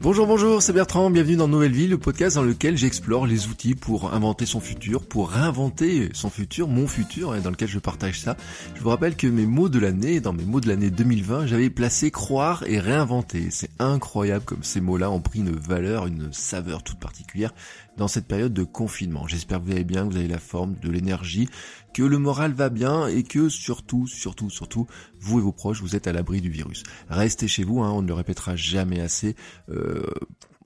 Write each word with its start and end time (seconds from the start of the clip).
Bonjour, 0.00 0.28
bonjour, 0.28 0.62
c'est 0.62 0.72
Bertrand, 0.72 1.10
bienvenue 1.10 1.34
dans 1.34 1.48
Nouvelle 1.48 1.72
Vie, 1.72 1.88
le 1.88 1.98
podcast 1.98 2.36
dans 2.36 2.44
lequel 2.44 2.76
j'explore 2.76 3.26
les 3.26 3.48
outils 3.48 3.74
pour 3.74 4.14
inventer 4.14 4.46
son 4.46 4.60
futur, 4.60 5.04
pour 5.04 5.28
réinventer 5.28 6.10
son 6.12 6.30
futur, 6.30 6.68
mon 6.68 6.86
futur, 6.86 7.34
et 7.34 7.40
dans 7.40 7.50
lequel 7.50 7.66
je 7.66 7.80
partage 7.80 8.20
ça. 8.20 8.36
Je 8.76 8.80
vous 8.80 8.90
rappelle 8.90 9.16
que 9.16 9.26
mes 9.26 9.44
mots 9.44 9.68
de 9.68 9.80
l'année, 9.80 10.20
dans 10.20 10.32
mes 10.32 10.44
mots 10.44 10.60
de 10.60 10.68
l'année 10.68 10.90
2020, 10.90 11.46
j'avais 11.46 11.68
placé 11.68 12.12
croire 12.12 12.62
et 12.68 12.78
réinventer. 12.78 13.48
C'est 13.50 13.70
incroyable 13.80 14.44
comme 14.44 14.62
ces 14.62 14.80
mots-là 14.80 15.10
ont 15.10 15.20
pris 15.20 15.40
une 15.40 15.50
valeur, 15.50 16.06
une 16.06 16.32
saveur 16.32 16.84
toute 16.84 17.00
particulière 17.00 17.52
dans 17.98 18.08
cette 18.08 18.26
période 18.26 18.54
de 18.54 18.64
confinement. 18.64 19.26
J'espère 19.26 19.60
que 19.60 19.64
vous 19.64 19.72
allez 19.72 19.84
bien, 19.84 20.06
que 20.06 20.12
vous 20.12 20.18
avez 20.18 20.28
la 20.28 20.38
forme, 20.38 20.76
de 20.76 20.88
l'énergie, 20.88 21.48
que 21.92 22.02
le 22.02 22.18
moral 22.18 22.52
va 22.52 22.70
bien 22.70 23.08
et 23.08 23.24
que 23.24 23.48
surtout, 23.48 24.06
surtout, 24.06 24.48
surtout, 24.48 24.86
vous 25.20 25.40
et 25.40 25.42
vos 25.42 25.52
proches, 25.52 25.82
vous 25.82 25.96
êtes 25.96 26.06
à 26.06 26.12
l'abri 26.12 26.40
du 26.40 26.48
virus. 26.48 26.84
Restez 27.10 27.48
chez 27.48 27.64
vous, 27.64 27.82
hein, 27.82 27.90
on 27.90 28.02
ne 28.02 28.08
le 28.08 28.14
répétera 28.14 28.56
jamais 28.56 29.00
assez. 29.00 29.34
Euh, 29.68 30.06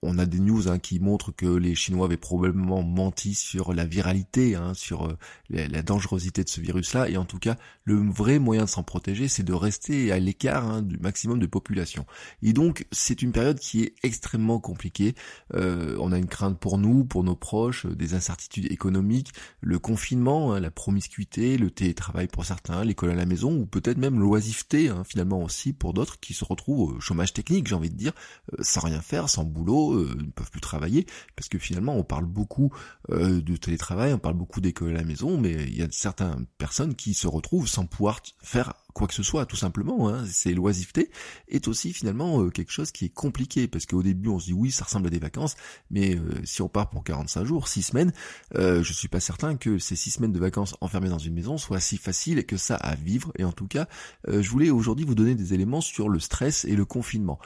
on 0.02 0.18
a 0.18 0.26
des 0.26 0.40
news 0.40 0.68
hein, 0.68 0.78
qui 0.78 0.98
montrent 0.98 1.30
que 1.30 1.46
les 1.46 1.76
Chinois 1.76 2.06
avaient 2.06 2.16
probablement 2.16 2.82
menti 2.82 3.34
sur 3.34 3.72
la 3.72 3.84
viralité, 3.84 4.56
hein, 4.56 4.74
sur 4.74 5.06
euh, 5.06 5.16
la, 5.48 5.82
dangerosité 5.82 6.42
de 6.42 6.48
ce 6.48 6.60
virus-là. 6.60 7.08
Et 7.08 7.16
en 7.16 7.24
tout 7.24 7.38
cas, 7.38 7.56
le 7.84 7.94
vrai 7.94 8.40
moyen 8.40 8.64
de 8.64 8.68
s'en 8.68 8.82
protéger, 8.82 9.28
c'est 9.28 9.44
de 9.44 9.52
rester 9.52 10.10
à 10.10 10.18
l'écart 10.18 10.66
hein, 10.66 10.82
du 10.82 10.98
maximum 10.98 11.38
de 11.38 11.46
population. 11.46 12.04
Et 12.42 12.52
donc, 12.52 12.86
c'est 12.90 13.22
une 13.22 13.30
période 13.30 13.60
qui 13.60 13.82
est 13.84 13.94
extrêmement 14.02 14.58
compliquée. 14.58 15.14
Euh, 15.54 15.96
on 16.00 16.10
a 16.10 16.18
une 16.18 16.26
crainte 16.26 16.58
pour 16.58 16.78
nous, 16.78 17.04
pour 17.04 17.22
nos 17.22 17.36
proches, 17.36 17.86
euh, 17.86 17.94
des 17.94 18.14
incertitudes 18.14 18.70
économiques, 18.72 19.32
le 19.60 19.78
confinement, 19.78 20.58
la 20.58 20.70
promiscuité, 20.72 21.56
le 21.58 21.70
télétravail 21.70 22.26
pour 22.26 22.44
certains, 22.44 22.84
l'école 22.84 23.10
à 23.10 23.14
la 23.14 23.26
maison, 23.26 23.56
ou 23.56 23.66
peut-être 23.66 23.98
même 23.98 24.18
l'oisiveté, 24.18 24.92
finalement 25.06 25.44
aussi 25.44 25.72
pour 25.72 25.94
d'autres 25.94 26.18
qui 26.18 26.34
se 26.34 26.44
retrouvent 26.44 26.96
au 26.96 27.00
chômage 27.00 27.32
technique, 27.32 27.68
j'ai 27.68 27.74
envie 27.74 27.90
de 27.90 27.96
dire, 27.96 28.12
sans 28.60 28.80
rien 28.80 29.00
faire, 29.00 29.28
sans 29.28 29.44
boulot 29.44 29.91
euh, 29.94 30.14
ne 30.16 30.30
peuvent 30.30 30.50
plus 30.50 30.60
travailler, 30.60 31.06
parce 31.36 31.48
que 31.48 31.58
finalement 31.58 31.96
on 31.96 32.04
parle 32.04 32.26
beaucoup 32.26 32.72
euh, 33.10 33.40
de 33.40 33.56
télétravail, 33.56 34.12
on 34.12 34.18
parle 34.18 34.36
beaucoup 34.36 34.60
d'école 34.60 34.90
à 34.90 34.98
la 34.98 35.04
maison, 35.04 35.38
mais 35.38 35.52
il 35.52 35.76
y 35.76 35.82
a 35.82 35.88
certaines 35.90 36.46
personnes 36.58 36.94
qui 36.94 37.14
se 37.14 37.26
retrouvent 37.26 37.68
sans 37.68 37.86
pouvoir 37.86 38.20
faire 38.42 38.74
quoi 38.92 39.06
que 39.06 39.14
ce 39.14 39.22
soit, 39.22 39.46
tout 39.46 39.56
simplement. 39.56 40.08
Hein. 40.08 40.24
C'est 40.30 40.54
l'oisiveté 40.54 41.10
est 41.48 41.68
aussi 41.68 41.92
finalement 41.92 42.42
euh, 42.42 42.50
quelque 42.50 42.72
chose 42.72 42.92
qui 42.92 43.06
est 43.06 43.14
compliqué 43.14 43.68
parce 43.68 43.86
qu'au 43.86 44.02
début 44.02 44.28
on 44.28 44.38
se 44.38 44.46
dit 44.46 44.52
oui, 44.52 44.70
ça 44.70 44.84
ressemble 44.84 45.06
à 45.06 45.10
des 45.10 45.18
vacances, 45.18 45.56
mais 45.90 46.16
euh, 46.16 46.40
si 46.44 46.62
on 46.62 46.68
part 46.68 46.90
pour 46.90 47.04
45 47.04 47.44
jours, 47.44 47.68
6 47.68 47.82
semaines, 47.82 48.12
euh, 48.56 48.82
je 48.82 48.92
suis 48.92 49.08
pas 49.08 49.20
certain 49.20 49.56
que 49.56 49.78
ces 49.78 49.96
6 49.96 50.12
semaines 50.12 50.32
de 50.32 50.38
vacances 50.38 50.74
enfermées 50.80 51.08
dans 51.08 51.18
une 51.18 51.34
maison 51.34 51.58
soient 51.58 51.80
si 51.80 51.96
faciles 51.96 52.44
que 52.46 52.56
ça 52.56 52.76
à 52.76 52.94
vivre. 52.94 53.32
Et 53.38 53.44
en 53.44 53.52
tout 53.52 53.66
cas, 53.66 53.88
euh, 54.28 54.42
je 54.42 54.50
voulais 54.50 54.70
aujourd'hui 54.70 55.04
vous 55.04 55.14
donner 55.14 55.34
des 55.34 55.54
éléments 55.54 55.80
sur 55.80 56.08
le 56.08 56.20
stress 56.20 56.64
et 56.64 56.76
le 56.76 56.84
confinement. 56.84 57.38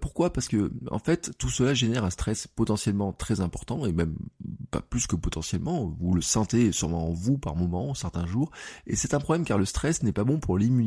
pourquoi? 0.00 0.32
Parce 0.32 0.48
que 0.48 0.72
en 0.90 0.98
fait, 0.98 1.32
tout 1.38 1.48
cela 1.48 1.74
génère 1.74 2.04
un 2.04 2.10
stress 2.10 2.46
potentiellement 2.46 3.12
très 3.12 3.40
important 3.40 3.86
et 3.86 3.92
même 3.92 4.14
pas 4.70 4.80
plus 4.80 5.06
que 5.06 5.16
potentiellement. 5.16 5.94
Vous 6.00 6.14
le 6.14 6.22
sentez 6.22 6.72
sûrement 6.72 7.08
en 7.08 7.12
vous 7.12 7.38
par 7.38 7.56
moment, 7.56 7.94
certains 7.94 8.26
jours, 8.26 8.50
et 8.86 8.96
c'est 8.96 9.14
un 9.14 9.20
problème 9.20 9.44
car 9.44 9.58
le 9.58 9.64
stress 9.64 10.02
n'est 10.02 10.12
pas 10.12 10.24
bon 10.24 10.38
pour 10.38 10.58
l'immunité 10.58 10.81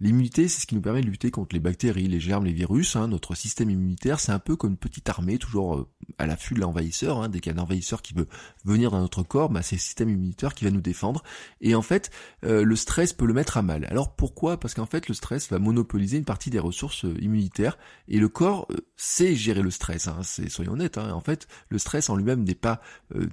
l'immunité. 0.00 0.48
c'est 0.48 0.60
ce 0.60 0.66
qui 0.66 0.74
nous 0.74 0.80
permet 0.80 1.00
de 1.00 1.06
lutter 1.06 1.30
contre 1.30 1.54
les 1.54 1.60
bactéries, 1.60 2.08
les 2.08 2.20
germes, 2.20 2.44
les 2.44 2.52
virus. 2.52 2.96
Hein. 2.96 3.08
Notre 3.08 3.34
système 3.34 3.70
immunitaire, 3.70 4.20
c'est 4.20 4.32
un 4.32 4.38
peu 4.38 4.56
comme 4.56 4.72
une 4.72 4.76
petite 4.76 5.08
armée, 5.08 5.38
toujours 5.38 5.76
euh, 5.76 5.88
à 6.18 6.26
l'affût 6.26 6.54
de 6.54 6.60
l'envahisseur. 6.60 7.22
Hein. 7.22 7.28
Dès 7.28 7.40
qu'il 7.40 7.52
y 7.52 7.56
a 7.56 7.58
un 7.58 7.62
envahisseur 7.62 8.02
qui 8.02 8.14
veut 8.14 8.28
venir 8.64 8.90
dans 8.90 9.00
notre 9.00 9.22
corps, 9.22 9.50
bah, 9.50 9.62
c'est 9.62 9.76
le 9.76 9.80
système 9.80 10.08
immunitaire 10.08 10.54
qui 10.54 10.64
va 10.64 10.70
nous 10.70 10.80
défendre. 10.80 11.22
Et 11.60 11.74
en 11.74 11.82
fait, 11.82 12.10
euh, 12.44 12.64
le 12.64 12.76
stress 12.76 13.12
peut 13.12 13.26
le 13.26 13.34
mettre 13.34 13.56
à 13.56 13.62
mal. 13.62 13.86
Alors 13.90 14.14
pourquoi? 14.14 14.58
Parce 14.58 14.74
qu'en 14.74 14.86
fait, 14.86 15.08
le 15.08 15.14
stress 15.14 15.50
va 15.50 15.58
monopoliser 15.58 16.18
une 16.18 16.24
partie 16.24 16.50
des 16.50 16.58
ressources 16.58 17.04
euh, 17.04 17.16
immunitaires 17.20 17.78
et 18.08 18.18
le 18.18 18.28
corps 18.28 18.68
sait 18.96 19.34
gérer 19.34 19.62
le 19.62 19.70
stress. 19.70 20.08
Hein. 20.08 20.20
C'est, 20.22 20.48
soyons 20.48 20.72
honnêtes. 20.72 20.98
En 20.98 21.20
fait, 21.20 21.48
le 21.68 21.78
stress 21.78 22.08
en 22.08 22.16
lui-même 22.16 22.44
n'est 22.44 22.54
pas 22.54 22.80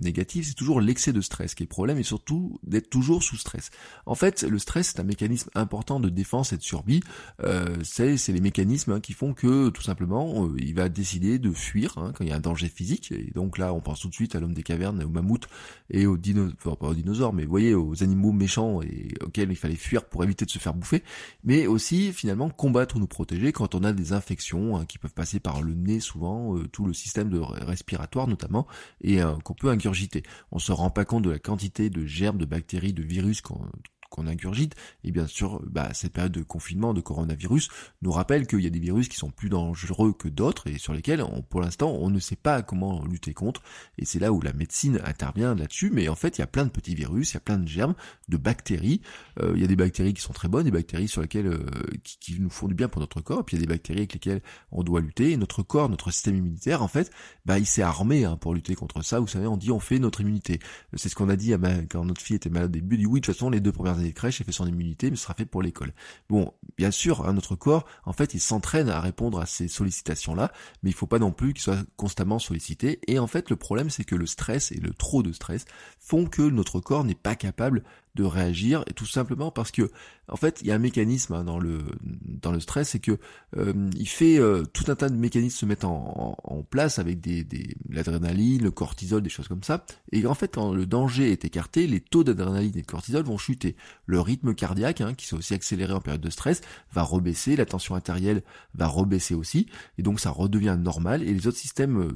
négatif, 0.02 0.48
c'est 0.48 0.54
toujours 0.54 0.82
l'excès 0.82 1.14
de 1.14 1.22
stress 1.22 1.56
qui 1.56 1.64
est 1.64 1.66
le 1.66 1.70
problème 1.70 1.98
et 1.98 2.04
surtout 2.04 2.60
d'être 2.64 2.90
toujours 2.90 3.24
sous 3.24 3.38
stress. 3.38 3.70
En 4.06 4.16
fait, 4.16 4.44
le 4.44 4.60
stress 4.60 4.82
c'est 4.90 5.00
un 5.00 5.04
mécanisme 5.04 5.50
important 5.56 5.91
de 6.00 6.10
défense 6.10 6.54
et 6.54 6.58
de 6.58 6.62
survie, 6.62 7.02
euh, 7.44 7.78
c'est 7.84 8.18
les 8.30 8.42
mécanismes 8.42 8.94
hein, 8.94 9.00
qui 9.00 9.14
font 9.14 9.34
que 9.34 9.70
tout 9.70 9.82
simplement 9.82 10.46
euh, 10.46 10.56
il 10.58 10.76
va 10.76 10.90
décider 10.90 11.40
de 11.40 11.52
fuir 11.52 11.98
hein, 11.98 12.12
quand 12.16 12.24
il 12.24 12.30
y 12.30 12.34
a 12.34 12.36
un 12.36 12.42
danger 12.42 12.70
physique. 12.70 13.12
Et 13.12 13.32
donc 13.34 13.58
là, 13.58 13.74
on 13.74 13.82
pense 13.82 14.02
tout 14.02 14.10
de 14.10 14.14
suite 14.14 14.36
à 14.36 14.40
l'homme 14.40 14.54
des 14.54 14.64
cavernes, 14.64 15.04
au 15.04 15.10
mammouth 15.10 15.48
et 15.90 16.06
aux 16.06 16.18
dinosaures, 16.18 17.34
mais 17.34 17.44
vous 17.44 17.50
voyez 17.50 17.74
aux 17.74 18.04
animaux 18.04 18.32
méchants 18.32 18.82
et 18.82 19.10
auxquels 19.22 19.52
il 19.52 19.56
fallait 19.56 19.76
fuir 19.76 20.06
pour 20.06 20.24
éviter 20.24 20.46
de 20.46 20.52
se 20.52 20.60
faire 20.60 20.74
bouffer, 20.74 21.04
mais 21.44 21.68
aussi 21.68 22.14
finalement 22.14 22.50
combattre 22.50 22.96
ou 22.96 23.00
nous 23.00 23.08
protéger 23.08 23.52
quand 23.52 23.76
on 23.76 23.84
a 23.84 23.94
des 23.94 24.14
infections 24.14 24.78
hein, 24.78 24.86
qui 24.86 24.98
peuvent 24.98 25.14
passer 25.14 25.40
par 25.40 25.62
le 25.62 25.74
nez 25.74 26.00
souvent, 26.00 26.58
euh, 26.58 26.68
tout 26.68 26.86
le 26.86 26.94
système 26.94 27.30
de 27.30 27.40
respiratoire 27.40 28.28
notamment, 28.28 28.68
et 29.02 29.20
qu'on 29.44 29.54
peut 29.54 29.70
ingurgiter. 29.70 30.24
On 30.52 30.60
se 30.60 30.72
rend 30.72 30.90
pas 30.90 31.06
compte 31.06 31.24
de 31.24 31.30
la 31.30 31.40
quantité 31.40 31.90
de 31.90 32.06
germes, 32.06 32.38
de 32.38 32.46
bactéries, 32.46 32.94
de 32.94 33.04
virus 33.04 33.42
qu'on 33.42 33.68
qu'on 34.12 34.28
ingurgite, 34.28 34.76
et 35.04 35.12
bien 35.12 35.26
sûr, 35.26 35.62
bah, 35.66 35.90
cette 35.94 36.14
période 36.14 36.34
de 36.34 36.44
confinement, 36.44 36.94
de 36.94 37.02
coronavirus, 37.02 37.70
nous 38.04 38.12
rappelle 38.12 38.46
qu'il 38.46 38.62
y 38.62 38.68
a 38.68 38.70
des 38.70 38.80
virus 38.80 39.08
qui 39.08 39.18
sont 39.18 39.32
plus 39.32 39.50
dangereux 39.50 40.14
que 40.14 40.28
d'autres 40.28 40.68
et 40.68 40.78
sur 40.78 40.94
lesquels, 40.94 41.24
pour 41.50 41.62
l'instant, 41.62 41.92
on 42.00 42.10
ne 42.10 42.20
sait 42.20 42.36
pas 42.36 42.62
comment 42.62 43.04
lutter 43.06 43.34
contre. 43.34 43.64
Et 43.98 44.06
c'est 44.06 44.20
là 44.20 44.32
où 44.32 44.42
la 44.42 44.54
médecine 44.54 45.02
intervient 45.06 45.56
là-dessus. 45.56 45.90
Mais 45.92 46.08
en 46.10 46.16
fait, 46.16 46.38
il 46.38 46.42
y 46.42 46.44
a 46.44 46.48
plein 46.48 46.66
de 46.66 46.70
petits 46.70 46.96
virus, 46.96 47.32
il 47.32 47.34
y 47.36 47.38
a 47.38 47.42
plein 47.42 47.58
de 47.58 47.68
germes, 47.68 47.96
de 48.30 48.38
bactéries. 48.38 49.02
Euh, 49.42 49.54
il 49.56 49.62
y 49.62 49.64
a 49.64 49.68
des 49.68 49.76
bactéries 49.76 50.14
qui 50.14 50.22
sont 50.22 50.34
très 50.34 50.48
bonnes, 50.48 50.66
des 50.66 50.72
bactéries 50.72 51.08
sur 51.08 51.22
lesquelles 51.22 51.48
euh, 51.48 51.66
qui, 52.04 52.40
nous 52.40 52.50
font 52.50 52.68
du 52.68 52.74
bien 52.74 52.90
pour 52.90 53.02
notre 53.02 53.22
corps. 53.22 53.46
Puis 53.46 53.56
il 53.56 53.60
y 53.60 53.64
a 53.64 53.66
des 53.66 53.74
bactéries 53.74 54.00
avec 54.00 54.14
lesquelles 54.14 54.42
on 54.72 54.84
doit 54.84 55.02
lutter. 55.02 55.32
Et 55.32 55.38
notre 55.38 55.64
corps, 55.64 55.90
notre 55.90 56.12
système 56.12 56.36
immunitaire, 56.36 56.82
en 56.82 56.88
fait, 56.88 57.12
bah, 57.46 57.60
il 57.60 57.66
s'est 57.66 57.82
armé 57.82 58.26
hein, 58.26 58.38
pour 58.38 58.54
lutter 58.54 58.76
contre 58.76 59.02
ça. 59.04 59.20
Vous 59.20 59.28
savez, 59.28 59.48
on 59.48 59.58
dit 59.58 59.72
on 59.72 59.80
fait 59.80 60.00
notre 60.00 60.22
immunité. 60.22 60.60
C'est 60.96 61.10
ce 61.10 61.16
qu'on 61.16 61.30
a 61.30 61.36
dit 61.36 61.54
à 61.54 61.58
ma... 61.58 61.84
quand 61.84 62.06
notre 62.06 62.22
fille 62.22 62.36
était 62.36 62.50
malade 62.50 62.70
au 62.70 62.74
début. 62.74 62.98
dit 62.98 63.06
oui, 63.06 63.22
de 63.22 63.26
toute 63.26 63.36
façon, 63.36 63.50
les 63.50 63.60
deux 63.60 63.72
premières 63.72 64.01
des 64.02 64.14
crèches, 64.14 64.42
et 64.42 64.44
fait 64.44 64.52
son 64.52 64.68
immunité, 64.68 65.10
mais 65.10 65.16
ce 65.16 65.24
sera 65.24 65.34
fait 65.34 65.46
pour 65.46 65.62
l'école. 65.62 65.94
Bon, 66.30 66.54
bien 66.78 66.92
sûr, 66.92 67.28
hein, 67.28 67.34
notre 67.34 67.56
corps, 67.56 67.86
en 68.06 68.14
fait, 68.14 68.34
il 68.34 68.40
s'entraîne 68.40 68.90
à 68.90 69.00
répondre 69.00 69.40
à 69.40 69.46
ces 69.46 69.68
sollicitations-là, 69.68 70.52
mais 70.84 70.90
il 70.90 70.94
faut 70.94 71.08
pas 71.08 71.20
non 71.20 71.32
plus 71.32 71.54
qu'il 71.54 71.62
soit 71.62 71.84
constamment 71.96 72.40
sollicité. 72.40 73.00
Et 73.08 73.20
en 73.20 73.28
fait, 73.28 73.50
le 73.50 73.56
problème, 73.56 73.90
c'est 73.90 74.04
que 74.04 74.16
le 74.16 74.26
stress 74.26 74.72
et 74.72 74.80
le 74.80 74.94
trop 74.94 75.24
de 75.24 75.32
stress 75.32 75.66
font 76.00 76.26
que 76.26 76.42
notre 76.42 76.80
corps 76.80 77.04
n'est 77.04 77.16
pas 77.16 77.36
capable 77.36 77.84
de 78.16 78.24
réagir 78.24 78.84
et 78.88 78.94
tout 78.94 79.06
simplement 79.06 79.52
parce 79.52 79.72
que 79.72 79.90
en 80.28 80.36
fait 80.36 80.60
il 80.62 80.68
y 80.68 80.72
a 80.72 80.76
un 80.76 80.80
mécanisme 80.80 81.34
hein, 81.34 81.44
dans 81.44 81.60
le 81.60 81.82
dans 82.26 82.52
le 82.52 82.60
stress 82.60 82.90
c'est 82.90 83.00
que 83.00 83.18
euh, 83.58 83.90
il 83.98 84.08
fait 84.08 84.38
euh, 84.38 84.64
tout 84.66 84.84
un 84.90 84.96
tas 84.96 85.10
de 85.10 85.16
mécanismes 85.16 85.58
se 85.58 85.66
mettent 85.66 85.86
en, 85.86 86.36
place 86.70 87.00
avec 87.00 87.20
des, 87.20 87.44
des 87.44 87.76
l'adrénaline 87.90 88.64
le 88.64 88.72
cortisol 88.72 89.22
des 89.22 89.30
choses 89.30 89.48
comme 89.48 89.64
ça. 89.64 89.86
Et 90.12 90.26
en 90.26 90.34
fait 90.34 90.54
quand 90.54 90.74
le 90.74 90.86
danger 90.86 91.32
est 91.32 91.44
écarté 91.44 91.88
les 91.88 92.00
taux 92.00 92.24
d'adrénaline 92.24 92.78
et 92.78 92.82
de 92.82 92.86
cortisol 92.86 93.24
vont 93.24 93.38
chuter. 93.38 93.76
Le 94.06 94.20
rythme 94.20 94.54
cardiaque 94.54 95.02
hein, 95.02 95.14
qui 95.14 95.26
s'est 95.26 95.36
aussi 95.36 95.54
accéléré 95.54 95.94
en 95.94 96.02
période 96.02 96.22
de 96.22 96.30
stress 96.30 96.62
va 96.94 97.04
rebaisser 97.04 97.56
la 97.56 97.66
tension 97.66 97.96
artérielle 97.96 98.44
va 98.76 98.88
rebaisser 98.88 99.34
aussi 99.34 99.68
et 99.98 100.04
donc 100.04 100.20
ça 100.20 100.30
redevient 100.30 100.78
normal 100.80 101.24
et 101.24 101.34
les 101.34 101.48
autres 101.48 101.58
systèmes 101.58 102.00
euh, 102.00 102.12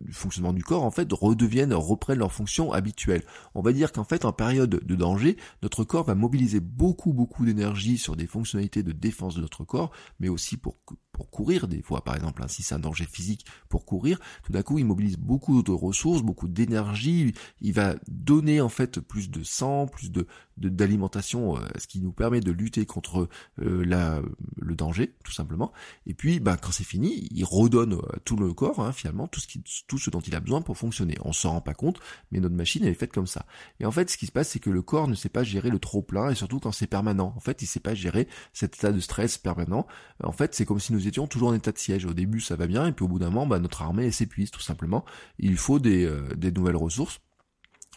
du 0.00 0.12
fonctionnement 0.12 0.52
du 0.52 0.62
corps 0.62 0.84
en 0.84 0.90
fait 0.90 1.12
redeviennent 1.12 1.74
reprennent 1.74 2.18
leur 2.18 2.32
fonction 2.32 2.72
habituelle. 2.72 3.22
On 3.54 3.62
va 3.62 3.72
dire 3.72 3.92
qu'en 3.92 4.04
fait 4.04 4.24
en 4.24 4.32
période 4.32 4.70
de 4.70 4.94
danger, 4.94 5.36
notre 5.62 5.84
corps 5.84 6.04
va 6.04 6.14
mobiliser 6.14 6.60
beaucoup 6.60 7.12
beaucoup 7.12 7.44
d'énergie 7.44 7.98
sur 7.98 8.16
des 8.16 8.26
fonctionnalités 8.26 8.82
de 8.82 8.92
défense 8.92 9.34
de 9.34 9.40
notre 9.40 9.64
corps, 9.64 9.90
mais 10.20 10.28
aussi 10.28 10.56
pour 10.56 10.76
pour 11.14 11.30
courir, 11.30 11.68
des 11.68 11.80
fois 11.80 12.04
par 12.04 12.16
exemple, 12.16 12.42
hein, 12.42 12.48
si 12.48 12.62
c'est 12.62 12.74
un 12.74 12.80
danger 12.80 13.06
physique 13.10 13.46
pour 13.70 13.86
courir, 13.86 14.18
tout 14.42 14.52
d'un 14.52 14.62
coup 14.62 14.78
il 14.78 14.84
mobilise 14.84 15.16
beaucoup 15.16 15.62
de 15.62 15.70
ressources, 15.70 16.22
beaucoup 16.22 16.48
d'énergie, 16.48 17.32
il 17.62 17.72
va 17.72 17.94
donner 18.08 18.60
en 18.60 18.68
fait 18.68 19.00
plus 19.00 19.30
de 19.30 19.42
sang, 19.42 19.86
plus 19.86 20.10
de 20.10 20.26
d'alimentation, 20.56 21.56
euh, 21.56 21.60
ce 21.78 21.86
qui 21.86 22.00
nous 22.00 22.12
permet 22.12 22.40
de 22.40 22.52
lutter 22.52 22.86
contre 22.86 23.28
euh, 23.60 23.84
la, 23.84 24.22
le 24.56 24.74
danger, 24.76 25.14
tout 25.24 25.32
simplement. 25.32 25.72
Et 26.06 26.14
puis, 26.14 26.40
bah, 26.40 26.56
quand 26.56 26.70
c'est 26.70 26.84
fini, 26.84 27.28
il 27.32 27.44
redonne 27.44 27.94
à 28.12 28.18
tout 28.20 28.36
le 28.36 28.52
corps, 28.52 28.80
hein, 28.80 28.92
finalement, 28.92 29.26
tout 29.26 29.40
ce, 29.40 29.46
qui, 29.46 29.62
tout 29.86 29.98
ce 29.98 30.10
dont 30.10 30.20
il 30.20 30.34
a 30.34 30.40
besoin 30.40 30.62
pour 30.62 30.78
fonctionner. 30.78 31.16
On 31.24 31.32
s'en 31.32 31.52
rend 31.52 31.60
pas 31.60 31.74
compte, 31.74 31.98
mais 32.30 32.40
notre 32.40 32.54
machine, 32.54 32.84
elle 32.84 32.90
est 32.90 32.94
faite 32.94 33.12
comme 33.12 33.26
ça. 33.26 33.46
Et 33.80 33.86
en 33.86 33.90
fait, 33.90 34.10
ce 34.10 34.16
qui 34.16 34.26
se 34.26 34.32
passe, 34.32 34.50
c'est 34.50 34.60
que 34.60 34.70
le 34.70 34.82
corps 34.82 35.08
ne 35.08 35.14
sait 35.14 35.28
pas 35.28 35.42
gérer 35.42 35.70
le 35.70 35.78
trop 35.78 36.02
plein, 36.02 36.30
et 36.30 36.34
surtout 36.34 36.60
quand 36.60 36.72
c'est 36.72 36.86
permanent. 36.86 37.32
En 37.36 37.40
fait, 37.40 37.62
il 37.62 37.66
sait 37.66 37.80
pas 37.80 37.94
gérer 37.94 38.28
cet 38.52 38.76
état 38.76 38.92
de 38.92 39.00
stress 39.00 39.38
permanent. 39.38 39.86
En 40.22 40.32
fait, 40.32 40.54
c'est 40.54 40.64
comme 40.64 40.80
si 40.80 40.92
nous 40.92 41.03
étions 41.06 41.26
toujours 41.26 41.48
en 41.48 41.54
état 41.54 41.72
de 41.72 41.78
siège. 41.78 42.04
Au 42.04 42.14
début, 42.14 42.40
ça 42.40 42.56
va 42.56 42.66
bien, 42.66 42.86
et 42.86 42.92
puis 42.92 43.04
au 43.04 43.08
bout 43.08 43.18
d'un 43.18 43.30
moment, 43.30 43.46
bah, 43.46 43.58
notre 43.58 43.82
armée 43.82 44.10
s'épuise, 44.10 44.50
tout 44.50 44.60
simplement. 44.60 45.04
Il 45.38 45.56
faut 45.56 45.78
des, 45.78 46.04
euh, 46.04 46.28
des 46.36 46.52
nouvelles 46.52 46.76
ressources 46.76 47.20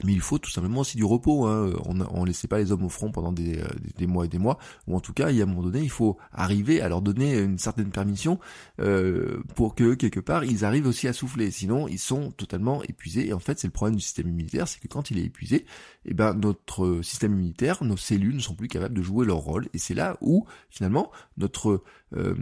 mais 0.03 0.13
il 0.13 0.21
faut 0.21 0.37
tout 0.37 0.51
simplement 0.51 0.81
aussi 0.81 0.97
du 0.97 1.03
repos. 1.03 1.47
Hein. 1.47 1.73
On 1.85 2.21
ne 2.21 2.27
laissait 2.27 2.47
pas 2.47 2.59
les 2.59 2.71
hommes 2.71 2.83
au 2.83 2.89
front 2.89 3.11
pendant 3.11 3.31
des, 3.31 3.59
euh, 3.59 3.67
des, 3.97 4.07
mois 4.07 4.25
et 4.25 4.27
des 4.27 4.37
mois. 4.37 4.59
Ou 4.87 4.95
en 4.95 4.99
tout 4.99 5.13
cas, 5.13 5.31
il 5.31 5.37
y 5.37 5.41
a 5.41 5.43
un 5.43 5.47
moment 5.47 5.63
donné, 5.63 5.81
il 5.81 5.89
faut 5.89 6.17
arriver 6.31 6.81
à 6.81 6.89
leur 6.89 7.01
donner 7.01 7.39
une 7.39 7.57
certaine 7.57 7.89
permission 7.89 8.39
euh, 8.79 9.41
pour 9.55 9.75
que 9.75 9.95
quelque 9.95 10.19
part 10.19 10.43
ils 10.43 10.65
arrivent 10.65 10.87
aussi 10.87 11.07
à 11.07 11.13
souffler. 11.13 11.49
Sinon, 11.51 11.87
ils 11.87 11.99
sont 11.99 12.31
totalement 12.31 12.83
épuisés. 12.83 13.27
Et 13.27 13.33
en 13.33 13.39
fait, 13.39 13.59
c'est 13.59 13.67
le 13.67 13.73
problème 13.73 13.95
du 13.95 14.01
système 14.01 14.27
immunitaire, 14.27 14.67
c'est 14.67 14.79
que 14.79 14.87
quand 14.87 15.09
il 15.09 15.17
est 15.17 15.23
épuisé, 15.23 15.65
eh 16.05 16.13
ben 16.13 16.33
notre 16.33 17.01
système 17.01 17.33
immunitaire, 17.33 17.83
nos 17.83 17.97
cellules 17.97 18.35
ne 18.35 18.41
sont 18.41 18.55
plus 18.55 18.67
capables 18.67 18.95
de 18.95 19.01
jouer 19.01 19.25
leur 19.25 19.37
rôle. 19.37 19.67
Et 19.73 19.77
c'est 19.79 19.95
là 19.95 20.17
où 20.21 20.45
finalement 20.69 21.11
notre 21.37 21.83
euh, 22.15 22.35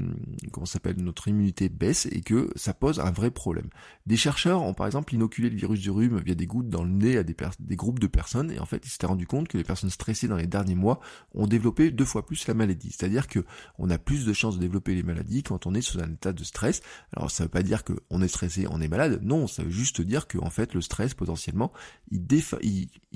comment 0.52 0.66
s'appelle 0.66 0.98
notre 0.98 1.28
immunité 1.28 1.70
baisse 1.70 2.08
et 2.12 2.22
que 2.22 2.50
ça 2.56 2.74
pose 2.74 3.00
un 3.00 3.12
vrai 3.12 3.32
problème. 3.32 3.70
Des 4.06 4.18
chercheurs 4.18 4.62
ont 4.62 4.74
par 4.74 4.86
exemple 4.86 5.14
inoculé 5.16 5.50
le 5.50 5.56
virus 5.56 5.80
du 5.80 5.90
rhume 5.90 6.20
via 6.20 6.36
des 6.36 6.46
gouttes 6.46 6.70
dans 6.70 6.84
le 6.84 6.92
nez 6.92 7.18
à 7.18 7.24
des, 7.24 7.36
des 7.60 7.76
groupes 7.76 8.00
de 8.00 8.08
personnes 8.08 8.52
et 8.52 8.60
en 8.60 8.66
fait 8.66 8.86
ils 8.86 8.90
s'étaient 8.90 9.08
rendu 9.08 9.26
compte 9.26 9.48
que 9.48 9.58
les 9.58 9.64
personnes 9.64 9.90
stressées 9.90 10.28
dans 10.28 10.36
les 10.36 10.46
derniers 10.46 10.76
mois 10.76 11.00
ont 11.34 11.48
développé 11.48 11.90
deux 11.90 12.06
fois 12.06 12.26
plus 12.26 12.46
la 12.48 12.54
maladie. 12.54 12.92
C'est-à-dire 12.92 13.28
que 13.28 13.44
on 13.80 13.90
a 13.90 13.98
plus 13.98 14.26
de 14.26 14.34
chances 14.34 14.56
de 14.56 14.62
développer 14.62 14.94
les 14.94 15.04
maladies 15.04 15.42
quand 15.42 15.66
on 15.66 15.74
est 15.74 15.82
sous 15.82 16.00
un 16.00 16.12
état 16.12 16.34
de 16.34 16.44
stress. 16.44 16.82
Alors 17.16 17.32
ça 17.32 17.44
veut 17.44 17.50
pas 17.50 17.64
dire 17.64 17.84
qu'on 17.84 18.22
est 18.22 18.28
stressé, 18.28 18.68
on 18.70 18.82
est 18.82 18.88
malade. 18.88 19.22
Non, 19.24 19.48
ça 19.48 19.64
veut 19.64 19.72
juste 19.72 20.02
dire 20.02 20.28
que 20.28 20.38
en 20.38 20.50
fait 20.50 20.74
le 20.74 20.82
stress 20.82 21.14
potentiellement 21.14 21.72
il 22.12 22.44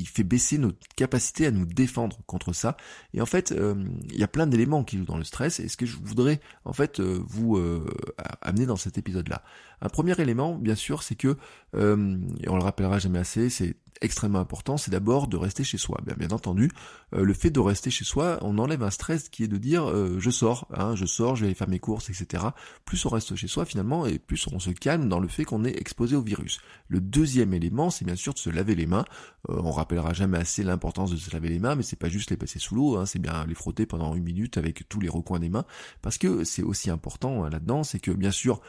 fait 0.07 0.23
baisser 0.23 0.57
notre 0.57 0.79
capacité 0.95 1.45
à 1.45 1.51
nous 1.51 1.65
défendre 1.65 2.17
contre 2.25 2.53
ça. 2.53 2.75
Et 3.13 3.21
en 3.21 3.27
fait 3.27 3.51
euh, 3.51 3.75
il 4.09 4.17
y 4.17 4.23
a 4.23 4.27
plein 4.27 4.47
d'éléments 4.47 4.83
qui 4.83 4.97
jouent 4.97 5.05
dans 5.05 5.17
le 5.17 5.23
stress. 5.23 5.59
Et 5.59 5.67
ce 5.67 5.77
que 5.77 5.85
je 5.85 5.97
voudrais 6.01 6.38
en 6.65 6.73
fait 6.73 6.99
euh, 6.99 7.19
vous 7.27 7.57
euh, 7.57 7.85
amener 8.41 8.65
dans 8.65 8.75
cet 8.75 8.97
épisode-là. 8.97 9.43
Un 9.81 9.89
premier 9.89 10.19
élément, 10.19 10.55
bien 10.55 10.75
sûr, 10.75 11.03
c'est 11.03 11.15
que, 11.15 11.37
euh, 11.75 12.17
et 12.41 12.49
on 12.49 12.55
le 12.55 12.63
rappellera 12.63 12.99
jamais 12.99 13.19
assez, 13.19 13.49
c'est 13.49 13.75
extrêmement 14.01 14.39
important, 14.39 14.77
c'est 14.77 14.91
d'abord 14.91 15.27
de 15.27 15.37
rester 15.37 15.63
chez 15.63 15.77
soi. 15.77 15.99
Bien, 16.05 16.15
bien 16.17 16.31
entendu, 16.31 16.71
euh, 17.13 17.23
le 17.23 17.33
fait 17.33 17.49
de 17.49 17.59
rester 17.59 17.89
chez 17.89 18.05
soi, 18.05 18.39
on 18.41 18.57
enlève 18.57 18.83
un 18.83 18.89
stress 18.89 19.29
qui 19.29 19.43
est 19.43 19.47
de 19.47 19.57
dire 19.57 19.89
euh, 19.89 20.17
je 20.19 20.29
sors, 20.29 20.67
hein, 20.73 20.95
je 20.95 21.05
sors, 21.05 21.35
je 21.35 21.45
vais 21.45 21.53
faire 21.53 21.69
mes 21.69 21.79
courses, 21.79 22.09
etc. 22.09 22.43
Plus 22.85 23.05
on 23.05 23.09
reste 23.09 23.35
chez 23.35 23.47
soi 23.47 23.65
finalement, 23.65 24.05
et 24.05 24.19
plus 24.19 24.47
on 24.51 24.59
se 24.59 24.69
calme 24.69 25.09
dans 25.09 25.19
le 25.19 25.27
fait 25.27 25.43
qu'on 25.43 25.65
est 25.65 25.77
exposé 25.77 26.15
au 26.15 26.21
virus. 26.21 26.59
Le 26.87 27.01
deuxième 27.01 27.53
élément, 27.53 27.89
c'est 27.89 28.05
bien 28.05 28.15
sûr 28.15 28.33
de 28.33 28.39
se 28.39 28.49
laver 28.49 28.75
les 28.75 28.85
mains. 28.85 29.05
Euh, 29.49 29.59
on 29.63 29.71
rappellera 29.71 30.13
jamais 30.13 30.37
assez 30.37 30.63
l'importance 30.63 31.11
de 31.11 31.17
se 31.17 31.31
laver 31.31 31.49
les 31.49 31.59
mains, 31.59 31.75
mais 31.75 31.83
c'est 31.83 31.99
pas 31.99 32.09
juste 32.09 32.31
les 32.31 32.37
passer 32.37 32.59
sous 32.59 32.75
l'eau, 32.75 32.97
hein, 32.97 33.05
c'est 33.05 33.19
bien 33.19 33.45
les 33.45 33.55
frotter 33.55 33.85
pendant 33.85 34.15
une 34.15 34.23
minute 34.23 34.57
avec 34.57 34.87
tous 34.87 34.99
les 34.99 35.09
recoins 35.09 35.39
des 35.39 35.49
mains, 35.49 35.65
parce 36.01 36.17
que 36.17 36.43
c'est 36.43 36.63
aussi 36.63 36.89
important 36.89 37.43
hein, 37.43 37.49
là-dedans, 37.49 37.83
c'est 37.83 37.99
que 37.99 38.11
bien 38.11 38.31
sûr, 38.31 38.61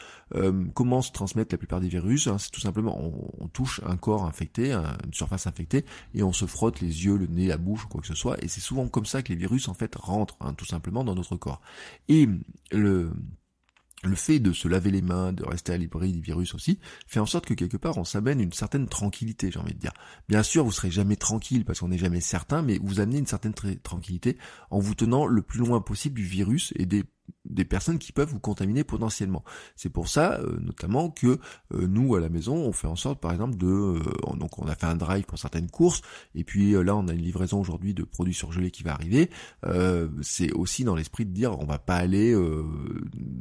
comment 0.74 1.02
se 1.02 1.10
transmettre 1.10 1.52
la 1.52 1.58
plupart 1.58 1.80
des 1.80 1.88
virus, 1.88 2.26
hein, 2.26 2.38
c'est 2.38 2.50
tout 2.50 2.60
simplement 2.60 2.98
on, 3.38 3.48
touche 3.48 3.80
un 3.84 3.96
corps 3.96 4.24
infecté, 4.24 4.72
une 4.72 5.12
surface 5.20 5.46
infectée, 5.46 5.84
et 6.14 6.22
on 6.22 6.32
se 6.32 6.46
frotte 6.46 6.80
les 6.80 7.04
yeux, 7.04 7.16
le 7.16 7.26
nez, 7.26 7.46
la 7.46 7.58
bouche, 7.58 7.84
ou 7.84 7.88
quoi 7.88 8.00
que 8.00 8.06
ce 8.06 8.14
soit, 8.14 8.42
et 8.42 8.48
c'est 8.48 8.60
souvent 8.60 8.88
comme 8.88 9.06
ça 9.06 9.22
que 9.22 9.30
les 9.30 9.38
virus 9.38 9.68
en 9.68 9.74
fait 9.74 9.94
rentrent, 9.94 10.36
hein, 10.40 10.54
tout 10.54 10.66
simplement 10.66 11.04
dans 11.04 11.14
notre 11.14 11.36
corps. 11.36 11.60
Et 12.08 12.28
le 12.72 13.12
le 14.02 14.16
fait 14.16 14.38
de 14.38 14.52
se 14.52 14.66
laver 14.66 14.90
les 14.90 15.02
mains, 15.02 15.32
de 15.32 15.44
rester 15.44 15.72
à 15.72 15.78
l'abri 15.78 16.12
du 16.12 16.20
virus 16.20 16.54
aussi, 16.54 16.78
fait 17.06 17.20
en 17.20 17.26
sorte 17.26 17.46
que 17.46 17.54
quelque 17.54 17.76
part 17.76 17.98
on 17.98 18.04
s'amène 18.04 18.40
une 18.40 18.52
certaine 18.52 18.88
tranquillité, 18.88 19.50
j'ai 19.50 19.58
envie 19.58 19.74
de 19.74 19.78
dire. 19.78 19.92
Bien 20.28 20.42
sûr, 20.42 20.64
vous 20.64 20.72
serez 20.72 20.90
jamais 20.90 21.16
tranquille 21.16 21.64
parce 21.64 21.80
qu'on 21.80 21.88
n'est 21.88 21.98
jamais 21.98 22.20
certain, 22.20 22.62
mais 22.62 22.78
vous 22.82 23.00
amenez 23.00 23.18
une 23.18 23.26
certaine 23.26 23.52
tranquillité 23.82 24.38
en 24.70 24.78
vous 24.78 24.94
tenant 24.94 25.26
le 25.26 25.42
plus 25.42 25.58
loin 25.58 25.80
possible 25.80 26.16
du 26.16 26.24
virus 26.24 26.72
et 26.76 26.86
des 26.86 27.04
des 27.44 27.64
personnes 27.64 27.98
qui 27.98 28.12
peuvent 28.12 28.28
vous 28.28 28.40
contaminer 28.40 28.84
potentiellement. 28.84 29.44
C'est 29.76 29.88
pour 29.88 30.08
ça, 30.08 30.40
euh, 30.40 30.58
notamment, 30.60 31.10
que 31.10 31.38
euh, 31.74 31.86
nous, 31.86 32.14
à 32.14 32.20
la 32.20 32.28
maison, 32.28 32.54
on 32.54 32.72
fait 32.72 32.86
en 32.86 32.96
sorte, 32.96 33.20
par 33.20 33.32
exemple, 33.32 33.56
de... 33.56 33.66
Euh, 33.66 34.36
donc, 34.36 34.58
on 34.58 34.66
a 34.66 34.74
fait 34.74 34.86
un 34.86 34.96
drive 34.96 35.24
pour 35.24 35.38
certaines 35.38 35.70
courses, 35.70 36.02
et 36.34 36.44
puis 36.44 36.72
là, 36.72 36.96
on 36.96 37.08
a 37.08 37.12
une 37.12 37.22
livraison 37.22 37.60
aujourd'hui 37.60 37.94
de 37.94 38.04
produits 38.04 38.34
surgelés 38.34 38.70
qui 38.70 38.82
va 38.82 38.92
arriver. 38.92 39.30
c'est 40.22 40.52
aussi 40.52 40.84
dans 40.84 40.94
l'esprit 40.94 41.26
de 41.26 41.32
dire, 41.32 41.58
on 41.58 41.64
va 41.64 41.78
pas 41.78 41.96
aller 41.96 42.34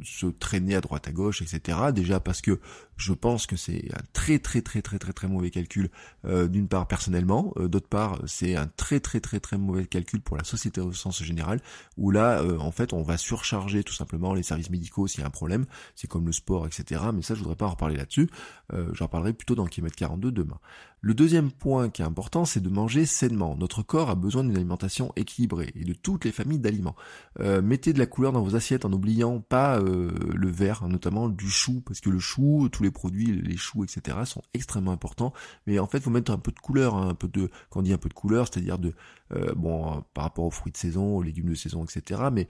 se 0.02 0.26
traîner 0.26 0.74
à 0.74 0.80
droite 0.80 1.08
à 1.08 1.12
gauche, 1.12 1.42
etc. 1.42 1.78
Déjà 1.94 2.20
parce 2.20 2.40
que 2.40 2.60
je 2.96 3.12
pense 3.12 3.46
que 3.46 3.56
c'est 3.56 3.88
un 3.94 4.02
très 4.12 4.38
très 4.38 4.60
très 4.60 4.82
très 4.82 4.98
très 4.98 5.12
très 5.12 5.28
mauvais 5.28 5.50
calcul, 5.50 5.90
d'une 6.24 6.68
part 6.68 6.86
personnellement, 6.86 7.54
d'autre 7.56 7.88
part, 7.88 8.20
c'est 8.26 8.56
un 8.56 8.66
très 8.66 9.00
très 9.00 9.20
très 9.20 9.40
très 9.40 9.56
mauvais 9.58 9.86
calcul 9.86 10.20
pour 10.20 10.36
la 10.36 10.44
société 10.44 10.80
au 10.80 10.92
sens 10.92 11.22
général, 11.22 11.60
où 11.96 12.10
là, 12.10 12.42
en 12.58 12.72
fait, 12.72 12.92
on 12.92 13.02
va 13.02 13.16
surcharger 13.16 13.79
tout 13.82 13.92
simplement 13.92 14.34
les 14.34 14.42
services 14.42 14.70
médicaux 14.70 15.06
s'il 15.06 15.20
y 15.20 15.24
a 15.24 15.26
un 15.26 15.30
problème, 15.30 15.66
c'est 15.94 16.06
comme 16.06 16.26
le 16.26 16.32
sport, 16.32 16.66
etc. 16.66 17.02
Mais 17.14 17.22
ça, 17.22 17.34
je 17.34 17.40
voudrais 17.40 17.56
pas 17.56 17.66
en 17.66 17.70
reparler 17.70 17.96
là-dessus. 17.96 18.30
Euh, 18.72 18.88
j'en 18.92 19.08
parlerai 19.08 19.32
plutôt 19.32 19.54
dans 19.54 19.66
kilomètre 19.66 19.96
42 19.96 20.32
demain. 20.32 20.58
Le 21.02 21.14
deuxième 21.14 21.50
point 21.50 21.88
qui 21.88 22.02
est 22.02 22.04
important, 22.04 22.44
c'est 22.44 22.60
de 22.60 22.68
manger 22.68 23.06
sainement. 23.06 23.56
Notre 23.56 23.82
corps 23.82 24.10
a 24.10 24.14
besoin 24.14 24.44
d'une 24.44 24.54
alimentation 24.54 25.12
équilibrée 25.16 25.72
et 25.74 25.84
de 25.84 25.94
toutes 25.94 26.26
les 26.26 26.32
familles 26.32 26.58
d'aliments. 26.58 26.94
Euh, 27.40 27.62
mettez 27.62 27.94
de 27.94 27.98
la 27.98 28.04
couleur 28.04 28.32
dans 28.32 28.42
vos 28.42 28.54
assiettes 28.54 28.84
en 28.84 28.90
n'oubliant 28.90 29.40
pas 29.40 29.80
euh, 29.80 30.10
le 30.34 30.48
vert, 30.50 30.82
hein, 30.82 30.88
notamment 30.88 31.30
du 31.30 31.48
chou, 31.48 31.80
parce 31.86 32.00
que 32.00 32.10
le 32.10 32.18
chou, 32.18 32.68
tous 32.70 32.82
les 32.82 32.90
produits, 32.90 33.40
les 33.40 33.56
choux, 33.56 33.82
etc. 33.82 34.18
sont 34.26 34.42
extrêmement 34.52 34.92
importants. 34.92 35.32
Mais 35.66 35.78
en 35.78 35.86
fait, 35.86 36.00
faut 36.00 36.10
mettre 36.10 36.32
un 36.32 36.38
peu 36.38 36.52
de 36.52 36.58
couleur, 36.58 36.94
hein, 36.94 37.08
un 37.08 37.14
peu 37.14 37.28
de, 37.28 37.48
quand 37.70 37.80
on 37.80 37.82
dit 37.82 37.94
un 37.94 37.98
peu 37.98 38.10
de 38.10 38.14
couleur, 38.14 38.46
c'est-à-dire 38.46 38.78
de, 38.78 38.92
euh, 39.32 39.54
bon, 39.56 40.04
par 40.12 40.24
rapport 40.24 40.44
aux 40.44 40.50
fruits 40.50 40.72
de 40.72 40.76
saison, 40.76 41.16
aux 41.16 41.22
légumes 41.22 41.48
de 41.48 41.54
saison, 41.54 41.82
etc. 41.82 42.28
Mais 42.30 42.46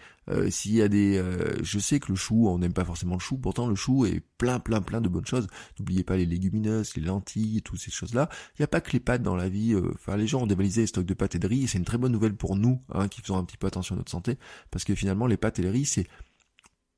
s'il 0.50 0.74
y 0.74 0.82
a 0.82 0.88
des, 0.88 1.22
je 1.62 1.78
sais 1.80 1.98
que 1.98 2.10
le 2.10 2.16
chou, 2.16 2.48
on 2.48 2.58
n'aime 2.58 2.72
pas 2.72 2.84
forcément 2.84 3.14
le 3.14 3.20
chou, 3.20 3.36
pourtant 3.36 3.66
le 3.66 3.74
chou 3.74 4.06
est 4.06 4.22
plein, 4.38 4.58
plein, 4.58 4.80
plein 4.80 5.00
de 5.00 5.08
bonnes 5.08 5.26
choses. 5.26 5.48
N'oubliez 5.78 6.04
pas 6.04 6.16
les 6.16 6.24
légumineuses, 6.24 6.94
les 6.96 7.02
lentilles, 7.02 7.62
toutes 7.62 7.80
ces 7.80 7.90
choses-là. 7.90 8.28
Il 8.58 8.62
n'y 8.62 8.64
a 8.64 8.68
pas 8.68 8.80
que 8.80 8.92
les 8.92 9.00
pâtes 9.00 9.22
dans 9.22 9.36
la 9.36 9.48
vie. 9.48 9.74
Euh, 9.74 9.92
enfin, 9.94 10.16
les 10.16 10.26
gens 10.26 10.42
ont 10.42 10.46
dévalisé 10.46 10.82
les 10.82 10.86
stocks 10.86 11.06
de 11.06 11.14
pâtes 11.14 11.34
et 11.34 11.38
de 11.38 11.46
riz, 11.46 11.68
c'est 11.68 11.78
une 11.78 11.84
très 11.84 11.98
bonne 11.98 12.12
nouvelle 12.12 12.34
pour 12.34 12.56
nous, 12.56 12.82
hein, 12.92 13.08
qui 13.08 13.20
faisons 13.20 13.36
un 13.36 13.44
petit 13.44 13.56
peu 13.56 13.66
attention 13.66 13.94
à 13.94 13.98
notre 13.98 14.10
santé, 14.10 14.38
parce 14.70 14.84
que 14.84 14.94
finalement, 14.94 15.26
les 15.26 15.36
pâtes 15.36 15.58
et 15.58 15.62
les 15.62 15.70
riz, 15.70 15.86
c'est 15.86 16.06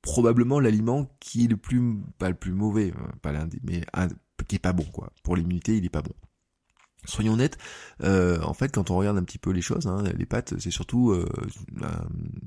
probablement 0.03 0.59
l'aliment 0.59 1.11
qui 1.21 1.45
est 1.45 1.49
le 1.49 1.57
plus, 1.57 1.99
pas 2.19 2.29
le 2.29 2.35
plus 2.35 2.53
mauvais, 2.53 2.93
hein, 2.97 3.11
pas 3.23 3.33
l'un 3.33 3.49
mais 3.63 3.83
qui 4.49 4.57
est 4.57 4.59
pas 4.59 4.73
bon, 4.73 4.85
quoi. 4.85 5.13
Pour 5.23 5.37
l'immunité, 5.37 5.77
il 5.77 5.85
est 5.85 5.91
pas 5.91 6.03
bon. 6.03 6.15
Soyons 7.05 7.33
honnêtes, 7.33 7.59
euh, 8.03 8.41
en 8.43 8.55
fait, 8.55 8.73
quand 8.73 8.91
on 8.91 8.97
regarde 8.97 9.19
un 9.19 9.25
petit 9.25 9.39
peu 9.39 9.51
les 9.51 9.61
choses, 9.61 9.87
hein, 9.87 10.05
les 10.17 10.27
pâtes, 10.27 10.59
c'est 10.61 10.71
surtout 10.71 11.11
euh, 11.11 11.29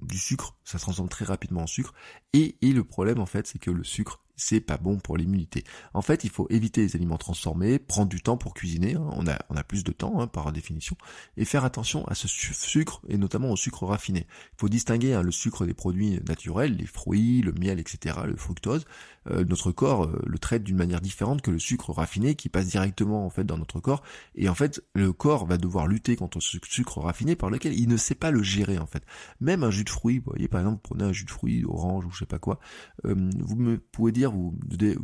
du 0.02 0.18
sucre, 0.18 0.58
ça 0.64 0.78
se 0.78 0.84
transforme 0.84 1.10
très 1.10 1.26
rapidement 1.26 1.64
en 1.64 1.68
sucre. 1.68 1.94
Et, 2.32 2.58
et 2.62 2.72
le 2.72 2.86
problème, 2.86 3.20
en 3.20 3.26
fait, 3.26 3.48
c'est 3.48 3.60
que 3.60 3.72
le 3.72 3.84
sucre, 3.84 4.25
c'est 4.36 4.62
pas 4.62 4.78
bon 4.78 4.98
pour 4.98 5.18
l'immunité. 5.18 5.64
En 5.94 6.02
fait, 6.02 6.24
il 6.24 6.30
faut 6.30 6.48
éviter 6.50 6.82
les 6.82 6.96
aliments 6.96 7.18
transformés, 7.18 7.80
prendre 7.80 8.10
du 8.10 8.22
temps 8.22 8.38
pour 8.38 8.54
cuisiner, 8.54 8.96
hein. 8.96 9.08
on, 9.14 9.28
a, 9.28 9.38
on 9.50 9.56
a 9.56 9.64
plus 9.64 9.84
de 9.84 9.92
temps 9.92 10.20
hein, 10.20 10.28
par 10.28 10.52
définition, 10.52 10.96
et 11.38 11.46
faire 11.46 11.66
attention 11.66 12.06
à 12.08 12.16
ce 12.16 12.28
sucre, 12.28 13.02
et 13.08 13.18
notamment 13.18 13.52
au 13.52 13.56
sucre 13.56 13.86
raffiné. 13.86 14.28
Il 14.54 14.60
faut 14.60 14.70
distinguer 14.70 15.14
hein, 15.14 15.22
le 15.22 15.32
sucre 15.32 15.66
des 15.66 15.74
produits 15.74 16.20
naturels, 16.28 16.76
les 16.78 16.86
fruits, 16.86 17.42
le 17.42 17.52
miel, 17.54 17.80
etc., 17.80 18.18
le 18.26 18.36
fructose. 18.36 18.86
Euh, 19.32 19.44
notre 19.44 19.72
corps 19.72 20.06
euh, 20.06 20.22
le 20.28 20.38
traite 20.38 20.64
d'une 20.64 20.78
manière 20.78 21.02
différente 21.02 21.42
que 21.42 21.50
le 21.50 21.58
sucre 21.58 21.92
raffiné 21.92 22.36
qui 22.36 22.48
passe 22.48 22.68
directement 22.68 23.26
en 23.26 23.32
fait 23.32 23.44
dans 23.44 23.58
notre 23.58 23.80
corps, 23.80 24.04
et 24.36 24.50
en 24.50 24.56
fait, 24.56 24.84
le 24.94 25.14
corps 25.14 25.46
va 25.46 25.58
devoir 25.58 25.88
lutter 25.88 26.16
contre 26.16 26.40
ce 26.40 26.58
sucre 26.64 27.00
raffiné 27.00 27.36
par 27.36 27.50
lequel 27.50 27.74
il 27.74 27.88
ne 27.88 27.98
sait 27.98 28.16
pas 28.16 28.30
le 28.30 28.44
gérer 28.44 28.78
en 28.78 28.86
fait. 28.86 29.04
Même 29.40 29.64
un 29.64 29.72
jus 29.72 29.84
de 29.84 29.90
fruits, 29.90 30.20
vous 30.20 30.32
voyez 30.32 30.48
par 30.48 30.62
exemple, 30.62 30.82
prenez 30.84 31.04
un 31.04 31.14
jus 31.14 31.26
de 31.26 31.32
fruits 31.32 31.66
orange 31.66 32.06
ou 32.06 32.12
je 32.12 32.20
sais 32.20 32.26
pas 32.26 32.40
quoi, 32.40 32.60
euh, 33.06 33.16
vous 33.40 33.56
me 33.56 33.78
pouvez 33.78 34.12
dire 34.12 34.25
vous, 34.30 34.58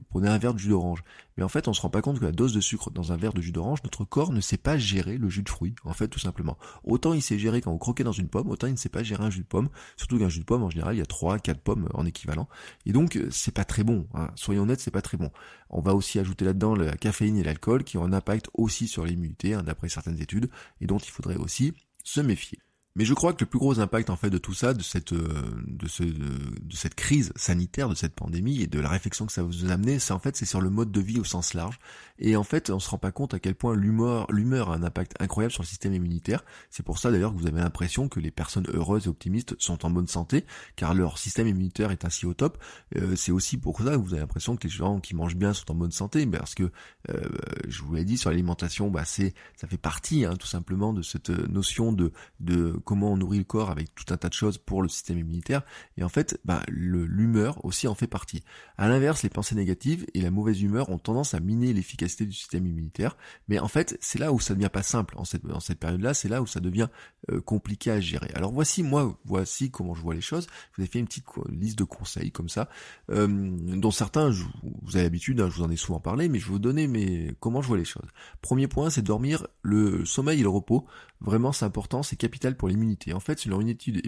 prenez 0.10 0.28
un 0.28 0.38
verre 0.38 0.54
de 0.54 0.60
jus 0.60 0.70
d'orange. 0.70 1.04
Mais 1.38 1.44
en 1.44 1.50
fait, 1.50 1.68
on 1.68 1.74
se 1.74 1.82
rend 1.82 1.90
pas 1.90 2.01
compte 2.01 2.20
que 2.20 2.25
la 2.25 2.32
dose 2.32 2.54
de 2.54 2.62
sucre 2.62 2.92
dans 2.92 3.12
un 3.12 3.18
verre 3.18 3.34
de 3.34 3.42
jus 3.42 3.51
d'orange, 3.51 3.84
notre 3.84 4.04
corps 4.04 4.32
ne 4.32 4.42
sait 4.42 4.58
pas 4.58 4.78
gérer 4.78 5.18
le 5.18 5.30
jus 5.30 5.44
de 5.44 5.50
fruits, 5.50 5.75
en 5.84 5.94
fait, 5.94 6.08
tout 6.08 6.20
simplement. 6.20 6.58
Autant 6.84 7.13
il 7.13 7.22
sait 7.22 7.40
gérer 7.40 7.62
quand 7.62 7.72
vous 7.72 7.78
croquez 7.78 8.04
dans 8.04 8.12
une 8.12 8.28
pomme, 8.28 8.50
autant 8.50 8.68
il 8.68 8.74
ne 8.74 8.78
sait 8.78 8.90
pas 8.90 9.04
gérer 9.04 9.24
un 9.24 9.30
jus 9.30 9.42
de 9.42 9.48
pomme. 9.48 9.70
Surtout 9.98 10.20
qu'un 10.20 10.30
jus 10.30 10.40
de 10.40 10.46
pomme, 10.46 10.63
en 10.63 10.70
général, 10.70 10.96
il 10.96 11.00
y 11.00 11.01
a 11.01 11.06
3, 11.06 11.40
4 11.40 11.60
pommes 11.62 11.90
en 11.94 12.06
équivalent. 12.06 12.48
Et 12.86 12.92
donc, 12.92 13.20
c'est 13.30 13.54
pas 13.54 13.66
très 13.66 13.84
bon. 13.84 14.08
Hein. 14.13 14.30
Soyons 14.36 14.63
honnêtes, 14.63 14.82
c'est 14.82 14.92
pas 14.92 15.01
très 15.01 15.18
bon. 15.18 15.32
On 15.70 15.82
va 15.82 15.96
aussi 15.96 16.20
ajouter 16.20 16.46
là-dedans 16.46 16.75
la 16.75 16.96
caféine 16.96 17.38
et 17.38 17.44
l'alcool 17.44 17.84
qui 17.84 17.98
ont 17.98 18.04
un 18.04 18.13
impact 18.13 18.50
aussi 18.54 18.88
sur 18.88 19.06
l'immunité, 19.06 19.54
hein, 19.54 19.63
d'après 19.63 19.90
certaines 19.90 20.22
études, 20.22 20.50
et 20.82 20.88
dont 20.88 20.98
il 20.98 21.10
faudrait 21.10 21.38
aussi 21.38 21.74
se 22.04 22.22
méfier. 22.22 22.60
Mais 22.98 23.06
je 23.06 23.14
crois 23.14 23.32
que 23.32 23.42
le 23.42 23.50
plus 23.50 23.60
gros 23.60 23.80
impact 23.80 24.10
en 24.10 24.18
fait 24.18 24.30
de 24.30 24.38
tout 24.38 24.54
ça, 24.54 24.74
de 24.74 24.84
cette 24.84 25.14
euh, 25.14 25.30
de 25.66 25.88
ce 25.88 26.04
de, 26.04 26.76
cette 26.76 26.96
crise 26.96 27.32
sanitaire, 27.38 27.88
de 27.88 27.96
cette 27.96 28.14
pandémie 28.14 28.62
et 28.62 28.68
de 28.68 28.80
la 28.82 28.90
réflexion 28.90 29.26
que 29.26 29.32
ça 29.32 29.44
vous 29.44 29.66
a 29.66 29.72
amené, 29.72 29.98
c'est 29.98 30.12
en 30.12 30.20
fait 30.20 30.36
c'est 30.36 30.46
sur 30.46 30.60
le 30.60 30.70
mode 30.70 30.92
de 30.92 31.00
vie 31.00 31.18
au 31.18 31.24
sens 31.24 31.54
large. 31.54 31.80
Et 32.20 32.36
en 32.36 32.44
fait, 32.44 32.70
on 32.70 32.80
se 32.80 32.90
rend 32.90 32.98
pas 32.98 33.12
compte 33.12 33.34
à 33.34 33.40
quel 33.40 33.56
point 33.56 33.76
l'humeur 33.76 34.28
l'humeur 34.30 34.72
a 34.72 34.76
un 34.76 34.84
impact 34.84 35.14
incroyable 35.20 35.54
sur 35.54 35.64
le 35.64 35.68
système 35.68 35.94
immunitaire. 35.94 36.44
C'est 36.70 36.84
pour 36.84 37.00
ça 37.00 37.12
d'ailleurs 37.12 37.34
que 37.34 37.40
vous 37.40 37.48
avez 37.48 37.62
l'impression 37.62 38.10
que 38.10 38.20
les 38.20 38.30
personnes 38.30 38.68
heureuses 38.74 39.06
et 39.06 39.10
optimistes 39.10 39.56
sont 39.58 39.86
en 39.86 39.90
bonne 39.90 40.08
santé, 40.08 40.46
car 40.76 40.94
leur 40.94 41.18
système 41.18 41.48
immunitaire 41.48 41.92
est 41.92 42.04
ainsi 42.04 42.26
au 42.26 42.34
top. 42.34 42.58
Euh, 42.98 43.16
c'est 43.16 43.32
aussi 43.32 43.58
pour 43.58 43.80
ça 43.80 43.92
que 43.92 44.02
vous 44.02 44.14
avez 44.14 44.22
l'impression 44.22 44.58
que 44.58 44.68
les 44.68 44.74
gens 44.74 45.00
qui 45.00 45.16
mangent 45.16 45.38
bien 45.38 45.54
sont 45.54 45.72
en 45.72 45.76
bonne 45.76 45.92
santé, 45.92 46.26
parce 46.26 46.56
que 46.56 46.70
euh, 47.10 47.22
je 47.70 47.84
vous 47.84 47.96
l'ai 47.96 48.04
dit 48.04 48.18
sur 48.18 48.32
l'alimentation, 48.32 48.92
bah 48.92 49.06
c'est 49.06 49.34
ça 49.56 49.68
fait 49.68 49.78
partie 49.78 50.26
hein, 50.26 50.36
tout 50.36 50.48
simplement 50.48 50.92
de 50.92 51.02
cette 51.02 51.30
notion 51.30 51.94
de 51.94 52.12
de 52.42 52.81
comment 52.82 53.12
on 53.12 53.18
nourrit 53.18 53.40
le 53.40 53.44
corps 53.44 53.70
avec 53.70 53.94
tout 53.96 54.14
un 54.14 54.18
tas 54.18 54.30
de 54.30 54.34
choses 54.34 54.58
pour 54.58 54.82
le 54.82 54.90
système 54.90 55.18
immunitaire. 55.18 55.64
Et 55.98 56.04
en 56.04 56.10
fait, 56.10 56.40
bah, 56.46 56.64
l'humeur 56.68 57.64
aussi 57.66 57.88
en 57.88 57.96
fait 57.96 58.08
partie. 58.08 58.44
À 58.78 58.88
l'inverse, 58.88 59.24
les 59.24 59.30
pensées 59.30 59.56
négatives 59.56 60.06
et 60.14 60.22
la 60.22 60.32
mauvaise 60.32 60.62
humeur 60.62 60.90
ont 60.90 60.98
tendance 60.98 61.34
à 61.34 61.40
miner 61.40 61.74
l'efficacité 61.74 62.26
du 62.26 62.34
système 62.34 62.66
immunitaire. 62.66 63.18
Mais 63.48 63.60
en 63.60 63.68
fait, 63.68 63.98
c'est 64.02 64.20
là 64.20 64.32
où 64.34 64.40
ça 64.40 64.54
devient 64.54 64.70
pas 64.72 64.84
simple. 64.84 65.16
En 65.18 65.26
cette, 65.26 65.44
cette 65.62 65.80
période-là, 65.80 66.14
c'est 66.14 66.30
là 66.30 66.42
où 66.42 66.48
ça 66.48 66.60
devient 66.60 66.88
euh, 67.32 67.42
compliqué 67.42 67.92
à 67.92 68.00
gérer. 68.00 68.32
Alors 68.36 68.52
voici 68.52 68.84
moi, 68.84 69.18
voici 69.26 69.72
comment 69.72 69.94
je 69.94 70.02
vois 70.02 70.16
les 70.16 70.22
choses. 70.22 70.48
Je 70.72 70.78
vous 70.78 70.84
ai 70.84 70.88
fait 70.88 71.00
une 71.00 71.06
petite 71.06 71.26
liste 71.50 71.78
de 71.78 71.84
conseils 71.84 72.32
comme 72.32 72.50
ça, 72.50 72.70
euh, 73.10 73.28
dont 73.28 73.92
certains, 73.92 74.30
vous 74.30 74.96
avez 74.96 75.04
l'habitude, 75.04 75.40
hein, 75.42 75.50
je 75.50 75.58
vous 75.58 75.64
en 75.64 75.72
ai 75.72 75.76
souvent 75.76 76.00
parlé, 76.00 76.30
mais 76.30 76.40
je 76.40 76.46
vais 76.46 76.52
vous 76.52 76.60
donner 76.60 76.88
mes 76.88 77.36
comment 77.40 77.62
je 77.62 77.68
vois 77.68 77.78
les 77.78 77.86
choses. 77.86 78.08
Premier 78.42 78.68
point, 78.68 78.90
c'est 78.90 79.02
dormir. 79.02 79.48
Le 79.62 80.06
sommeil 80.06 80.40
et 80.40 80.44
le 80.44 80.50
repos, 80.50 80.86
vraiment, 81.20 81.52
c'est 81.52 81.66
important, 81.66 82.04
c'est 82.04 82.16
capital 82.16 82.56
pour 82.56 82.70
En 83.13 83.20
fait, 83.20 83.40
selon 83.40 83.62
une 83.62 83.70
étude 83.70 84.01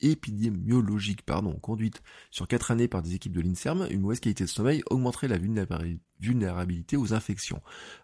épidémiologique 0.00 1.24
conduite 1.60 2.02
sur 2.30 2.48
4 2.48 2.70
années 2.70 2.88
par 2.88 3.02
des 3.02 3.14
équipes 3.14 3.32
de 3.32 3.40
l'INSERM, 3.40 3.86
une 3.90 4.00
mauvaise 4.00 4.20
qualité 4.20 4.44
de 4.44 4.48
sommeil 4.48 4.82
augmenterait 4.90 5.28
la 5.28 5.38
vulnérabilité 5.38 6.02
aux 6.96 7.14
infections. 7.14 7.60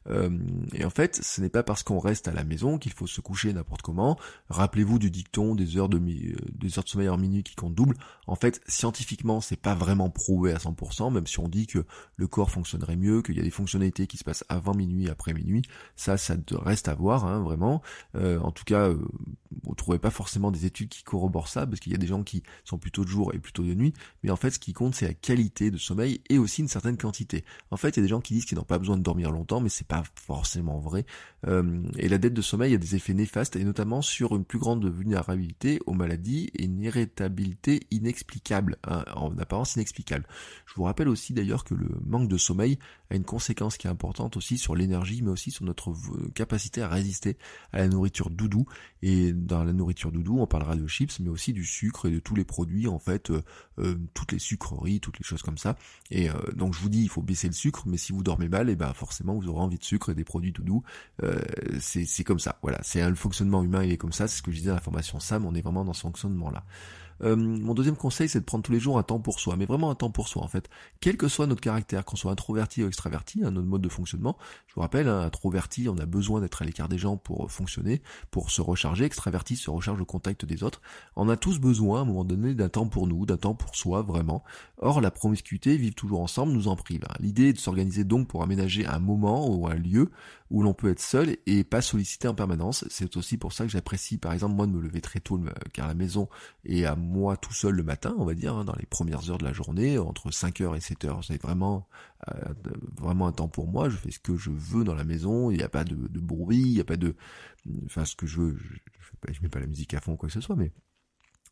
Euh, 0.09 0.31
et 0.75 0.85
en 0.85 0.91
fait, 0.91 1.17
ce 1.23 1.41
n'est 1.41 1.49
pas 1.49 1.63
parce 1.63 1.83
qu'on 1.83 1.99
reste 1.99 2.29
à 2.29 2.33
la 2.33 2.45
maison 2.45 2.79
qu'il 2.79 2.93
faut 2.93 3.07
se 3.07 3.21
coucher 3.21 3.53
n'importe 3.53 3.83
comment. 3.83 4.19
Rappelez-vous 4.49 4.99
du 4.99 5.11
dicton 5.11 5.55
des 5.55 5.77
heures 5.77 5.89
de, 5.89 5.99
euh, 5.99 6.35
des 6.53 6.79
heures 6.79 6.85
de 6.85 6.89
sommeil 6.89 7.09
en 7.09 7.19
minute 7.19 7.49
qui 7.49 7.55
comptent 7.55 7.75
double. 7.75 7.97
En 8.27 8.35
fait, 8.37 8.61
scientifiquement, 8.67 9.41
c'est 9.41 9.57
pas 9.57 9.75
vraiment 9.75 10.11
prouvé 10.11 10.53
à 10.53 10.59
100%, 10.59 11.13
même 11.13 11.27
si 11.27 11.39
on 11.41 11.49
dit 11.49 11.67
que 11.67 11.85
le 12.17 12.27
corps 12.27 12.51
fonctionnerait 12.51 12.97
mieux, 12.97 13.23
qu'il 13.23 13.37
y 13.37 13.41
a 13.41 13.43
des 13.43 13.51
fonctionnalités 13.51 14.07
qui 14.07 14.17
se 14.17 14.25
passent 14.25 14.45
avant 14.49 14.75
minuit, 14.75 15.09
après 15.09 15.33
minuit. 15.33 15.63
Ça, 15.97 16.17
ça 16.17 16.37
reste 16.53 16.89
à 16.89 16.95
voir, 16.95 17.25
hein, 17.25 17.41
vraiment. 17.41 17.83
Euh, 18.15 18.39
en 18.41 18.53
tout 18.53 18.65
cas, 18.65 18.89
euh, 18.89 18.99
on 19.67 19.75
trouvait 19.75 19.99
pas 19.99 20.11
forcément 20.11 20.51
des 20.51 20.67
études 20.67 20.89
qui 20.89 21.03
corroborent 21.03 21.49
ça, 21.49 21.67
parce 21.67 21.81
qu'il 21.81 21.93
y 21.93 21.95
a 21.95 21.99
des 21.99 22.07
gens 22.07 22.23
qui 22.23 22.43
sont 22.65 22.79
plutôt 22.79 23.05
de 23.05 23.09
jour 23.09 23.35
et 23.35 23.39
plutôt 23.39 23.63
de 23.63 23.75
nuit. 23.75 23.93
Mais 24.23 24.31
en 24.31 24.37
fait, 24.37 24.51
ce 24.51 24.59
qui 24.59 24.73
compte, 24.73 24.95
c'est 24.95 25.07
la 25.07 25.15
qualité 25.15 25.71
de 25.71 25.79
sommeil 25.79 26.21
et 26.29 26.39
aussi 26.39 26.63
une 26.63 26.69
certaine 26.69 26.97
quantité. 26.97 27.45
En 27.71 27.77
fait, 27.77 27.99
qui 28.19 28.35
disent 28.35 28.47
qu'ils 28.47 28.59
n'ont 28.59 28.65
pas 28.65 28.79
besoin 28.79 28.97
de 28.97 29.03
dormir 29.03 29.31
longtemps, 29.31 29.61
mais 29.61 29.69
c'est 29.69 29.87
pas 29.87 30.03
forcément 30.17 30.81
vrai. 30.81 31.07
Euh, 31.47 31.83
et 31.97 32.09
la 32.09 32.19
dette 32.19 32.35
de 32.35 32.43
sommeil 32.43 32.75
a 32.75 32.79
des 32.79 32.97
effets 32.97 33.15
néfastes, 33.15 33.55
et 33.55 33.63
notamment 33.63 34.03
sur 34.03 34.35
une 34.35 34.45
plus 34.45 34.59
grande 34.59 34.85
vulnérabilité 34.85 35.79
aux 35.87 35.95
maladies 35.95 36.51
et 36.55 36.65
une 36.65 36.81
irritabilité 36.81 37.81
inexplicable, 37.93 38.77
hein, 38.89 39.05
en 39.15 39.39
apparence 39.39 39.77
inexplicable. 39.77 40.27
Je 40.67 40.75
vous 40.75 40.83
rappelle 40.83 41.09
aussi 41.09 41.33
d'ailleurs 41.33 41.63
que 41.63 41.75
le 41.75 41.89
manque 42.05 42.29
de 42.29 42.37
sommeil 42.37 42.79
a 43.11 43.17
une 43.17 43.25
conséquence 43.25 43.77
qui 43.77 43.87
est 43.87 43.91
importante 43.91 44.37
aussi 44.37 44.59
sur 44.59 44.75
l'énergie, 44.75 45.23
mais 45.23 45.31
aussi 45.31 45.51
sur 45.51 45.65
notre 45.65 45.95
capacité 46.35 46.83
à 46.83 46.89
résister 46.89 47.37
à 47.73 47.79
la 47.79 47.89
nourriture 47.89 48.31
doudou. 48.31 48.67
Et 49.03 49.33
dans 49.33 49.65
la 49.65 49.73
nourriture 49.73 50.13
doudou, 50.13 50.41
on 50.41 50.47
parlera 50.47 50.77
de 50.77 50.87
chips, 50.87 51.21
mais 51.21 51.29
aussi 51.29 51.53
du 51.53 51.65
sucre 51.65 52.07
et 52.07 52.11
de 52.11 52.19
tous 52.19 52.35
les 52.35 52.45
produits, 52.45 52.87
en 52.87 52.99
fait, 52.99 53.31
euh, 53.31 53.43
euh, 53.79 53.97
toutes 54.15 54.33
les 54.33 54.39
sucreries, 54.39 55.01
toutes 55.01 55.19
les 55.19 55.25
choses 55.25 55.43
comme 55.43 55.59
ça. 55.59 55.77
Et 56.11 56.31
euh, 56.31 56.35
donc 56.55 56.75
je 56.75 56.81
vous 56.81 56.89
dis, 56.89 57.03
il 57.03 57.09
faut 57.09 57.23
baisser 57.23 57.49
le 57.49 57.53
sucre, 57.53 57.83
mais 57.91 57.97
si 57.97 58.13
vous 58.13 58.23
dormez 58.23 58.49
mal, 58.49 58.69
et 58.69 58.73
eh 58.73 58.77
ben 58.77 58.93
forcément 58.95 59.35
vous 59.35 59.49
aurez 59.49 59.61
envie 59.61 59.79
de 59.79 59.85
sucre 59.85 60.11
et 60.11 60.15
des 60.15 60.25
produits 60.25 60.53
doudou. 60.53 60.83
c'est 61.81 62.25
comme 62.25 62.39
ça, 62.39 62.59
voilà. 62.63 62.79
C'est 62.83 63.07
le 63.07 63.15
fonctionnement 63.15 63.63
humain, 63.63 63.85
il 63.85 63.93
est 63.93 63.97
comme 63.97 64.13
ça. 64.13 64.29
C'est 64.29 64.39
ce 64.39 64.43
que 64.43 64.51
je 64.51 64.57
disais 64.59 64.69
dans 64.69 64.77
la 64.77 64.81
formation 64.81 65.21
SAM. 65.21 65.45
On 65.45 65.55
est 65.55 65.63
vraiment 65.63 65.85
dans 65.85 65.93
ce 65.93 66.03
fonctionnement-là. 66.03 66.65
Euh, 67.23 67.37
mon 67.37 67.75
deuxième 67.75 67.97
conseil, 67.97 68.29
c'est 68.29 68.41
de 68.41 68.45
prendre 68.45 68.63
tous 68.65 68.73
les 68.73 68.81
jours 68.81 68.99
un 68.99 69.03
temps 69.03 69.21
pour 69.21 69.41
soi, 69.41 69.57
mais 69.57 69.67
vraiment 69.67 69.91
un 69.91 69.95
temps 69.95 70.11
pour 70.11 70.29
soi 70.29 70.43
en 70.43 70.49
fait. 70.49 70.69
Quel 71.01 71.17
que 71.17 71.29
soit 71.29 71.47
notre 71.47 71.61
caractère, 71.61 72.05
qu'on 72.05 72.17
soit 72.17 72.33
introverti 72.33 72.83
ou 72.83 72.87
extraverti, 72.87 73.43
hein, 73.45 73.51
notre 73.51 73.67
mode 73.67 73.83
de 73.83 73.89
fonctionnement, 73.89 74.37
je 74.67 74.75
vous 74.75 74.81
rappelle, 74.81 75.09
hein, 75.09 75.21
introverti, 75.21 75.89
on 75.89 75.99
a 75.99 76.07
besoin 76.07 76.41
d'être 76.41 76.63
à 76.63 76.65
l'écart 76.65 76.89
des 76.89 76.99
gens 76.99 77.17
pour 77.17 77.51
fonctionner, 77.51 78.03
pour 78.31 78.51
se 78.51 78.63
recharger, 78.63 79.05
extraverti 79.05 79.57
se 79.57 79.71
recharge 79.71 80.01
au 80.01 80.05
contact 80.05 80.45
des 80.45 80.63
autres. 80.63 80.81
On 81.17 81.29
a 81.29 81.37
tous 81.37 81.59
besoin 81.59 82.01
à 82.01 82.03
un 82.03 82.05
moment 82.05 82.25
donné 82.25 82.55
d'un 82.55 82.69
temps 82.69 82.87
pour 82.87 83.07
nous, 83.07 83.27
d'un 83.27 83.37
temps 83.37 83.55
pour 83.55 83.77
soi, 83.77 84.03
vraiment. 84.03 84.43
Or, 84.79 85.01
la 85.01 85.11
promiscuité, 85.11 85.77
vivre 85.77 85.95
toujours 85.95 86.21
ensemble, 86.21 86.53
nous 86.53 86.69
en 86.69 86.77
prive. 86.77 87.05
Hein. 87.09 87.15
L'idée 87.21 87.49
est 87.49 87.53
de 87.53 87.59
s'organiser 87.59 88.05
donc 88.05 88.29
pour 88.29 88.43
aménager 88.43 88.87
un 88.87 88.99
moment 88.99 89.49
ou 89.49 89.67
un 89.67 89.75
lieu 89.75 90.11
où 90.51 90.63
l'on 90.63 90.75
peut 90.75 90.91
être 90.91 91.01
seul 91.01 91.37
et 91.47 91.63
pas 91.65 91.81
sollicité 91.81 92.27
en 92.27 92.35
permanence. 92.35 92.85
C'est 92.91 93.17
aussi 93.17 93.39
pour 93.39 93.53
ça 93.53 93.65
que 93.65 93.71
j'apprécie 93.71 94.19
par 94.19 94.33
exemple 94.33 94.55
moi 94.55 94.67
de 94.67 94.73
me 94.73 94.81
lever 94.81 95.01
très 95.01 95.21
tôt 95.21 95.41
car 95.73 95.87
la 95.87 95.95
maison 95.95 96.29
est 96.65 96.85
à 96.85 96.97
moi 96.97 97.37
tout 97.37 97.53
seul 97.53 97.75
le 97.75 97.83
matin, 97.83 98.15
on 98.19 98.25
va 98.25 98.35
dire, 98.35 98.57
hein, 98.57 98.65
dans 98.65 98.75
les 98.79 98.87
premières 98.87 99.31
heures 99.31 99.39
de 99.39 99.45
la 99.45 99.53
journée, 99.53 99.99
entre 99.99 100.31
5h 100.31 100.77
et 100.77 100.81
7h. 100.81 101.25
C'est 101.27 101.41
vraiment 101.41 101.89
euh, 102.29 102.53
vraiment 103.01 103.29
un 103.29 103.33
temps 103.33 103.49
pour 103.49 103.69
moi, 103.69 103.89
je 103.89 103.97
fais 103.97 104.11
ce 104.11 104.19
que 104.19 104.37
je 104.37 104.51
veux 104.51 104.85
dans 104.85 104.95
la 104.95 105.05
maison, 105.05 105.51
il 105.51 105.59
n'y 105.59 105.63
a 105.63 105.69
pas 105.69 105.85
de, 105.85 105.95
bruit, 105.95 106.61
il 106.61 106.75
n'y 106.75 106.81
a 106.81 106.85
pas 106.85 106.97
de... 106.97 107.15
Enfin 107.85 108.05
ce 108.05 108.17
que 108.17 108.27
je 108.27 108.41
veux, 108.41 108.57
je, 108.57 108.75
je, 109.29 109.33
je 109.33 109.43
mets 109.43 109.49
pas 109.49 109.61
la 109.61 109.67
musique 109.67 109.95
à 109.95 110.01
fond 110.01 110.13
ou 110.13 110.17
quoi 110.17 110.29
que 110.29 110.33
ce 110.33 110.41
soit, 110.41 110.57
mais 110.57 110.73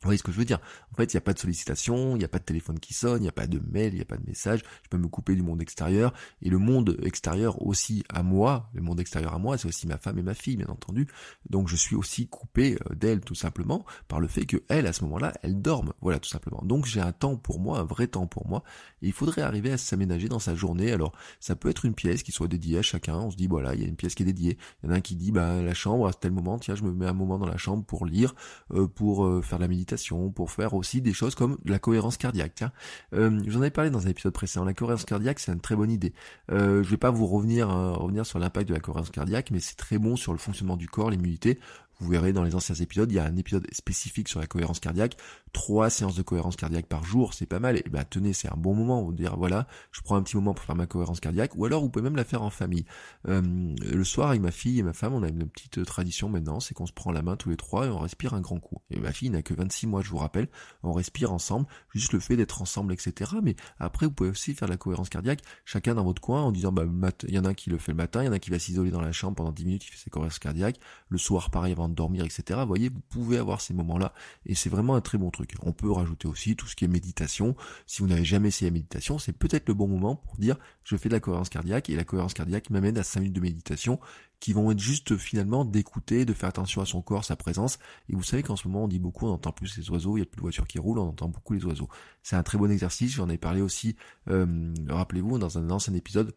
vous 0.01 0.07
voyez 0.07 0.19
ce 0.19 0.23
que 0.23 0.31
je 0.31 0.39
veux 0.39 0.45
dire? 0.45 0.61
En 0.93 0.97
fait, 0.97 1.13
il 1.13 1.17
n'y 1.17 1.19
a 1.19 1.23
pas 1.23 1.33
de 1.33 1.41
sollicitation, 1.41 2.15
il 2.15 2.21
n'y 2.21 2.25
a 2.25 2.29
pas 2.29 2.39
de 2.39 2.45
téléphone 2.45 2.79
qui 2.79 2.95
sonne, 2.95 3.19
il 3.19 3.23
n'y 3.23 3.29
a 3.29 3.33
pas 3.33 3.49
de 3.49 3.61
mail, 3.69 3.95
il 3.95 3.97
n'y 3.97 4.03
a 4.03 4.05
pas 4.05 4.17
de 4.17 4.25
message. 4.25 4.63
Je 4.85 4.89
peux 4.89 4.97
me 4.97 5.09
couper 5.09 5.35
du 5.35 5.43
monde 5.43 5.61
extérieur. 5.61 6.15
Et 6.41 6.51
le 6.51 6.59
monde 6.59 6.97
extérieur 7.03 7.61
aussi 7.67 8.05
à 8.09 8.23
moi, 8.23 8.71
le 8.75 8.83
monde 8.83 9.01
extérieur 9.01 9.35
à 9.35 9.39
moi, 9.39 9.59
c'est 9.59 9.67
aussi 9.67 9.89
ma 9.89 9.99
femme 9.99 10.17
et 10.17 10.23
ma 10.23 10.35
fille, 10.35 10.57
bien 10.57 10.69
entendu. 10.69 11.09
Donc 11.51 11.67
je 11.67 11.75
suis 11.75 11.97
aussi 11.97 12.29
coupé 12.29 12.77
euh, 12.77 12.95
d'elle 12.95 13.23
tout 13.23 13.35
simplement 13.35 13.85
par 14.07 14.21
le 14.21 14.29
fait 14.29 14.47
que 14.47 14.59
elle, 14.69 14.87
à 14.87 14.93
ce 14.93 15.03
moment-là, 15.03 15.33
elle 15.43 15.61
dorme. 15.61 15.93
Voilà, 16.01 16.21
tout 16.21 16.29
simplement. 16.29 16.63
Donc 16.63 16.87
j'ai 16.87 17.01
un 17.01 17.13
temps 17.13 17.37
pour 17.37 17.59
moi, 17.59 17.81
un 17.81 17.85
vrai 17.85 18.07
temps 18.07 18.29
pour 18.29 18.47
moi. 18.47 18.63
Et 19.03 19.09
il 19.09 19.13
faudrait 19.13 19.43
arriver 19.43 19.73
à 19.73 19.79
s'aménager 19.79 20.29
dans 20.29 20.39
sa 20.39 20.55
journée. 20.55 20.93
Alors 20.93 21.13
ça 21.41 21.57
peut 21.57 21.71
être 21.71 21.85
une 21.85 21.95
pièce 21.95 22.23
qui 22.23 22.31
soit 22.31 22.47
dédiée 22.47 22.79
à 22.79 22.83
chacun. 22.83 23.17
On 23.17 23.33
se 23.33 23.37
dit 23.37 23.49
voilà, 23.49 23.75
il 23.75 23.83
y 23.83 23.85
a 23.85 23.89
une 23.89 23.97
pièce 23.97 24.15
qui 24.15 24.23
est 24.23 24.27
dédiée. 24.27 24.59
Il 24.85 24.87
y 24.87 24.93
en 24.93 24.95
a 24.95 24.99
un 24.99 25.01
qui 25.01 25.17
dit 25.17 25.33
bah 25.33 25.61
la 25.61 25.75
chambre 25.75 26.07
à 26.07 26.13
tel 26.13 26.31
moment, 26.31 26.61
tiens, 26.61 26.77
je 26.77 26.85
me 26.85 26.93
mets 26.93 27.07
un 27.07 27.15
moment 27.15 27.37
dans 27.39 27.47
la 27.47 27.57
chambre 27.57 27.85
pour 27.85 28.07
lire, 28.07 28.37
euh, 28.71 28.87
pour 28.87 29.27
euh, 29.27 29.43
faire 29.43 29.59
la 29.59 29.67
méditation 29.67 29.88
pour 30.35 30.51
faire 30.51 30.75
aussi 30.75 31.01
des 31.01 31.13
choses 31.13 31.35
comme 31.35 31.59
la 31.65 31.79
cohérence 31.79 32.17
cardiaque. 32.17 32.53
Tiens, 32.55 32.73
euh, 33.15 33.41
j'en 33.47 33.61
avais 33.61 33.71
parlé 33.71 33.91
dans 33.91 34.07
un 34.07 34.11
épisode 34.11 34.33
précédent. 34.33 34.65
La 34.65 34.75
cohérence 34.75 35.05
cardiaque, 35.05 35.39
c'est 35.39 35.53
une 35.53 35.61
très 35.61 35.77
bonne 35.77 35.91
idée. 35.91 36.13
Euh, 36.51 36.83
je 36.83 36.91
vais 36.91 36.97
pas 36.97 37.11
vous 37.11 37.27
revenir 37.27 37.71
euh, 37.71 37.93
revenir 37.93 38.27
sur 38.27 38.39
l'impact 38.39 38.69
de 38.69 38.75
la 38.75 38.81
cohérence 38.81 39.11
cardiaque, 39.11 39.51
mais 39.51 39.61
c'est 39.61 39.77
très 39.77 39.99
bon 39.99 40.17
sur 40.17 40.33
le 40.33 40.39
fonctionnement 40.39 40.77
du 40.77 40.89
corps, 40.89 41.11
l'immunité. 41.11 41.59
Vous 42.01 42.11
verrez 42.11 42.33
dans 42.33 42.45
les 42.45 42.55
anciens 42.55 42.77
épisodes, 42.77 43.11
il 43.11 43.17
y 43.17 43.19
a 43.19 43.25
un 43.25 43.37
épisode 43.37 43.67
spécifique 43.73 44.29
sur 44.29 44.39
la 44.39 44.47
cohérence 44.47 44.79
cardiaque. 44.79 45.17
Trois 45.53 45.91
séances 45.91 46.15
de 46.15 46.23
cohérence 46.23 46.55
cardiaque 46.55 46.87
par 46.87 47.03
jour, 47.03 47.35
c'est 47.35 47.47
pas 47.47 47.59
mal. 47.59 47.77
Et 47.77 47.85
ben 47.91 48.05
tenez, 48.09 48.33
c'est 48.33 48.49
un 48.49 48.57
bon 48.57 48.73
moment. 48.73 49.03
Vous 49.03 49.13
dire 49.13 49.37
voilà, 49.37 49.67
je 49.91 50.01
prends 50.03 50.15
un 50.15 50.23
petit 50.23 50.37
moment 50.37 50.55
pour 50.55 50.65
faire 50.65 50.77
ma 50.77 50.87
cohérence 50.87 51.19
cardiaque. 51.19 51.57
Ou 51.57 51.65
alors 51.65 51.83
vous 51.83 51.89
pouvez 51.89 52.05
même 52.05 52.15
la 52.15 52.25
faire 52.25 52.43
en 52.43 52.51
famille. 52.51 52.85
Euh, 53.27 53.43
le 53.43 54.05
soir 54.05 54.29
avec 54.29 54.41
ma 54.41 54.53
fille 54.53 54.79
et 54.79 54.85
ma 54.85 54.93
femme, 54.93 55.13
on 55.13 55.25
a 55.25 55.29
une 55.29 55.49
petite 55.49 55.85
tradition 55.85 56.29
maintenant, 56.29 56.61
c'est 56.61 56.73
qu'on 56.73 56.87
se 56.87 56.93
prend 56.93 57.11
la 57.11 57.23
main 57.23 57.35
tous 57.35 57.51
les 57.51 57.57
trois 57.57 57.87
et 57.87 57.91
on 57.91 57.99
respire 57.99 58.33
un 58.33 58.41
grand 58.41 58.61
coup. 58.61 58.81
Et 58.91 59.01
ma 59.01 59.11
fille 59.11 59.31
n'a 59.31 59.43
que 59.43 59.55
26 59.55 59.89
mois, 59.89 60.03
je 60.03 60.11
vous 60.11 60.19
rappelle. 60.19 60.47
On 60.85 60.93
respire 60.93 61.33
ensemble, 61.33 61.67
juste 61.93 62.13
le 62.13 62.21
fait 62.21 62.37
d'être 62.37 62.63
ensemble, 62.63 62.93
etc. 62.93 63.33
Mais 63.43 63.57
après, 63.81 64.07
vous 64.07 64.13
pouvez 64.13 64.31
aussi 64.31 64.55
faire 64.55 64.69
la 64.69 64.77
cohérence 64.77 65.09
cardiaque, 65.09 65.41
chacun 65.65 65.97
dans 65.97 66.05
votre 66.05 66.23
coin, 66.23 66.43
en 66.43 66.53
disant 66.53 66.71
bah 66.71 66.85
il 67.27 67.35
y 67.35 67.39
en 67.41 67.45
a 67.45 67.49
un 67.49 67.55
qui 67.55 67.71
le 67.71 67.79
fait 67.79 67.91
le 67.91 67.97
matin, 67.97 68.23
il 68.23 68.27
y 68.27 68.29
en 68.29 68.33
a 68.33 68.37
un 68.37 68.39
qui 68.39 68.51
va 68.51 68.61
s'isoler 68.61 68.93
dans 68.93 69.01
la 69.01 69.11
chambre 69.11 69.35
pendant 69.35 69.51
10 69.51 69.65
minutes, 69.65 69.83
qui 69.83 69.91
fait 69.91 69.99
ses 69.99 70.11
cohérences 70.11 70.39
cardiaques. 70.39 70.79
Le 71.09 71.19
soir, 71.19 71.51
pareil 71.51 71.75
dormir, 71.95 72.25
etc. 72.25 72.61
Voyez, 72.67 72.89
vous 72.89 73.01
pouvez 73.09 73.39
avoir 73.39 73.61
ces 73.61 73.75
moments-là 73.75 74.13
et 74.47 74.55
c'est 74.55 74.71
vraiment 74.71 74.95
un 74.95 75.01
très 75.01 75.19
bon 75.19 75.31
truc. 75.31 75.55
On 75.63 75.73
peut 75.73 75.91
rajouter 75.91 76.29
aussi 76.29 76.57
tout 76.57 76.67
ce 76.67 76.77
qui 76.77 76.85
est 76.85 76.89
méditation. 76.89 77.57
Si 77.87 78.03
vous 78.03 78.09
n'avez 78.09 78.25
jamais 78.25 78.49
essayé 78.49 78.71
la 78.71 78.75
méditation, 78.75 79.19
c'est 79.19 79.33
peut-être 79.33 79.69
le 79.69 79.75
bon 79.75 79.89
moment 79.89 80.17
pour 80.17 80.37
dire 80.37 80.57
je 80.85 80.97
fais 80.97 81.09
de 81.09 81.15
la 81.15 81.21
cohérence 81.21 81.49
cardiaque 81.49 81.91
et 81.91 81.97
la 81.97 82.05
cohérence 82.05 82.35
cardiaque 82.35 82.71
m'amène 82.71 82.99
à 82.99 83.03
5 83.03 83.21
minutes 83.21 83.37
de 83.37 83.41
méditation 83.41 84.01
qui 84.41 84.53
vont 84.53 84.71
être 84.71 84.79
juste 84.79 85.17
finalement 85.17 85.65
d'écouter, 85.65 86.25
de 86.25 86.33
faire 86.33 86.49
attention 86.49 86.81
à 86.81 86.87
son 86.87 87.03
corps, 87.03 87.25
sa 87.25 87.37
présence. 87.37 87.79
Et 88.09 88.15
vous 88.15 88.23
savez 88.23 88.43
qu'en 88.43 88.57
ce 88.57 88.69
moment 88.69 88.85
on 88.85 88.89
dit 88.89 88.99
beaucoup, 88.99 89.27
on 89.27 89.33
entend 89.33 89.53
plus 89.53 89.77
les 89.77 89.91
oiseaux, 89.91 90.17
il 90.17 90.21
y 90.21 90.23
a 90.23 90.27
plus 90.27 90.37
de 90.37 90.43
voitures 90.43 90.67
qui 90.67 90.79
roulent, 90.79 90.99
on 90.99 91.09
entend 91.09 91.29
beaucoup 91.29 91.55
les 91.55 91.65
oiseaux. 91.65 91.89
C'est 92.23 92.37
un 92.37 92.43
très 92.43 92.59
bon 92.59 92.71
exercice, 92.71 93.13
j'en 93.13 93.29
ai 93.29 93.39
parlé 93.39 93.61
aussi, 93.61 93.97
euh, 94.29 94.73
rappelez-vous, 94.89 95.39
dans 95.39 95.59
un 95.59 95.71
ancien 95.71 95.95
épisode, 95.95 96.35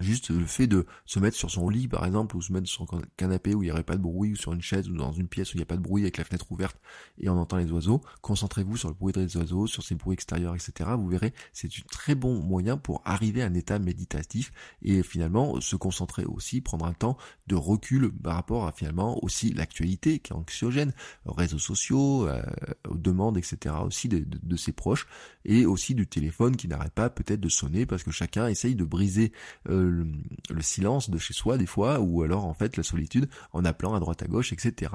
Juste 0.00 0.30
le 0.30 0.46
fait 0.46 0.66
de 0.66 0.86
se 1.04 1.20
mettre 1.20 1.36
sur 1.36 1.50
son 1.50 1.68
lit, 1.68 1.86
par 1.86 2.06
exemple, 2.06 2.36
ou 2.36 2.42
se 2.42 2.52
mettre 2.52 2.66
sur 2.66 2.82
un 2.94 3.02
canapé 3.16 3.54
où 3.54 3.62
il 3.62 3.66
n'y 3.66 3.72
aurait 3.72 3.82
pas 3.82 3.96
de 3.96 4.02
bruit, 4.02 4.32
ou 4.32 4.36
sur 4.36 4.52
une 4.52 4.62
chaise, 4.62 4.88
ou 4.88 4.96
dans 4.96 5.12
une 5.12 5.28
pièce 5.28 5.52
où 5.52 5.56
il 5.56 5.58
n'y 5.58 5.64
a 5.64 5.66
pas 5.66 5.76
de 5.76 5.82
bruit 5.82 6.02
avec 6.02 6.16
la 6.16 6.24
fenêtre 6.24 6.50
ouverte 6.50 6.80
et 7.18 7.28
on 7.28 7.38
entend 7.38 7.58
les 7.58 7.70
oiseaux. 7.70 8.00
Concentrez-vous 8.22 8.76
sur 8.76 8.88
le 8.88 8.94
bruit 8.94 9.12
des 9.12 9.36
oiseaux, 9.36 9.66
sur 9.66 9.82
ces 9.82 9.94
bruits 9.94 10.14
extérieurs, 10.14 10.54
etc. 10.54 10.90
Vous 10.96 11.08
verrez, 11.08 11.34
c'est 11.52 11.68
un 11.68 11.82
très 11.90 12.14
bon 12.14 12.40
moyen 12.40 12.76
pour 12.76 13.02
arriver 13.04 13.42
à 13.42 13.46
un 13.46 13.54
état 13.54 13.78
méditatif 13.78 14.52
et 14.80 15.02
finalement 15.02 15.60
se 15.60 15.76
concentrer 15.76 16.24
aussi, 16.24 16.60
prendre 16.62 16.86
un 16.86 16.94
temps 16.94 17.18
de 17.46 17.54
recul 17.54 18.10
par 18.10 18.34
rapport 18.34 18.66
à 18.66 18.72
finalement 18.72 19.22
aussi 19.22 19.52
l'actualité 19.52 20.18
qui 20.20 20.32
est 20.32 20.36
anxiogène, 20.36 20.94
aux 21.26 21.34
réseaux 21.34 21.58
sociaux, 21.58 22.26
euh, 22.26 22.42
aux 22.88 22.96
demandes, 22.96 23.36
etc. 23.36 23.74
aussi 23.84 24.08
de, 24.08 24.24
de 24.26 24.56
ses 24.56 24.72
proches 24.72 25.06
et 25.44 25.66
aussi 25.66 25.94
du 25.94 26.06
téléphone 26.06 26.56
qui 26.56 26.66
n'arrête 26.68 26.92
pas 26.92 27.10
peut-être 27.10 27.40
de 27.40 27.48
sonner 27.48 27.86
parce 27.86 28.02
que 28.02 28.10
chacun 28.10 28.46
essaye 28.46 28.74
de 28.74 28.84
briser 28.84 29.32
euh, 29.68 29.81
le, 29.84 30.62
silence 30.62 31.10
de 31.10 31.18
chez 31.18 31.34
soi 31.34 31.58
des 31.58 31.66
fois 31.66 32.00
ou 32.00 32.22
alors 32.22 32.44
en 32.44 32.54
fait 32.54 32.76
la 32.76 32.82
solitude 32.82 33.28
en 33.52 33.64
appelant 33.64 33.94
à 33.94 34.00
droite 34.00 34.22
à 34.22 34.26
gauche 34.26 34.52
etc. 34.52 34.92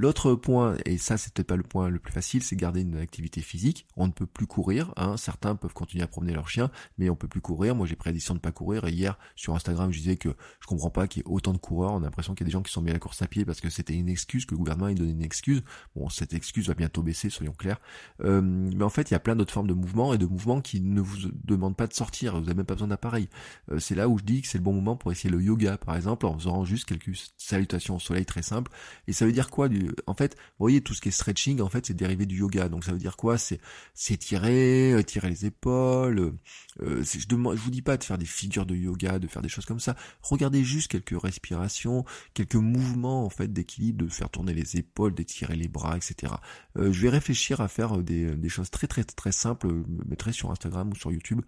L'autre 0.00 0.34
point, 0.36 0.76
et 0.84 0.96
ça 0.96 1.16
peut-être 1.16 1.48
pas 1.48 1.56
le 1.56 1.64
point 1.64 1.88
le 1.88 1.98
plus 1.98 2.12
facile, 2.12 2.44
c'est 2.44 2.54
garder 2.54 2.82
une 2.82 2.98
activité 2.98 3.40
physique. 3.40 3.84
On 3.96 4.06
ne 4.06 4.12
peut 4.12 4.26
plus 4.26 4.46
courir, 4.46 4.94
hein. 4.96 5.16
certains 5.16 5.56
peuvent 5.56 5.72
continuer 5.72 6.04
à 6.04 6.06
promener 6.06 6.32
leur 6.32 6.48
chien, 6.48 6.70
mais 6.98 7.10
on 7.10 7.16
peut 7.16 7.26
plus 7.26 7.40
courir. 7.40 7.74
Moi 7.74 7.84
j'ai 7.84 7.96
prédit 7.96 8.24
de 8.24 8.32
ne 8.32 8.38
pas 8.38 8.52
courir 8.52 8.86
et 8.86 8.92
hier 8.92 9.18
sur 9.34 9.56
Instagram 9.56 9.90
je 9.90 9.98
disais 9.98 10.16
que 10.16 10.28
je 10.60 10.66
comprends 10.68 10.90
pas 10.90 11.08
qu'il 11.08 11.22
y 11.22 11.26
ait 11.26 11.28
autant 11.28 11.52
de 11.52 11.58
coureurs. 11.58 11.94
On 11.94 12.02
a 12.02 12.04
l'impression 12.04 12.36
qu'il 12.36 12.44
y 12.44 12.46
a 12.46 12.50
des 12.50 12.52
gens 12.52 12.62
qui 12.62 12.70
sont 12.70 12.80
mis 12.80 12.90
à 12.90 12.92
la 12.92 13.00
course 13.00 13.22
à 13.22 13.26
pied 13.26 13.44
parce 13.44 13.60
que 13.60 13.70
c'était 13.70 13.94
une 13.94 14.08
excuse, 14.08 14.46
que 14.46 14.52
le 14.52 14.58
gouvernement 14.58 14.86
ait 14.86 14.94
donné 14.94 15.10
une 15.10 15.22
excuse. 15.22 15.64
Bon 15.96 16.08
cette 16.08 16.32
excuse 16.32 16.68
va 16.68 16.74
bientôt 16.74 17.02
baisser, 17.02 17.28
soyons 17.28 17.54
clairs. 17.54 17.80
Euh, 18.22 18.40
mais 18.40 18.84
en 18.84 18.90
fait 18.90 19.10
il 19.10 19.14
y 19.14 19.16
a 19.16 19.20
plein 19.20 19.34
d'autres 19.34 19.52
formes 19.52 19.66
de 19.66 19.74
mouvements 19.74 20.14
et 20.14 20.18
de 20.18 20.26
mouvements 20.26 20.60
qui 20.60 20.80
ne 20.80 21.00
vous 21.00 21.28
demandent 21.42 21.76
pas 21.76 21.88
de 21.88 21.94
sortir. 21.94 22.34
Vous 22.34 22.42
n'avez 22.42 22.54
même 22.54 22.66
pas 22.66 22.74
besoin 22.74 22.86
d'appareil. 22.86 23.28
Euh, 23.72 23.80
c'est 23.80 23.96
là 23.96 24.08
où 24.08 24.16
je 24.16 24.22
dis 24.22 24.42
que 24.42 24.46
c'est 24.46 24.58
le 24.58 24.64
bon 24.64 24.74
moment 24.74 24.94
pour 24.94 25.10
essayer 25.10 25.28
le 25.28 25.42
yoga 25.42 25.76
par 25.76 25.96
exemple 25.96 26.24
en 26.24 26.38
faisant 26.38 26.64
juste 26.64 26.84
quelques 26.84 27.18
salutations 27.36 27.96
au 27.96 28.00
soleil 28.00 28.26
très 28.26 28.42
simples. 28.42 28.70
Et 29.08 29.12
ça 29.12 29.26
veut 29.26 29.32
dire 29.32 29.50
quoi 29.50 29.68
du 29.68 29.87
en 30.06 30.14
fait, 30.14 30.34
vous 30.34 30.64
voyez, 30.64 30.80
tout 30.80 30.94
ce 30.94 31.00
qui 31.00 31.08
est 31.08 31.12
stretching, 31.12 31.60
en 31.60 31.68
fait, 31.68 31.86
c'est 31.86 31.94
dérivé 31.94 32.26
du 32.26 32.38
yoga. 32.38 32.68
Donc 32.68 32.84
ça 32.84 32.92
veut 32.92 32.98
dire 32.98 33.16
quoi? 33.16 33.38
C'est 33.38 33.60
s'étirer, 33.94 34.92
euh, 34.92 35.02
tirer 35.02 35.28
les 35.28 35.46
épaules. 35.46 36.18
Euh, 36.18 36.38
euh 36.82 37.04
je, 37.04 37.26
demande, 37.26 37.56
je 37.56 37.62
vous 37.62 37.70
dis 37.70 37.82
pas 37.82 37.96
de 37.96 38.04
faire 38.04 38.18
des 38.18 38.26
figures 38.26 38.66
de 38.66 38.74
yoga, 38.74 39.18
de 39.18 39.26
faire 39.26 39.42
des 39.42 39.48
choses 39.48 39.66
comme 39.66 39.80
ça. 39.80 39.96
Regardez 40.22 40.64
juste 40.64 40.88
quelques 40.88 41.20
respirations, 41.20 42.04
quelques 42.34 42.54
mouvements 42.54 43.24
en 43.24 43.30
fait 43.30 43.52
d'équilibre, 43.52 44.04
de 44.04 44.10
faire 44.10 44.30
tourner 44.30 44.54
les 44.54 44.76
épaules, 44.76 45.14
d'étirer 45.14 45.56
les 45.56 45.68
bras, 45.68 45.96
etc. 45.96 46.34
Euh, 46.76 46.92
je 46.92 47.02
vais 47.02 47.10
réfléchir 47.10 47.60
à 47.60 47.68
faire 47.68 47.98
des, 47.98 48.34
des, 48.36 48.48
choses 48.48 48.70
très 48.70 48.86
très 48.86 49.04
très 49.04 49.32
simples. 49.32 49.68
Je 49.68 49.74
me 49.74 50.04
mettrai 50.08 50.32
sur 50.32 50.50
Instagram 50.50 50.90
ou 50.90 50.94
sur 50.94 51.12
YouTube 51.12 51.40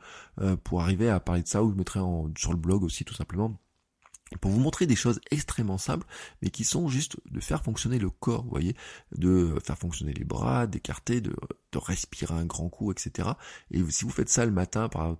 pour 0.64 0.82
arriver 0.82 1.08
à 1.10 1.20
parler 1.20 1.42
de 1.42 1.48
ça, 1.48 1.62
ou 1.62 1.70
je 1.70 1.76
mettrai 1.76 2.00
en, 2.00 2.30
sur 2.36 2.52
le 2.52 2.58
blog 2.58 2.82
aussi 2.82 3.04
tout 3.04 3.14
simplement 3.14 3.58
pour 4.38 4.50
vous 4.50 4.60
montrer 4.60 4.86
des 4.86 4.96
choses 4.96 5.20
extrêmement 5.30 5.78
simples, 5.78 6.06
mais 6.42 6.50
qui 6.50 6.64
sont 6.64 6.88
juste 6.88 7.16
de 7.30 7.40
faire 7.40 7.62
fonctionner 7.62 7.98
le 7.98 8.10
corps, 8.10 8.44
vous 8.44 8.50
voyez, 8.50 8.76
de 9.16 9.54
faire 9.64 9.78
fonctionner 9.78 10.12
les 10.12 10.24
bras, 10.24 10.66
d'écarter, 10.66 11.20
de, 11.20 11.34
de, 11.72 11.78
respirer 11.78 12.34
un 12.34 12.44
grand 12.44 12.68
coup, 12.68 12.92
etc. 12.92 13.30
Et 13.70 13.82
si 13.90 14.04
vous 14.04 14.10
faites 14.10 14.28
ça 14.28 14.44
le 14.44 14.52
matin, 14.52 14.88
par, 14.88 15.16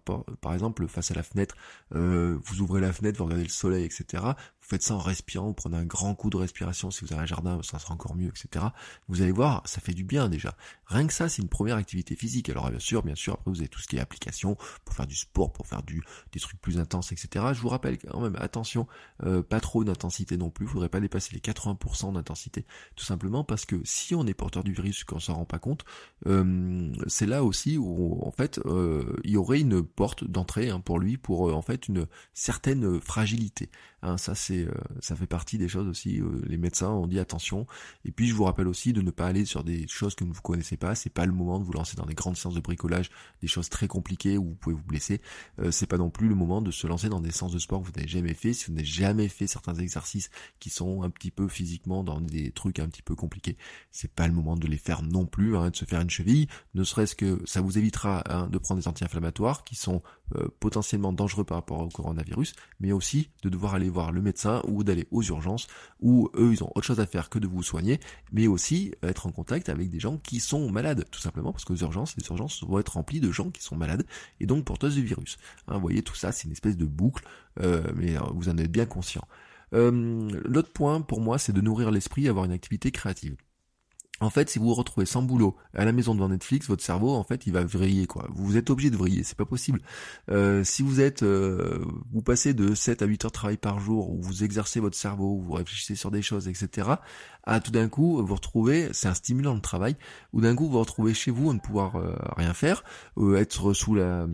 exemple, 0.52 0.86
face 0.86 1.10
à 1.10 1.14
la 1.14 1.22
fenêtre, 1.22 1.56
euh, 1.94 2.38
vous 2.44 2.60
ouvrez 2.60 2.80
la 2.80 2.92
fenêtre, 2.92 3.18
vous 3.18 3.24
regardez 3.24 3.44
le 3.44 3.50
soleil, 3.50 3.84
etc 3.84 4.34
faites 4.70 4.82
ça 4.82 4.94
en 4.94 4.98
respirant, 4.98 5.48
vous 5.48 5.54
prenez 5.54 5.76
un 5.76 5.84
grand 5.84 6.14
coup 6.14 6.30
de 6.30 6.36
respiration, 6.36 6.92
si 6.92 7.04
vous 7.04 7.12
avez 7.12 7.22
un 7.22 7.26
jardin, 7.26 7.60
ça 7.62 7.80
sera 7.80 7.92
encore 7.92 8.14
mieux, 8.14 8.28
etc. 8.28 8.66
Vous 9.08 9.20
allez 9.20 9.32
voir, 9.32 9.62
ça 9.66 9.80
fait 9.80 9.94
du 9.94 10.04
bien 10.04 10.28
déjà. 10.28 10.54
Rien 10.86 11.06
que 11.08 11.12
ça, 11.12 11.28
c'est 11.28 11.42
une 11.42 11.48
première 11.48 11.76
activité 11.76 12.14
physique. 12.14 12.48
Alors 12.48 12.70
bien 12.70 12.78
sûr, 12.78 13.02
bien 13.02 13.16
sûr, 13.16 13.34
après 13.34 13.50
vous 13.50 13.58
avez 13.58 13.68
tout 13.68 13.80
ce 13.80 13.88
qui 13.88 13.96
est 13.96 14.00
application 14.00 14.56
pour 14.84 14.94
faire 14.94 15.08
du 15.08 15.16
sport, 15.16 15.52
pour 15.52 15.66
faire 15.66 15.82
du, 15.82 16.02
des 16.32 16.38
trucs 16.38 16.60
plus 16.60 16.78
intenses, 16.78 17.10
etc. 17.10 17.46
Je 17.52 17.60
vous 17.60 17.68
rappelle 17.68 17.98
quand 17.98 18.20
même, 18.20 18.36
attention, 18.38 18.86
euh, 19.24 19.42
pas 19.42 19.60
trop 19.60 19.82
d'intensité 19.82 20.36
non 20.36 20.50
plus, 20.50 20.66
il 20.66 20.68
faudrait 20.68 20.88
pas 20.88 21.00
dépasser 21.00 21.34
les 21.34 21.40
80% 21.40 22.12
d'intensité, 22.12 22.64
tout 22.94 23.04
simplement 23.04 23.42
parce 23.42 23.64
que 23.64 23.80
si 23.84 24.14
on 24.14 24.24
est 24.26 24.34
porteur 24.34 24.62
du 24.62 24.72
virus 24.72 25.02
qu'on 25.02 25.18
s'en 25.18 25.34
rend 25.34 25.46
pas 25.46 25.58
compte, 25.58 25.84
euh, 26.26 26.92
c'est 27.08 27.26
là 27.26 27.42
aussi 27.42 27.76
où 27.76 28.24
en 28.24 28.30
fait 28.30 28.60
euh, 28.66 29.16
il 29.24 29.32
y 29.32 29.36
aurait 29.36 29.60
une 29.60 29.82
porte 29.82 30.22
d'entrée 30.24 30.70
hein, 30.70 30.78
pour 30.78 31.00
lui, 31.00 31.16
pour 31.16 31.52
en 31.54 31.62
fait 31.62 31.88
une 31.88 32.06
certaine 32.34 33.00
fragilité. 33.00 33.68
Hein, 34.02 34.16
ça 34.16 34.34
c'est 34.34 34.59
euh, 34.62 34.72
ça 35.00 35.16
fait 35.16 35.26
partie 35.26 35.58
des 35.58 35.68
choses 35.68 35.88
aussi. 35.88 36.20
Euh, 36.20 36.40
les 36.46 36.56
médecins 36.56 36.90
ont 36.90 37.06
dit 37.06 37.18
attention. 37.18 37.66
Et 38.04 38.12
puis 38.12 38.28
je 38.28 38.34
vous 38.34 38.44
rappelle 38.44 38.68
aussi 38.68 38.92
de 38.92 39.00
ne 39.00 39.10
pas 39.10 39.26
aller 39.26 39.44
sur 39.44 39.64
des 39.64 39.86
choses 39.88 40.14
que 40.14 40.24
vous 40.24 40.32
connaissez 40.42 40.76
pas. 40.76 40.94
C'est 40.94 41.10
pas 41.10 41.26
le 41.26 41.32
moment 41.32 41.58
de 41.58 41.64
vous 41.64 41.72
lancer 41.72 41.96
dans 41.96 42.06
des 42.06 42.14
grandes 42.14 42.36
séances 42.36 42.54
de 42.54 42.60
bricolage, 42.60 43.10
des 43.40 43.48
choses 43.48 43.68
très 43.68 43.88
compliquées 43.88 44.38
où 44.38 44.44
vous 44.44 44.54
pouvez 44.54 44.74
vous 44.74 44.82
blesser. 44.82 45.20
Euh, 45.58 45.70
c'est 45.70 45.86
pas 45.86 45.98
non 45.98 46.10
plus 46.10 46.28
le 46.28 46.34
moment 46.34 46.62
de 46.62 46.70
se 46.70 46.86
lancer 46.86 47.08
dans 47.08 47.20
des 47.20 47.30
séances 47.30 47.52
de 47.52 47.58
sport 47.58 47.80
que 47.80 47.86
vous 47.86 47.92
n'avez 47.96 48.08
jamais 48.08 48.34
fait. 48.34 48.52
Si 48.52 48.66
vous 48.66 48.72
n'avez 48.72 48.86
jamais 48.86 49.28
fait 49.28 49.46
certains 49.46 49.74
exercices 49.74 50.30
qui 50.58 50.70
sont 50.70 51.02
un 51.02 51.10
petit 51.10 51.30
peu 51.30 51.48
physiquement 51.48 52.04
dans 52.04 52.20
des 52.20 52.52
trucs 52.52 52.78
un 52.78 52.88
petit 52.88 53.02
peu 53.02 53.14
compliqués, 53.14 53.56
c'est 53.90 54.12
pas 54.12 54.26
le 54.26 54.34
moment 54.34 54.56
de 54.56 54.66
les 54.66 54.78
faire 54.78 55.02
non 55.02 55.26
plus, 55.26 55.56
hein, 55.56 55.70
de 55.70 55.76
se 55.76 55.84
faire 55.84 56.00
une 56.00 56.10
cheville. 56.10 56.48
Ne 56.74 56.84
serait-ce 56.84 57.14
que 57.14 57.42
ça 57.44 57.60
vous 57.60 57.78
évitera 57.78 58.22
hein, 58.26 58.48
de 58.48 58.58
prendre 58.58 58.80
des 58.80 58.88
anti-inflammatoires 58.88 59.64
qui 59.64 59.76
sont 59.76 60.02
potentiellement 60.60 61.12
dangereux 61.12 61.42
par 61.42 61.56
rapport 61.58 61.80
au 61.80 61.88
coronavirus, 61.88 62.54
mais 62.78 62.92
aussi 62.92 63.30
de 63.42 63.48
devoir 63.48 63.74
aller 63.74 63.88
voir 63.88 64.12
le 64.12 64.22
médecin 64.22 64.49
ou 64.66 64.84
d'aller 64.84 65.06
aux 65.10 65.22
urgences 65.22 65.66
où 66.00 66.28
eux 66.34 66.52
ils 66.52 66.64
ont 66.64 66.70
autre 66.74 66.86
chose 66.86 67.00
à 67.00 67.06
faire 67.06 67.28
que 67.28 67.38
de 67.38 67.46
vous 67.46 67.62
soigner, 67.62 68.00
mais 68.32 68.46
aussi 68.46 68.92
être 69.02 69.26
en 69.26 69.32
contact 69.32 69.68
avec 69.68 69.90
des 69.90 70.00
gens 70.00 70.18
qui 70.18 70.40
sont 70.40 70.70
malades, 70.70 71.04
tout 71.10 71.20
simplement 71.20 71.52
parce 71.52 71.64
que 71.64 71.72
les 71.72 71.82
urgences, 71.82 72.14
les 72.16 72.26
urgences 72.26 72.64
vont 72.64 72.78
être 72.78 72.94
remplies 72.94 73.20
de 73.20 73.30
gens 73.30 73.50
qui 73.50 73.62
sont 73.62 73.76
malades 73.76 74.06
et 74.40 74.46
donc 74.46 74.64
porteuses 74.64 74.94
du 74.94 75.02
virus. 75.02 75.38
Hein, 75.68 75.74
vous 75.74 75.80
voyez 75.80 76.02
tout 76.02 76.14
ça, 76.14 76.32
c'est 76.32 76.44
une 76.44 76.52
espèce 76.52 76.76
de 76.76 76.86
boucle, 76.86 77.24
euh, 77.60 77.82
mais 77.94 78.16
euh, 78.16 78.20
vous 78.34 78.48
en 78.48 78.58
êtes 78.58 78.72
bien 78.72 78.86
conscient. 78.86 79.26
L'autre 79.72 80.72
point 80.72 81.00
pour 81.00 81.20
moi, 81.20 81.38
c'est 81.38 81.52
de 81.52 81.60
nourrir 81.60 81.92
l'esprit, 81.92 82.28
avoir 82.28 82.44
une 82.44 82.50
activité 82.50 82.90
créative. 82.90 83.36
En 84.20 84.28
fait, 84.28 84.50
si 84.50 84.58
vous 84.58 84.66
vous 84.66 84.74
retrouvez 84.74 85.06
sans 85.06 85.22
boulot 85.22 85.56
à 85.74 85.86
la 85.86 85.92
maison 85.92 86.14
devant 86.14 86.28
Netflix, 86.28 86.68
votre 86.68 86.82
cerveau, 86.82 87.14
en 87.14 87.24
fait, 87.24 87.46
il 87.46 87.54
va 87.54 87.64
vriller, 87.64 88.06
quoi. 88.06 88.28
Vous 88.30 88.58
êtes 88.58 88.68
obligé 88.68 88.90
de 88.90 88.96
vriller, 88.96 89.22
c'est 89.22 89.36
pas 89.36 89.46
possible. 89.46 89.80
Euh, 90.30 90.62
si 90.62 90.82
vous 90.82 91.00
êtes, 91.00 91.22
euh, 91.22 91.82
vous 92.12 92.20
passez 92.20 92.52
de 92.52 92.74
7 92.74 93.00
à 93.00 93.06
8 93.06 93.24
heures 93.24 93.30
de 93.30 93.34
travail 93.34 93.56
par 93.56 93.80
jour, 93.80 94.10
où 94.10 94.20
vous 94.20 94.44
exercez 94.44 94.78
votre 94.78 94.96
cerveau, 94.96 95.40
vous 95.40 95.52
réfléchissez 95.52 95.94
sur 95.94 96.10
des 96.10 96.20
choses, 96.20 96.48
etc., 96.48 96.90
à 97.44 97.60
tout 97.60 97.70
d'un 97.70 97.88
coup, 97.88 98.22
vous 98.22 98.34
retrouvez, 98.34 98.90
c'est 98.92 99.08
un 99.08 99.14
stimulant 99.14 99.54
de 99.54 99.62
travail, 99.62 99.96
ou 100.34 100.42
d'un 100.42 100.54
coup, 100.54 100.66
vous 100.66 100.72
vous 100.72 100.80
retrouvez 100.80 101.14
chez 101.14 101.30
vous 101.30 101.48
à 101.50 101.54
ne 101.54 101.58
pouvoir 101.58 101.96
euh, 101.96 102.14
rien 102.36 102.52
faire, 102.52 102.84
être 103.38 103.72
sous 103.72 103.94
la, 103.94 104.26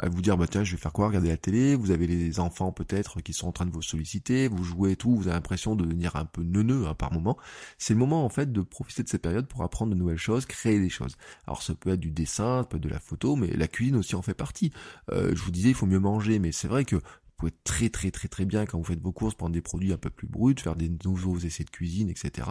à 0.00 0.08
vous 0.08 0.20
dire, 0.20 0.36
bah 0.36 0.48
tiens, 0.48 0.64
je 0.64 0.72
vais 0.72 0.82
faire 0.82 0.92
quoi, 0.92 1.06
regarder 1.06 1.28
la 1.28 1.36
télé, 1.36 1.76
vous 1.76 1.92
avez 1.92 2.08
les 2.08 2.40
enfants 2.40 2.72
peut-être 2.72 3.20
qui 3.20 3.32
sont 3.32 3.46
en 3.46 3.52
train 3.52 3.66
de 3.66 3.70
vous 3.70 3.82
solliciter, 3.82 4.48
vous 4.48 4.64
jouez 4.64 4.92
et 4.92 4.96
tout, 4.96 5.14
vous 5.14 5.28
avez 5.28 5.34
l'impression 5.34 5.76
de 5.76 5.84
devenir 5.84 6.16
un 6.16 6.24
peu 6.24 6.42
neuneux 6.42 6.88
hein, 6.88 6.94
par 6.94 7.12
moment. 7.12 7.38
C'est 7.78 7.94
le 7.94 8.00
moment, 8.00 8.24
en 8.24 8.28
fait, 8.28 8.52
de 8.52 8.60
profiter 8.60 8.87
de 8.96 9.08
cette 9.08 9.22
période 9.22 9.46
pour 9.46 9.62
apprendre 9.62 9.92
de 9.92 9.98
nouvelles 9.98 10.18
choses, 10.18 10.46
créer 10.46 10.80
des 10.80 10.88
choses. 10.88 11.16
Alors 11.46 11.62
ça 11.62 11.74
peut 11.74 11.90
être 11.90 12.00
du 12.00 12.10
dessin, 12.10 12.62
ça 12.62 12.64
peut 12.64 12.76
être 12.76 12.82
de 12.82 12.88
la 12.88 13.00
photo, 13.00 13.36
mais 13.36 13.48
la 13.48 13.68
cuisine 13.68 13.96
aussi 13.96 14.14
en 14.14 14.22
fait 14.22 14.34
partie. 14.34 14.72
Euh, 15.12 15.32
je 15.34 15.42
vous 15.42 15.50
disais, 15.50 15.70
il 15.70 15.74
faut 15.74 15.86
mieux 15.86 16.00
manger, 16.00 16.38
mais 16.38 16.52
c'est 16.52 16.68
vrai 16.68 16.84
que 16.84 16.96
pouvez 17.38 17.52
très 17.64 17.88
très 17.88 18.10
très 18.10 18.28
très 18.28 18.44
bien 18.44 18.66
quand 18.66 18.78
vous 18.78 18.84
faites 18.84 19.00
vos 19.00 19.12
courses 19.12 19.34
prendre 19.34 19.52
des 19.52 19.60
produits 19.60 19.92
un 19.92 19.96
peu 19.96 20.10
plus 20.10 20.26
bruts, 20.26 20.56
faire 20.58 20.76
des 20.76 20.90
nouveaux 21.04 21.38
essais 21.38 21.64
de 21.64 21.70
cuisine, 21.70 22.10
etc. 22.10 22.48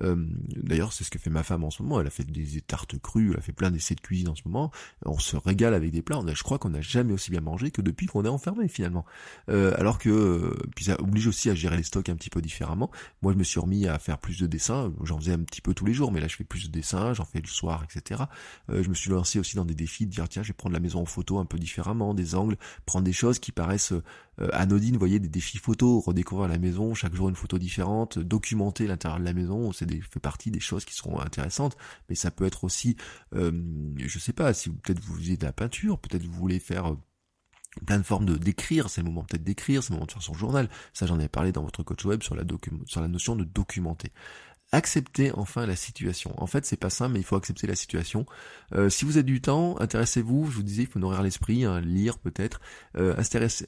Euh, 0.00 0.16
D'ailleurs, 0.56 0.92
c'est 0.92 1.04
ce 1.04 1.10
que 1.10 1.18
fait 1.18 1.30
ma 1.30 1.42
femme 1.42 1.64
en 1.64 1.70
ce 1.70 1.82
moment. 1.82 2.00
Elle 2.00 2.06
a 2.06 2.10
fait 2.10 2.24
des 2.24 2.60
tartes 2.60 2.98
crues, 2.98 3.30
elle 3.32 3.38
a 3.38 3.42
fait 3.42 3.52
plein 3.52 3.70
d'essais 3.70 3.94
de 3.94 4.00
cuisine 4.00 4.28
en 4.28 4.34
ce 4.34 4.42
moment. 4.44 4.70
On 5.04 5.18
se 5.18 5.36
régale 5.36 5.74
avec 5.74 5.90
des 5.90 6.02
plats. 6.02 6.18
On 6.18 6.26
a, 6.28 6.34
je 6.34 6.42
crois 6.42 6.58
qu'on 6.58 6.70
n'a 6.70 6.80
jamais 6.80 7.12
aussi 7.12 7.30
bien 7.30 7.40
mangé 7.40 7.70
que 7.70 7.82
depuis 7.82 8.06
qu'on 8.06 8.24
est 8.24 8.28
enfermé 8.28 8.68
finalement. 8.68 9.04
Euh, 9.48 9.74
alors 9.78 9.98
que 9.98 10.54
puis 10.74 10.86
ça 10.86 11.00
oblige 11.00 11.26
aussi 11.26 11.50
à 11.50 11.54
gérer 11.54 11.76
les 11.76 11.82
stocks 11.82 12.08
un 12.08 12.16
petit 12.16 12.30
peu 12.30 12.42
différemment. 12.42 12.90
Moi, 13.22 13.32
je 13.32 13.38
me 13.38 13.44
suis 13.44 13.60
remis 13.60 13.86
à 13.86 13.98
faire 13.98 14.18
plus 14.18 14.38
de 14.38 14.46
dessins. 14.46 14.92
J'en 15.02 15.18
faisais 15.18 15.32
un 15.32 15.42
petit 15.42 15.60
peu 15.60 15.74
tous 15.74 15.86
les 15.86 15.94
jours, 15.94 16.12
mais 16.12 16.20
là, 16.20 16.28
je 16.28 16.36
fais 16.36 16.44
plus 16.44 16.66
de 16.66 16.72
dessins. 16.72 17.14
J'en 17.14 17.24
fais 17.24 17.40
le 17.40 17.48
soir, 17.48 17.84
etc. 17.84 18.24
Euh, 18.70 18.82
je 18.82 18.88
me 18.88 18.94
suis 18.94 19.10
lancé 19.10 19.38
aussi 19.38 19.56
dans 19.56 19.64
des 19.64 19.74
défis 19.74 20.06
de 20.06 20.10
dire 20.10 20.28
tiens, 20.28 20.42
je 20.42 20.48
vais 20.48 20.54
prendre 20.54 20.74
la 20.74 20.80
maison 20.80 21.00
en 21.00 21.06
photo 21.06 21.38
un 21.38 21.44
peu 21.44 21.58
différemment, 21.58 22.14
des 22.14 22.34
angles, 22.34 22.56
prendre 22.84 23.04
des 23.04 23.12
choses 23.12 23.38
qui 23.38 23.52
paraissent 23.52 23.94
euh, 24.40 24.48
anodine, 24.52 24.94
vous 24.94 24.98
voyez, 24.98 25.18
des 25.18 25.28
défis 25.28 25.58
photos, 25.58 26.04
redécouvrir 26.04 26.48
la 26.48 26.58
maison, 26.58 26.94
chaque 26.94 27.14
jour 27.14 27.28
une 27.28 27.36
photo 27.36 27.58
différente, 27.58 28.18
documenter 28.18 28.86
l'intérieur 28.86 29.18
de 29.18 29.24
la 29.24 29.32
maison, 29.32 29.72
c'est 29.72 29.90
fait 30.02 30.20
partie 30.20 30.50
des 30.50 30.60
choses 30.60 30.84
qui 30.84 30.94
seront 30.94 31.20
intéressantes, 31.20 31.76
mais 32.08 32.14
ça 32.14 32.30
peut 32.30 32.44
être 32.44 32.64
aussi, 32.64 32.96
euh, 33.34 33.52
je 33.96 34.18
sais 34.18 34.32
pas, 34.32 34.52
si 34.52 34.70
peut-être 34.70 35.00
vous 35.00 35.16
faisiez 35.16 35.36
de 35.36 35.44
la 35.44 35.52
peinture, 35.52 35.98
peut-être 35.98 36.24
vous 36.24 36.32
voulez 36.32 36.58
faire 36.58 36.92
euh, 36.92 36.98
plein 37.84 37.98
de 37.98 38.02
formes 38.02 38.24
de 38.24 38.36
d'écrire, 38.36 38.88
c'est 38.88 39.02
le 39.02 39.06
moment 39.06 39.24
peut-être 39.24 39.44
d'écrire, 39.44 39.82
c'est 39.82 39.90
le 39.90 39.96
moment 39.96 40.06
de 40.06 40.12
faire 40.12 40.22
son 40.22 40.34
journal. 40.34 40.70
Ça 40.94 41.06
j'en 41.06 41.20
ai 41.20 41.28
parlé 41.28 41.52
dans 41.52 41.62
votre 41.62 41.82
coach 41.82 42.04
web 42.06 42.22
sur 42.22 42.34
la 42.34 43.08
notion 43.08 43.36
de 43.36 43.44
documenter. 43.44 44.12
Acceptez 44.72 45.30
enfin 45.32 45.66
la 45.66 45.76
situation. 45.76 46.34
En 46.42 46.46
fait, 46.46 46.66
c'est 46.66 46.76
pas 46.76 46.90
simple, 46.90 47.14
mais 47.14 47.20
il 47.20 47.24
faut 47.24 47.36
accepter 47.36 47.66
la 47.66 47.76
situation. 47.76 48.26
Euh, 48.74 48.90
si 48.90 49.04
vous 49.04 49.16
avez 49.16 49.22
du 49.22 49.40
temps, 49.40 49.78
intéressez-vous. 49.80 50.50
Je 50.50 50.56
vous 50.56 50.62
disais, 50.62 50.82
il 50.82 50.88
faut 50.88 50.98
nourrir 50.98 51.22
l'esprit, 51.22 51.64
hein, 51.64 51.80
lire 51.80 52.18
peut-être. 52.18 52.60
Euh, 52.96 53.14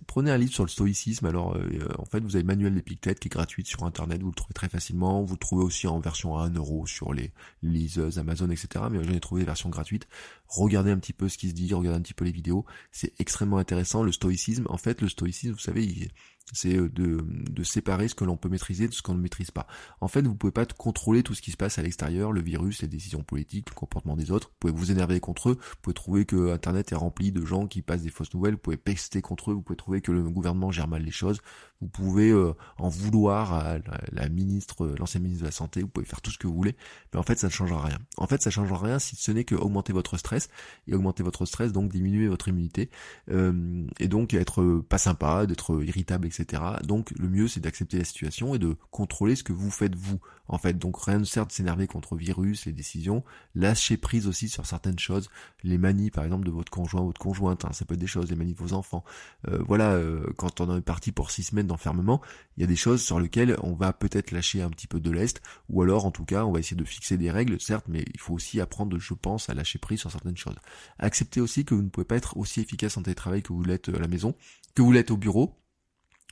prenez 0.07 0.31
un 0.31 0.39
livre 0.39 0.53
sur 0.53 0.65
le 0.65 0.69
stoïcisme. 0.69 1.27
Alors, 1.27 1.57
euh, 1.57 1.89
en 1.99 2.05
fait, 2.05 2.21
vous 2.21 2.37
avez 2.37 2.45
manuel 2.45 2.75
d'Épictète 2.75 3.21
qui 3.21 3.29
est 3.29 3.31
gratuit 3.31 3.65
sur 3.65 3.85
Internet. 3.85 4.23
Vous 4.23 4.31
le 4.31 4.35
trouvez 4.35 4.55
très 4.55 4.69
facilement. 4.69 5.23
Vous 5.23 5.35
le 5.35 5.39
trouvez 5.39 5.65
aussi 5.65 5.87
en 5.87 6.01
version 6.01 6.37
à 6.37 6.43
1 6.45 6.55
euro 6.55 6.87
sur 6.87 7.13
les 7.13 7.33
liseuses 7.63 8.19
Amazon, 8.19 8.51
etc. 8.51 8.87
Mais 8.91 9.03
j'en 9.03 9.13
ai 9.13 9.21
trouvé 9.21 9.43
des 9.43 9.47
versions 9.47 9.69
gratuites. 9.71 10.09
Regardez 10.49 10.91
un 10.91 10.99
petit 10.99 11.13
peu 11.13 11.29
ce 11.29 11.39
qui 11.39 11.51
se 11.51 11.55
dit, 11.55 11.73
regardez 11.75 11.99
un 11.99 12.03
petit 12.03 12.15
peu 12.15 12.25
les 12.25 12.33
vidéos. 12.33 12.65
C'est 12.91 13.13
extrêmement 13.19 13.59
intéressant. 13.59 14.03
Le 14.03 14.13
stoïcisme, 14.13 14.67
en 14.69 14.79
fait, 14.79 15.01
le 15.01 15.09
stoïcisme, 15.09 15.53
vous 15.53 15.59
savez, 15.59 16.11
c'est 16.53 16.77
euh, 16.77 16.89
de, 16.89 17.25
de, 17.51 17.63
séparer 17.63 18.09
ce 18.09 18.15
que 18.15 18.25
l'on 18.25 18.37
peut 18.37 18.49
maîtriser 18.49 18.89
de 18.89 18.95
ce 18.95 19.03
qu'on 19.03 19.15
ne 19.15 19.21
maîtrise 19.21 19.51
pas. 19.51 19.67
En 20.01 20.09
fait, 20.09 20.23
vous 20.23 20.35
pouvez 20.35 20.53
pas 20.53 20.67
contrôler 20.67 21.23
tout 21.23 21.35
ce 21.35 21.43
qui 21.43 21.51
se 21.51 21.57
passe 21.57 21.79
à 21.79 21.83
l'extérieur, 21.83 22.33
le 22.33 22.41
virus, 22.41 22.83
les 22.83 22.89
décisions 22.89 23.23
politiques, 23.23 23.71
le 23.71 23.75
comportement 23.75 24.17
des 24.17 24.31
autres. 24.31 24.49
Vous 24.49 24.57
pouvez 24.61 24.73
vous 24.73 24.91
énerver 24.91 25.21
contre 25.21 25.51
eux, 25.51 25.59
vous 25.61 25.77
pouvez 25.83 25.95
trouver 25.95 26.25
que 26.25 26.53
Internet 26.53 26.93
est 26.93 26.97
rempli 26.97 27.33
de 27.33 27.45
gens 27.45 27.67
qui 27.67 27.83
passent 27.83 28.03
des 28.03 28.11
fausses 28.11 28.33
nouvelles, 28.35 28.55
vous 28.55 28.61
pouvez 28.61 28.77
pester 28.77 29.21
contre 29.21 29.51
eux, 29.51 29.55
vous 29.55 29.63
pouvez 29.63 29.77
trouver 29.77 30.01
que 30.01 30.13
le 30.13 30.23
gouvernement 30.23 30.71
gère 30.71 30.89
mal 30.89 31.03
les 31.03 31.11
choses, 31.11 31.41
vous 31.81 31.89
pouvez 31.89 32.31
euh, 32.31 32.55
en 32.79 32.89
vouloir 32.89 33.53
à 33.53 33.79
la, 34.13 34.29
ministre, 34.29 34.85
euh, 34.85 34.97
l'ancien 34.99 35.21
ministre 35.21 35.43
de 35.43 35.49
la 35.49 35.53
Santé, 35.53 35.83
vous 35.83 35.89
pouvez 35.89 36.07
faire 36.07 36.21
tout 36.21 36.31
ce 36.31 36.39
que 36.39 36.47
vous 36.47 36.55
voulez, 36.55 36.77
mais 37.13 37.21
en 37.21 37.23
fait 37.23 37.39
ça 37.39 37.47
ne 37.47 37.53
changera 37.53 37.83
rien. 37.83 37.99
En 38.17 38.27
fait 38.27 38.43
ça 38.43 38.51
ne 38.51 38.53
changera 38.53 38.79
rien 38.79 38.99
si 38.99 39.15
ce 39.15 39.31
n'est 39.31 39.45
que 39.45 39.55
augmenter 39.55 39.93
votre 39.93 40.17
stress, 40.17 40.49
et 40.89 40.95
augmenter 40.95 41.23
votre 41.23 41.45
stress, 41.47 41.73
donc 41.73 41.93
diminuer 41.93 42.27
votre 42.27 42.49
immunité, 42.49 42.91
euh, 43.31 43.87
et 44.01 44.09
donc 44.09 44.35
être 44.35 44.83
pas 44.89 44.99
sympa, 44.99 45.47
d'être 45.47 45.83
irritable, 45.83 46.27
etc. 46.27 46.63
Donc 46.83 47.13
le 47.17 47.29
mieux 47.29 47.47
c'est 47.47 47.61
d'accepter 47.61 47.99
la 47.99 48.05
situation 48.05 48.55
et 48.55 48.59
de 48.59 48.77
contrôler 48.91 49.37
ce 49.37 49.45
que 49.45 49.53
vous 49.53 49.71
faites 49.71 49.95
vous. 49.95 50.19
En 50.51 50.57
fait, 50.57 50.79
donc 50.79 50.99
rien 51.05 51.19
ne 51.19 51.25
sert 51.25 51.47
de 51.47 51.53
s'énerver 51.53 51.87
contre 51.87 52.17
virus, 52.17 52.65
les 52.65 52.73
décisions, 52.73 53.23
lâcher 53.55 53.99
prise 53.99 54.27
aussi 54.27 54.49
sur 54.49 54.65
certaines 54.65 54.99
choses, 54.99 55.29
les 55.63 55.77
manies 55.77 56.11
par 56.11 56.25
exemple 56.25 56.47
de 56.47 56.51
votre 56.51 56.73
conjoint, 56.73 57.03
votre 57.03 57.21
conjointe, 57.21 57.67
hein, 57.67 57.73
ça 57.73 57.85
peut 57.85 57.95
être 57.95 58.01
des 58.01 58.07
choses, 58.07 58.31
les 58.31 58.37
manies 58.37 58.55
de 58.55 58.59
vos 58.59 58.73
enfants. 58.73 59.05
voilà, 59.45 60.01
quand 60.39 60.63
on 60.63 60.77
est 60.79 60.81
parti 60.81 61.13
pour 61.13 61.31
six 61.31 61.43
semaines 61.43 61.68
d'enfermement, 61.69 62.21
il 62.57 62.63
y 62.63 62.65
a 62.65 62.67
des 62.67 62.77
choses 62.77 63.03
sur 63.03 63.21
lesquelles 63.21 63.57
on 63.63 63.75
va 63.75 63.93
peut-être 63.93 64.33
lâcher 64.33 64.63
un 64.63 64.71
petit 64.71 64.89
peu 64.89 64.99
de 64.99 65.11
l'est, 65.11 65.41
ou 65.69 65.83
alors 65.83 66.05
en 66.05 66.11
tout 66.11 66.25
cas 66.25 66.45
on 66.45 66.53
va 66.53 66.59
essayer 66.59 66.77
de 66.77 66.85
fixer 66.85 67.17
des 67.17 67.31
règles, 67.31 67.61
certes, 67.61 67.87
mais 67.89 68.05
il 68.13 68.21
faut 68.21 68.35
aussi 68.35 68.61
apprendre, 68.61 68.99
je 68.99 69.15
pense, 69.15 69.49
à 69.49 69.55
lâcher 69.55 69.79
prise 69.79 70.01
sur 70.01 70.11
certaines 70.11 70.37
choses. 70.37 70.57
Acceptez 70.99 71.41
aussi 71.41 71.65
que 71.65 71.75
vous 71.75 71.83
ne 71.83 71.89
pouvez 71.89 72.05
pas 72.05 72.17
être 72.17 72.37
aussi 72.37 72.61
efficace 72.61 72.97
en 72.97 73.03
télétravail 73.03 73.43
que 73.43 73.53
vous 73.53 73.63
l'êtes 73.63 73.89
à 73.89 73.99
la 73.99 74.09
maison, 74.09 74.35
que 74.75 74.83
vous 74.83 74.93
l'êtes 74.93 75.11
au 75.11 75.17
bureau, 75.17 75.58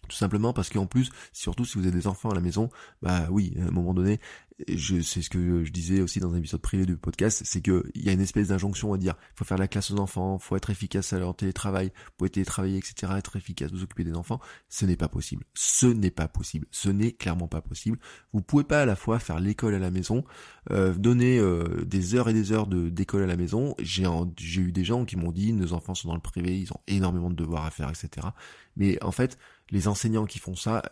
tout 0.09 0.17
simplement 0.17 0.53
parce 0.53 0.71
qu'en 0.71 0.87
plus, 0.87 1.11
surtout 1.33 1.65
si 1.65 1.79
vous 1.79 1.87
avez 1.87 1.97
des 1.97 2.07
enfants 2.07 2.31
à 2.31 2.35
la 2.35 2.41
maison, 2.41 2.71
bah 3.03 3.27
oui, 3.31 3.55
à 3.61 3.69
un 3.69 3.71
moment 3.71 3.95
donné, 3.95 4.21
je 4.69 5.01
c'est 5.01 5.21
ce 5.21 5.29
que 5.29 5.65
je 5.65 5.71
disais 5.71 6.01
aussi 6.01 6.19
dans 6.19 6.33
un 6.33 6.39
épisode 6.39 6.61
privé 6.61 6.87
du 6.87 6.97
podcast, 6.97 7.43
c'est 7.45 7.61
que 7.61 7.85
il 7.95 8.05
y 8.05 8.09
a 8.09 8.13
une 8.13 8.21
espèce 8.21 8.49
d'injonction 8.49 8.93
à 8.95 8.99
dire, 8.99 9.15
faut 9.35 9.45
faire 9.45 9.59
la 9.59 9.69
classe 9.69 9.91
aux 9.91 9.99
enfants, 9.99 10.39
faut 10.39 10.57
être 10.57 10.71
efficace 10.71 11.13
à 11.13 11.19
leur 11.19 11.37
télétravail, 11.37 11.93
pour 12.17 12.31
télétravailler, 12.31 12.79
etc., 12.79 13.13
être 13.17 13.37
efficace, 13.37 13.71
vous 13.71 13.83
occuper 13.83 14.05
des 14.05 14.15
enfants. 14.15 14.41
Ce 14.69 14.87
n'est 14.87 14.97
pas 14.97 15.09
possible. 15.09 15.45
Ce 15.55 15.87
n'est 15.87 16.11
pas 16.11 16.29
possible. 16.29 16.67
Ce 16.71 16.89
n'est 16.89 17.13
clairement 17.13 17.49
pas 17.49 17.61
possible. 17.61 17.99
Vous 18.33 18.41
pouvez 18.41 18.65
pas 18.65 18.83
à 18.83 18.87
la 18.87 18.97
fois 18.97 19.19
faire 19.19 19.41
l'école 19.41 19.75
à 19.75 19.79
la 19.79 19.91
maison, 19.91 20.25
euh, 20.71 20.95
donner 20.95 21.39
euh, 21.39 21.85
des 21.85 22.15
heures 22.15 22.29
et 22.29 22.33
des 22.33 22.53
heures 22.53 22.67
de 22.67 22.89
d'école 22.89 23.23
à 23.23 23.27
la 23.27 23.37
maison. 23.37 23.75
J'ai 23.79 24.07
j'ai 24.39 24.63
eu 24.63 24.73
des 24.73 24.85
gens 24.85 25.05
qui 25.05 25.17
m'ont 25.17 25.33
dit, 25.33 25.53
nos 25.53 25.73
enfants 25.75 25.95
sont 25.95 26.09
dans 26.09 26.15
le 26.15 26.21
privé, 26.21 26.59
ils 26.59 26.73
ont 26.73 26.81
énormément 26.87 27.31
de 27.31 27.37
devoirs 27.37 27.67
à 27.67 27.71
faire, 27.71 27.91
etc. 27.91 28.29
Mais 28.77 29.03
en 29.03 29.13
fait, 29.13 29.39
les 29.71 29.89
enseignants 29.89 30.27
qui 30.27 30.39
font 30.39 30.55
ça, 30.55 30.83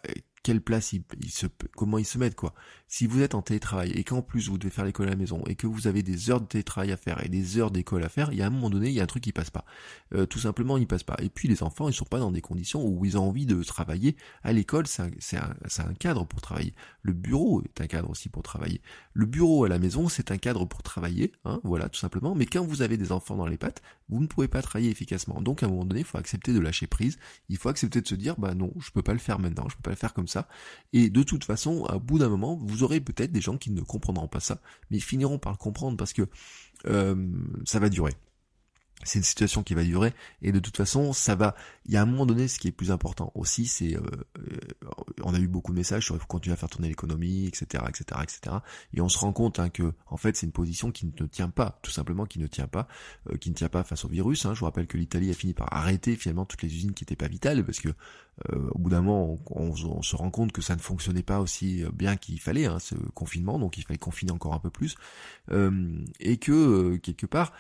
quelle 0.43 0.61
place 0.61 0.93
ils, 0.93 1.05
se, 1.31 1.47
comment 1.77 1.99
ils 1.99 2.05
se 2.05 2.19
mettent 2.19 2.35
quoi. 2.35 2.55
Si 2.87 3.07
vous 3.07 3.23
êtes 3.23 3.35
en 3.35 3.43
télétravail 3.43 3.91
et 3.93 4.05
qu'en 4.05 4.23
plus 4.23 4.49
vous 4.49 4.59
devez 4.59 4.71
faire 4.71 4.85
l'école 4.85 5.09
à 5.09 5.11
la 5.11 5.17
maison 5.17 5.43
et 5.47 5.55
que 5.55 5.67
vous 5.67 5.87
avez 5.87 6.03
des 6.03 6.31
heures 6.31 6.41
de 6.41 6.47
télétravail 6.47 6.93
à 6.93 6.97
faire 6.97 7.25
et 7.25 7.29
des 7.29 7.59
heures 7.59 7.71
d'école 7.71 8.05
à 8.05 8.09
faire, 8.09 8.33
il 8.33 8.39
y 8.39 8.43
a 8.43 8.47
un 8.47 8.51
moment 8.51 8.71
donné, 8.71 8.89
il 8.89 8.95
y 8.95 9.01
a 9.01 9.03
un 9.03 9.07
truc 9.07 9.25
qui 9.25 9.33
passe 9.33 9.51
pas. 9.51 9.65
Euh, 10.15 10.27
tout 10.27 10.39
simplement, 10.39 10.77
il 10.77 10.87
passe 10.87 11.03
pas. 11.03 11.17
Et 11.21 11.29
puis 11.29 11.49
les 11.49 11.63
enfants, 11.63 11.89
ils 11.89 11.95
sont 11.95 12.05
pas 12.05 12.19
dans 12.19 12.31
des 12.31 12.41
conditions 12.41 12.87
où 12.87 13.05
ils 13.05 13.19
ont 13.19 13.29
envie 13.29 13.47
de 13.47 13.63
travailler. 13.63 14.17
À 14.43 14.53
l'école, 14.53 14.87
c'est 14.87 15.03
un, 15.37 15.55
un, 15.79 15.95
cadre 15.95 16.25
pour 16.25 16.41
travailler. 16.41 16.75
Le 17.03 17.13
bureau 17.13 17.63
est 17.63 17.81
un 17.81 17.87
cadre 17.87 18.11
aussi 18.11 18.29
pour 18.29 18.43
travailler. 18.43 18.81
Le 19.13 19.27
bureau 19.27 19.65
à 19.65 19.69
la 19.69 19.79
maison, 19.79 20.09
c'est 20.09 20.31
un 20.31 20.39
cadre 20.39 20.65
pour 20.65 20.83
travailler, 20.83 21.33
hein, 21.45 21.61
voilà, 21.65 21.89
tout 21.89 21.99
simplement. 21.99 22.35
Mais 22.35 22.47
quand 22.47 22.65
vous 22.65 22.83
avez 22.83 22.97
des 22.97 23.13
enfants 23.13 23.37
dans 23.37 23.47
les 23.47 23.57
pattes, 23.57 23.83
vous 24.09 24.21
ne 24.21 24.27
pouvez 24.27 24.49
pas 24.49 24.63
travailler 24.63 24.91
efficacement. 24.91 25.41
Donc 25.41 25.63
à 25.63 25.67
un 25.67 25.69
moment 25.69 25.85
donné, 25.85 26.01
il 26.01 26.07
faut 26.07 26.19
accepter 26.19 26.53
de 26.53 26.61
lâcher 26.61 26.87
prise. 26.87 27.19
Il 27.49 27.57
faut 27.57 27.69
accepter 27.69 28.01
de 28.01 28.07
se 28.07 28.15
dire, 28.15 28.35
bah 28.39 28.55
non, 28.55 28.73
je 28.79 28.91
peux 28.91 29.03
pas 29.03 29.13
le 29.13 29.19
faire 29.19 29.39
maintenant, 29.39 29.69
je 29.69 29.77
peux 29.77 29.83
pas 29.83 29.91
le 29.91 29.97
faire 29.97 30.13
comme 30.13 30.29
ça 30.29 30.49
et 30.93 31.11
de 31.11 31.23
toute 31.23 31.45
façon, 31.45 31.85
à 31.87 31.99
bout 31.99 32.19
d'un 32.19 32.29
moment, 32.29 32.57
vous 32.63 32.84
aurez 32.85 33.01
peut-être 33.01 33.33
des 33.33 33.41
gens 33.41 33.57
qui 33.57 33.71
ne 33.71 33.81
comprendront 33.81 34.29
pas 34.29 34.41
ça, 34.41 34.61
mais 34.91 34.99
ils 34.99 35.03
finiront 35.03 35.39
par 35.39 35.53
le 35.53 35.59
comprendre 35.59 35.97
parce 35.97 36.13
que 36.13 36.23
euh, 36.87 37.17
ça 37.65 37.79
va 37.79 37.89
durer 37.89 38.13
c'est 39.03 39.19
une 39.19 39.25
situation 39.25 39.63
qui 39.63 39.75
va 39.75 39.83
durer 39.83 40.13
et 40.43 40.53
de 40.53 40.59
toute 40.59 40.77
façon 40.77 41.13
ça 41.13 41.35
va 41.35 41.55
il 41.87 41.93
y 41.93 41.97
a 41.97 42.03
un 42.03 42.07
moment 42.07 42.27
donné 42.27 42.49
ce 42.49 42.59
qui 42.59 42.69
est 42.69 42.73
plus 42.73 42.91
important 42.91 43.33
aussi 43.35 43.67
c'est 43.67 43.97
euh, 43.97 44.01
euh, 44.39 44.59
on 45.23 45.35
a 45.35 45.39
eu 45.39 45.49
beaucoup 45.49 45.73
de 45.73 45.77
messages 45.77 46.05
sur 46.05 46.15
il 46.15 46.21
faut 46.21 46.27
continuer 46.27 46.55
à 46.55 46.57
faire 46.57 46.71
tourner 46.71 46.89
l'économie 46.89 47.47
etc 47.47 47.85
etc 47.89 48.21
etc 48.23 48.57
et 48.95 49.01
on 49.01 49.09
se 49.09 49.19
rend 49.19 49.33
compte 49.33 49.59
hein, 49.59 49.69
que 49.69 49.93
en 50.07 50.17
fait 50.17 50.37
c'est 50.37 50.47
une 50.47 50.53
position 50.53 50.91
qui 50.91 51.07
ne 51.07 51.27
tient 51.27 51.51
pas 51.51 51.79
tout 51.83 51.91
simplement 51.91 52.25
qui 52.25 52.39
ne 52.39 52.47
tient 52.47 52.69
pas 52.69 52.89
euh, 53.31 53.37
qui 53.37 53.51
ne 53.51 53.55
tient 53.55 53.69
pas 53.69 53.85
face 53.85 54.05
au 54.05 54.09
virus 54.09 54.47
hein. 54.47 54.55
je 54.55 54.61
vous 54.61 54.67
rappelle 54.67 54.87
que 54.87 54.97
l'Italie 54.97 55.31
a 55.31 55.35
fini 55.35 55.55
par 55.55 55.73
arrêter 55.73 56.17
finalement 56.17 56.47
toutes 56.47 56.63
les 56.63 56.75
usines 56.75 56.95
qui 56.95 57.03
n'étaient 57.05 57.17
pas 57.17 57.29
vitales 57.29 57.65
parce 57.65 57.81
que 57.81 57.91
au 58.51 58.79
bout 58.81 58.91
d'un 58.91 59.01
moment 59.01 59.39
on, 59.51 60.03
se 60.03 60.17
rend 60.17 60.29
compte 60.29 60.51
que 60.51 60.61
ça 60.61 60.75
ne 60.75 60.81
fonctionnait 60.81 61.23
pas 61.23 61.39
aussi 61.39 61.85
bien 61.93 62.17
qu'il 62.17 62.41
fallait 62.41 62.67
hein, 62.67 62.81
ce 62.81 62.97
confinement 63.15 63.61
donc 63.61 63.79
il 63.79 63.85
fallait 63.85 63.97
confiner 63.97 64.33
encore 64.33 64.55
un 64.55 64.59
peu 64.59 64.71
plus 64.71 64.97
et 65.53 66.37
que 66.39 66.97
quelque 66.97 67.27
part 67.27 67.53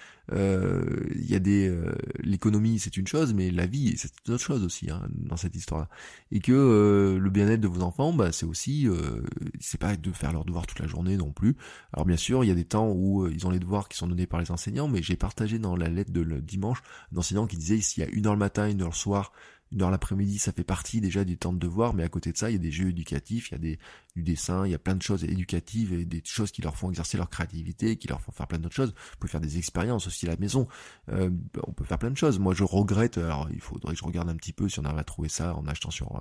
il 1.25 1.31
y 1.31 1.35
a 1.35 1.41
des 1.41 1.75
l'économie 2.21 2.79
c'est 2.79 2.97
une 2.97 3.07
chose 3.07 3.35
mais 3.35 3.51
la 3.51 3.67
vie 3.67 3.95
c'est 3.97 4.13
une 4.27 4.35
autre 4.35 4.43
chose 4.43 4.65
aussi 4.65 4.91
hein, 4.91 5.03
dans 5.11 5.37
cette 5.37 5.57
histoire-là. 5.57 5.89
Et 6.31 6.41
que 6.41 6.53
euh, 6.53 7.19
le 7.19 7.31
bien-être 7.31 7.61
de 7.61 7.69
vos 7.69 7.83
enfants 7.83 8.13
bah 8.13 8.33
c'est 8.33 8.47
aussi 8.47 8.89
euh, 8.89 9.23
c'est 9.61 9.81
pas 9.81 9.97
de 9.97 10.13
faire 10.13 10.33
leurs 10.33 10.45
devoirs 10.45 10.67
toute 10.67 10.81
la 10.81 10.87
journée 10.87 11.17
non 11.17 11.33
plus. 11.33 11.57
Alors 11.93 12.07
bien 12.07 12.17
sûr 12.17 12.45
il 12.45 12.49
y 12.49 12.51
a 12.51 12.55
des 12.55 12.65
temps 12.65 12.91
où 12.91 13.25
euh, 13.25 13.33
ils 13.33 13.47
ont 13.47 13.51
les 13.51 13.59
devoirs 13.59 13.89
qui 13.89 13.97
sont 13.97 14.07
donnés 14.07 14.27
par 14.27 14.41
les 14.41 14.51
enseignants 14.51 14.89
mais 14.89 15.03
j'ai 15.03 15.17
partagé 15.17 15.59
dans 15.59 15.77
la 15.77 15.89
lettre 15.89 16.13
de 16.13 16.21
le 16.21 16.41
dimanche 16.41 16.83
un 17.13 17.19
enseignant 17.19 17.47
qui 17.47 17.57
disait 17.57 17.81
s'il 17.81 18.03
y 18.03 18.07
a 18.07 18.11
une 18.11 18.27
heure 18.27 18.35
le 18.35 18.39
matin 18.39 18.69
une 18.69 18.83
heure 18.83 18.89
le 18.89 18.95
soir 18.95 19.33
dans 19.73 19.91
l'après-midi, 19.91 20.39
ça 20.39 20.53
fait 20.53 20.65
partie 20.65 21.01
déjà 21.01 21.25
du 21.25 21.37
temps 21.37 21.53
de 21.53 21.59
devoir, 21.59 21.95
mais 21.95 22.05
à 22.05 22.09
côté 22.09 22.31
de 22.31 22.37
ça, 22.37 22.49
il 22.49 22.53
y 22.53 22.57
a 22.57 22.61
des 22.61 22.71
jeux 22.71 22.91
éducatifs, 22.91 23.51
il 23.51 23.53
y 23.53 23.55
a 23.57 23.59
des, 23.59 23.79
du 24.15 24.23
dessin, 24.23 24.65
il 24.65 24.71
y 24.71 24.75
a 24.75 24.79
plein 24.79 24.95
de 24.95 25.03
choses 25.03 25.25
éducatives 25.25 25.93
et 25.93 26.05
des 26.05 26.23
choses 26.25 26.53
qui 26.53 26.63
leur 26.63 26.77
font 26.77 26.89
exercer 26.89 27.17
leur 27.17 27.29
créativité, 27.29 27.97
qui 27.97 28.07
leur 28.07 28.21
font 28.21 28.31
faire 28.31 28.47
plein 28.47 28.59
d'autres 28.59 28.75
choses. 28.75 28.95
On 29.17 29.19
peut 29.19 29.29
faire 29.29 29.41
des 29.41 29.59
expériences 29.59 30.07
aussi 30.07 30.27
à 30.27 30.31
la 30.31 30.37
maison. 30.37 30.69
Euh, 31.09 31.31
on 31.67 31.73
peut 31.73 31.85
faire 31.85 31.99
plein 31.99 32.13
de 32.13 32.17
choses. 32.17 32.39
Moi, 32.39 32.55
je 32.55 32.63
regrette. 32.63 33.19
Alors, 33.19 33.49
il 33.53 33.61
faudrait 33.61 33.95
que 33.95 33.99
je 33.99 34.05
regarde 34.05 34.29
un 34.29 34.37
petit 34.37 34.53
peu 34.53 34.69
si 34.69 34.79
on 34.79 34.85
arrive 34.85 34.99
à 34.99 35.05
trouver 35.05 35.29
ça 35.29 35.57
en 35.57 35.67
achetant 35.67 35.91
sur 35.91 36.15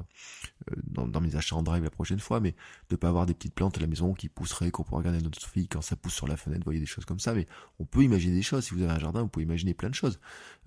euh, 0.71 0.75
dans, 0.87 1.21
mes 1.21 1.35
achats 1.35 1.55
en 1.55 1.61
drive 1.61 1.83
la 1.83 1.91
prochaine 1.91 2.19
fois, 2.19 2.39
mais 2.39 2.55
de 2.89 2.95
pas 2.95 3.09
avoir 3.09 3.27
des 3.27 3.35
petites 3.35 3.53
plantes 3.53 3.77
à 3.77 3.81
la 3.81 3.87
maison 3.87 4.13
qui 4.13 4.27
pousseraient, 4.27 4.71
qu'on 4.71 4.83
pourrait 4.83 4.99
regarder 5.01 5.21
notre 5.21 5.47
fille 5.47 5.67
quand 5.67 5.81
ça 5.81 5.95
pousse 5.95 6.13
sur 6.13 6.27
la 6.27 6.35
fenêtre, 6.35 6.61
vous 6.61 6.65
voyez 6.65 6.79
des 6.79 6.87
choses 6.87 7.05
comme 7.05 7.19
ça. 7.19 7.35
Mais 7.35 7.45
on 7.77 7.85
peut 7.85 8.01
imaginer 8.01 8.33
des 8.33 8.41
choses. 8.41 8.65
Si 8.65 8.73
vous 8.73 8.81
avez 8.81 8.91
un 8.91 8.99
jardin, 8.99 9.21
vous 9.21 9.27
pouvez 9.27 9.45
imaginer 9.45 9.75
plein 9.75 9.89
de 9.89 9.95
choses, 9.95 10.19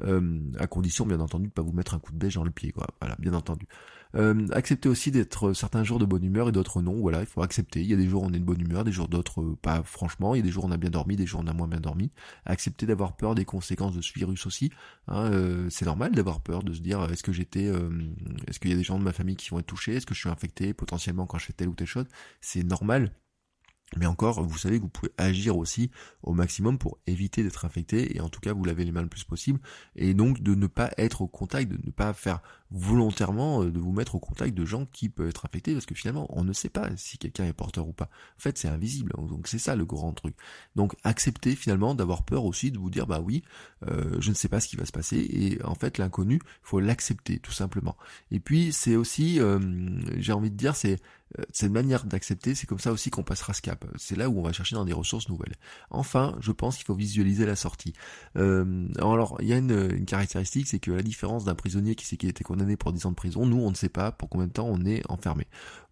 euh, 0.03 0.41
à 0.61 0.69
condition, 0.69 1.07
bien 1.07 1.19
entendu, 1.19 1.49
de 1.49 1.53
pas 1.53 1.62
vous 1.62 1.73
mettre 1.73 1.95
un 1.95 1.99
coup 1.99 2.12
de 2.12 2.19
bêche 2.19 2.35
dans 2.35 2.45
le 2.45 2.53
pied, 2.53 2.71
quoi. 2.71 2.87
Voilà, 3.01 3.17
bien 3.19 3.35
entendu. 3.35 3.67
Euh, 4.16 4.46
accepter 4.52 4.88
aussi 4.88 5.11
d'être 5.11 5.52
certains 5.52 5.85
jours 5.85 5.98
de 5.98 6.07
bonne 6.07 6.24
humeur 6.24 6.48
et 6.48 6.52
d'autres 6.52 6.83
non. 6.83 6.98
Voilà, 7.00 7.20
il 7.20 7.26
faut 7.26 7.42
accepter. 7.42 7.81
Il 7.81 7.87
y 7.87 7.94
a 7.94 7.96
des 7.96 8.09
jours 8.09 8.22
où 8.22 8.26
on 8.26 8.33
est 8.33 8.38
de 8.38 8.44
bonne 8.44 8.61
humeur, 8.61 8.85
des 8.85 8.92
jours 8.92 9.09
d'autres 9.09 9.42
euh, 9.42 9.57
pas 9.61 9.83
franchement. 9.83 10.35
Il 10.35 10.38
y 10.38 10.40
a 10.40 10.44
des 10.44 10.50
jours 10.50 10.64
où 10.64 10.68
on 10.68 10.72
a 10.72 10.76
bien 10.76 10.90
dormi, 10.90 11.16
des 11.16 11.26
jours 11.26 11.40
où 11.40 11.44
on 11.44 11.46
a 11.48 11.52
moins 11.52 11.68
bien 11.68 11.81
dormi. 11.81 12.11
Accepter 12.44 12.87
d'avoir 12.87 13.16
peur 13.16 13.35
des 13.35 13.44
conséquences 13.44 13.94
de 13.94 14.00
ce 14.00 14.12
virus 14.14 14.46
aussi. 14.46 14.70
Hein, 15.09 15.31
euh, 15.33 15.68
c'est 15.70 15.85
normal 15.87 16.12
d'avoir 16.12 16.40
peur, 16.40 16.62
de 16.62 16.72
se 16.72 16.81
dire 16.81 17.05
est-ce 17.11 17.22
que 17.22 17.33
j'étais, 17.33 17.70
est-ce 18.46 18.59
qu'il 18.59 18.70
y 18.70 18.74
a 18.74 18.76
des 18.76 18.83
gens 18.83 18.98
de 18.98 19.05
ma 19.05 19.12
famille 19.12 19.37
qui 19.37 19.50
vont 19.50 19.59
être 19.59 19.66
touchés, 19.66 19.94
est-ce 19.96 20.07
que 20.07 20.14
je 20.14 20.20
suis 20.20 20.29
infecté 20.31 20.74
potentiellement 20.74 21.26
quand 21.26 21.38
je 21.38 21.46
fais 21.46 21.52
telle 21.52 21.68
ou 21.68 21.74
telle 21.74 21.87
chose? 21.87 22.07
C'est 22.40 22.62
normal. 22.62 23.12
Mais 23.94 24.07
encore, 24.07 24.42
vous 24.42 24.59
savez 24.59 24.79
que 24.79 24.83
vous 24.83 24.88
pouvez 24.88 25.12
agir 25.16 25.57
aussi 25.57 25.90
au 26.22 26.33
maximum 26.33 26.76
pour 26.76 26.98
éviter 27.07 27.44
d'être 27.44 27.64
infecté 27.64 28.16
et 28.16 28.20
en 28.20 28.29
tout 28.29 28.40
cas 28.40 28.52
vous 28.52 28.64
lavez 28.64 28.85
les 28.85 28.90
mains 28.90 29.02
le 29.02 29.09
plus 29.09 29.22
possible 29.22 29.61
et 29.94 30.12
donc 30.12 30.42
de 30.42 30.57
ne 30.57 30.66
pas 30.66 30.90
être 30.98 31.22
au 31.22 31.29
contact, 31.29 31.70
de 31.70 31.79
ne 31.85 31.92
pas 31.92 32.12
faire 32.12 32.42
volontairement 32.70 33.62
euh, 33.62 33.70
de 33.70 33.79
vous 33.79 33.92
mettre 33.92 34.14
au 34.14 34.20
contact 34.20 34.55
de 34.55 34.64
gens 34.64 34.87
qui 34.87 35.09
peuvent 35.09 35.29
être 35.29 35.46
infectés 35.46 35.72
parce 35.72 35.87
que 35.87 35.94
finalement 35.94 36.26
on 36.31 36.44
ne 36.44 36.52
sait 36.52 36.68
pas 36.68 36.88
si 36.96 37.18
quelqu'un 37.18 37.44
est 37.44 37.52
porteur 37.52 37.87
ou 37.87 37.92
pas. 37.92 38.09
En 38.37 38.40
fait 38.40 38.59
c'est 38.59 38.68
invisible 38.68 39.12
donc 39.29 39.46
c'est 39.48 39.59
ça 39.59 39.76
le 39.76 39.85
grand 39.85 40.12
truc. 40.12 40.35
Donc 40.74 40.96
accepter 41.05 41.55
finalement 41.55 41.94
d'avoir 41.94 42.24
peur 42.24 42.44
aussi 42.44 42.70
de 42.70 42.79
vous 42.79 42.90
dire 42.90 43.07
bah 43.07 43.20
oui 43.20 43.42
euh, 43.87 44.16
je 44.20 44.31
ne 44.31 44.35
sais 44.35 44.48
pas 44.48 44.61
ce 44.61 44.68
qui 44.68 44.76
va 44.76 44.85
se 44.85 44.92
passer 44.92 45.18
et 45.18 45.62
en 45.64 45.74
fait 45.74 45.98
l'inconnu 45.98 46.40
faut 46.62 46.81
l'accepter 46.81 47.38
tout 47.38 47.52
simplement. 47.52 47.96
Et 48.31 48.40
puis 48.40 48.72
c'est 48.72 48.96
aussi 48.96 49.40
euh, 49.40 49.61
j'ai 50.16 50.33
envie 50.33 50.50
de 50.50 50.57
dire 50.57 50.74
c'est 50.74 51.00
cette 51.52 51.72
manière 51.72 52.05
d'accepter, 52.05 52.55
c'est 52.55 52.68
comme 52.68 52.79
ça 52.79 52.92
aussi 52.92 53.11
qu'on 53.11 53.24
passera 53.24 53.52
ce 53.52 53.61
cap. 53.61 53.85
C'est 53.96 54.16
là 54.16 54.31
où 54.31 54.38
on 54.38 54.42
va 54.42 54.52
chercher 54.52 54.76
dans 54.76 54.85
des 54.85 54.92
ressources 54.92 55.29
nouvelles. 55.29 55.57
Enfin, 55.90 56.37
je 56.40 56.52
pense 56.52 56.76
qu'il 56.76 56.87
faut 56.87 56.94
visualiser 56.94 57.44
la 57.44 57.57
sortie. 57.57 57.92
alors, 58.37 59.37
il 59.40 59.48
y 59.48 59.52
a 59.52 59.57
une, 59.57 59.90
une 59.92 60.07
caractéristique, 60.07 60.68
c'est 60.68 60.79
que 60.79 60.92
la 60.92 61.02
différence 61.02 61.44
d'un 61.44 61.57
prisonnier 61.57 61.96
qui 61.96 62.07
sait 62.07 62.16
qu'il 62.16 62.29
était 62.29 62.44
condamné 62.44 62.56
pour 62.77 62.92
10 62.92 63.07
ans 63.07 63.11
de 63.11 63.16
prison, 63.16 63.47
nous 63.47 63.59
on 63.59 63.71
ne 63.71 63.75
sait 63.75 63.88
pas 63.88 64.12
pour 64.12 64.29
combien 64.29 64.47
de 64.47 64.53
temps 64.53 64.69
on 64.69 64.85
est 64.85 65.03
enfermé. 65.11 65.47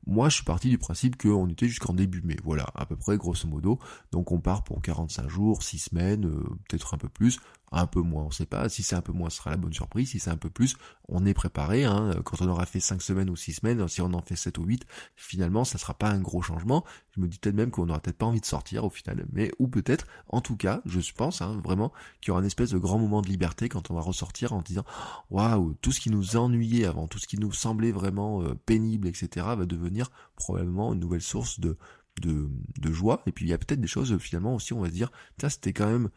Moi, 0.06 0.28
je 0.28 0.36
suis 0.36 0.44
parti 0.44 0.68
du 0.68 0.78
principe 0.78 1.20
qu'on 1.20 1.48
était 1.48 1.68
jusqu'en 1.68 1.94
début 1.94 2.22
mai. 2.22 2.36
Voilà, 2.44 2.66
à 2.74 2.86
peu 2.86 2.96
près, 2.96 3.16
grosso 3.16 3.48
modo. 3.48 3.78
Donc, 4.12 4.32
on 4.32 4.40
part 4.40 4.64
pour 4.64 4.82
45 4.82 5.28
jours, 5.28 5.62
6 5.62 5.78
semaines, 5.78 6.26
euh, 6.26 6.42
peut-être 6.68 6.94
un 6.94 6.98
peu 6.98 7.08
plus 7.08 7.40
un 7.74 7.86
peu 7.86 8.00
moins, 8.00 8.24
on 8.24 8.30
sait 8.30 8.46
pas. 8.46 8.68
Si 8.68 8.82
c'est 8.82 8.94
un 8.94 9.00
peu 9.00 9.12
moins, 9.12 9.30
ce 9.30 9.38
sera 9.38 9.50
la 9.50 9.56
bonne 9.56 9.72
surprise. 9.72 10.10
Si 10.10 10.20
c'est 10.20 10.30
un 10.30 10.36
peu 10.36 10.50
plus, 10.50 10.76
on 11.08 11.26
est 11.26 11.34
préparé. 11.34 11.84
Hein. 11.84 12.12
Quand 12.24 12.40
on 12.40 12.48
aura 12.48 12.66
fait 12.66 12.80
5 12.80 13.02
semaines 13.02 13.28
ou 13.28 13.36
6 13.36 13.54
semaines, 13.54 13.86
si 13.88 14.00
on 14.00 14.12
en 14.14 14.22
fait 14.22 14.36
7 14.36 14.58
ou 14.58 14.64
8, 14.64 14.86
finalement, 15.16 15.64
ça 15.64 15.78
sera 15.78 15.94
pas 15.94 16.08
un 16.08 16.20
gros 16.20 16.40
changement. 16.40 16.84
Je 17.10 17.20
me 17.20 17.26
dis 17.26 17.38
peut-être 17.38 17.54
même 17.54 17.70
qu'on 17.70 17.88
aura 17.88 18.00
peut-être 18.00 18.18
pas 18.18 18.26
envie 18.26 18.40
de 18.40 18.46
sortir 18.46 18.84
au 18.84 18.90
final. 18.90 19.26
Mais, 19.32 19.50
ou 19.58 19.68
peut-être, 19.68 20.06
en 20.28 20.40
tout 20.40 20.56
cas, 20.56 20.82
je 20.86 21.00
pense 21.12 21.42
hein, 21.42 21.60
vraiment 21.64 21.92
qu'il 22.20 22.28
y 22.28 22.30
aura 22.30 22.40
une 22.40 22.46
espèce 22.46 22.70
de 22.70 22.78
grand 22.78 22.98
moment 22.98 23.22
de 23.22 23.28
liberté 23.28 23.68
quand 23.68 23.90
on 23.90 23.94
va 23.94 24.00
ressortir 24.00 24.52
en 24.52 24.62
disant, 24.62 24.84
waouh, 25.30 25.74
tout 25.80 25.92
ce 25.92 26.00
qui 26.00 26.10
nous 26.10 26.36
ennuyait 26.36 26.86
avant, 26.86 27.08
tout 27.08 27.18
ce 27.18 27.26
qui 27.26 27.38
nous 27.38 27.52
semblait 27.52 27.92
vraiment 27.92 28.42
euh, 28.42 28.54
pénible, 28.66 29.08
etc., 29.08 29.46
va 29.56 29.66
devenir 29.66 29.93
probablement 30.36 30.92
une 30.92 31.00
nouvelle 31.00 31.22
source 31.22 31.60
de, 31.60 31.76
de, 32.20 32.92
joie. 32.92 33.22
Et 33.26 33.32
puis 33.32 33.44
il 33.44 33.48
y 33.48 33.52
a 33.52 33.58
peut-être 33.58 33.80
des 33.80 33.88
choses 33.88 34.16
finalement 34.18 34.54
aussi, 34.54 34.72
on 34.72 34.80
va 34.80 34.88
se 34.88 34.94
dire, 34.94 35.10
ça 35.40 35.50
c'était 35.50 35.72
quand 35.72 35.90
même 35.90 36.10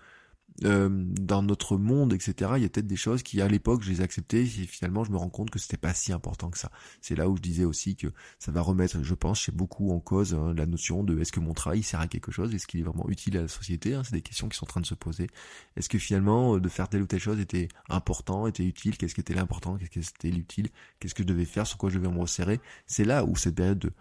euh, 0.65 0.89
dans 0.89 1.43
notre 1.43 1.77
monde, 1.77 2.13
etc. 2.13 2.51
Il 2.55 2.63
y 2.63 2.65
a 2.65 2.69
peut-être 2.69 2.87
des 2.87 2.95
choses 2.95 3.21
qui, 3.21 3.41
à 3.41 3.47
l'époque, 3.47 3.83
je 3.83 3.89
les 3.89 4.01
acceptais, 4.01 4.41
et 4.41 4.45
finalement, 4.45 5.03
je 5.03 5.11
me 5.11 5.17
rends 5.17 5.29
compte 5.29 5.49
que 5.49 5.59
c'était 5.59 5.77
pas 5.77 5.93
si 5.93 6.11
important 6.11 6.49
que 6.49 6.57
ça. 6.57 6.71
C'est 7.01 7.15
là 7.15 7.29
où 7.29 7.37
je 7.37 7.41
disais 7.41 7.65
aussi 7.65 7.95
que 7.95 8.07
ça 8.39 8.51
va 8.51 8.61
remettre, 8.61 9.03
je 9.03 9.13
pense, 9.13 9.39
chez 9.39 9.51
beaucoup 9.51 9.91
en 9.91 9.99
cause 9.99 10.33
hein, 10.33 10.53
la 10.55 10.65
notion 10.65 11.03
de 11.03 11.19
est-ce 11.19 11.31
que 11.31 11.39
mon 11.39 11.53
travail 11.53 11.83
sert 11.83 11.99
à 11.99 12.07
quelque 12.07 12.31
chose, 12.31 12.53
est-ce 12.55 12.65
qu'il 12.65 12.79
est 12.79 12.83
vraiment 12.83 13.07
utile 13.09 13.37
à 13.37 13.41
la 13.43 13.47
société. 13.47 13.93
Hein, 13.93 14.03
c'est 14.03 14.13
des 14.13 14.21
questions 14.21 14.49
qui 14.49 14.57
sont 14.57 14.65
en 14.65 14.67
train 14.67 14.81
de 14.81 14.85
se 14.85 14.95
poser. 14.95 15.27
Est-ce 15.75 15.89
que 15.89 15.99
finalement, 15.99 16.55
euh, 16.55 16.59
de 16.59 16.69
faire 16.69 16.89
telle 16.89 17.01
ou 17.01 17.07
telle 17.07 17.19
chose 17.19 17.39
était 17.39 17.67
important, 17.89 18.47
était 18.47 18.65
utile 18.65 18.97
Qu'est-ce 18.97 19.15
qui 19.15 19.21
était 19.21 19.33
l'important 19.33 19.77
Qu'est-ce 19.77 19.91
qui 19.91 19.99
était 19.99 20.31
l'utile 20.31 20.69
Qu'est-ce 20.99 21.15
que 21.15 21.23
je 21.23 21.27
devais 21.27 21.45
faire 21.45 21.67
Sur 21.67 21.77
quoi 21.77 21.89
je 21.89 21.99
devais 21.99 22.11
me 22.11 22.19
resserrer 22.19 22.59
C'est 22.85 23.05
là 23.05 23.25
où 23.25 23.35
cette 23.35 23.55
période 23.55 23.79
de, 23.79 23.91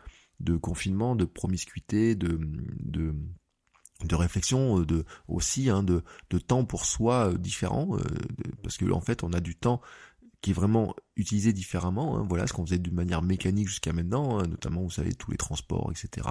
de 0.40 0.56
confinement, 0.56 1.16
de 1.16 1.24
promiscuité, 1.24 2.14
de, 2.14 2.38
de 2.80 3.14
de 4.04 4.14
réflexion, 4.14 4.80
euh, 4.80 4.86
de 4.86 5.04
aussi 5.28 5.70
hein, 5.70 5.82
de, 5.82 6.02
de 6.30 6.38
temps 6.38 6.64
pour 6.64 6.84
soi 6.84 7.30
euh, 7.30 7.38
différent, 7.38 7.96
euh, 7.96 8.02
parce 8.62 8.76
que 8.76 8.90
en 8.90 9.00
fait 9.00 9.22
on 9.22 9.32
a 9.32 9.40
du 9.40 9.56
temps 9.56 9.80
qui 10.42 10.50
est 10.50 10.54
vraiment 10.54 10.94
utilisé 11.16 11.52
différemment. 11.52 12.18
Hein, 12.18 12.26
voilà 12.28 12.46
ce 12.46 12.52
qu'on 12.52 12.64
faisait 12.64 12.78
d'une 12.78 12.94
manière 12.94 13.22
mécanique 13.22 13.68
jusqu'à 13.68 13.92
maintenant, 13.92 14.38
hein, 14.38 14.46
notamment 14.46 14.82
vous 14.82 14.90
savez 14.90 15.14
tous 15.14 15.30
les 15.30 15.38
transports, 15.38 15.90
etc. 15.90 16.28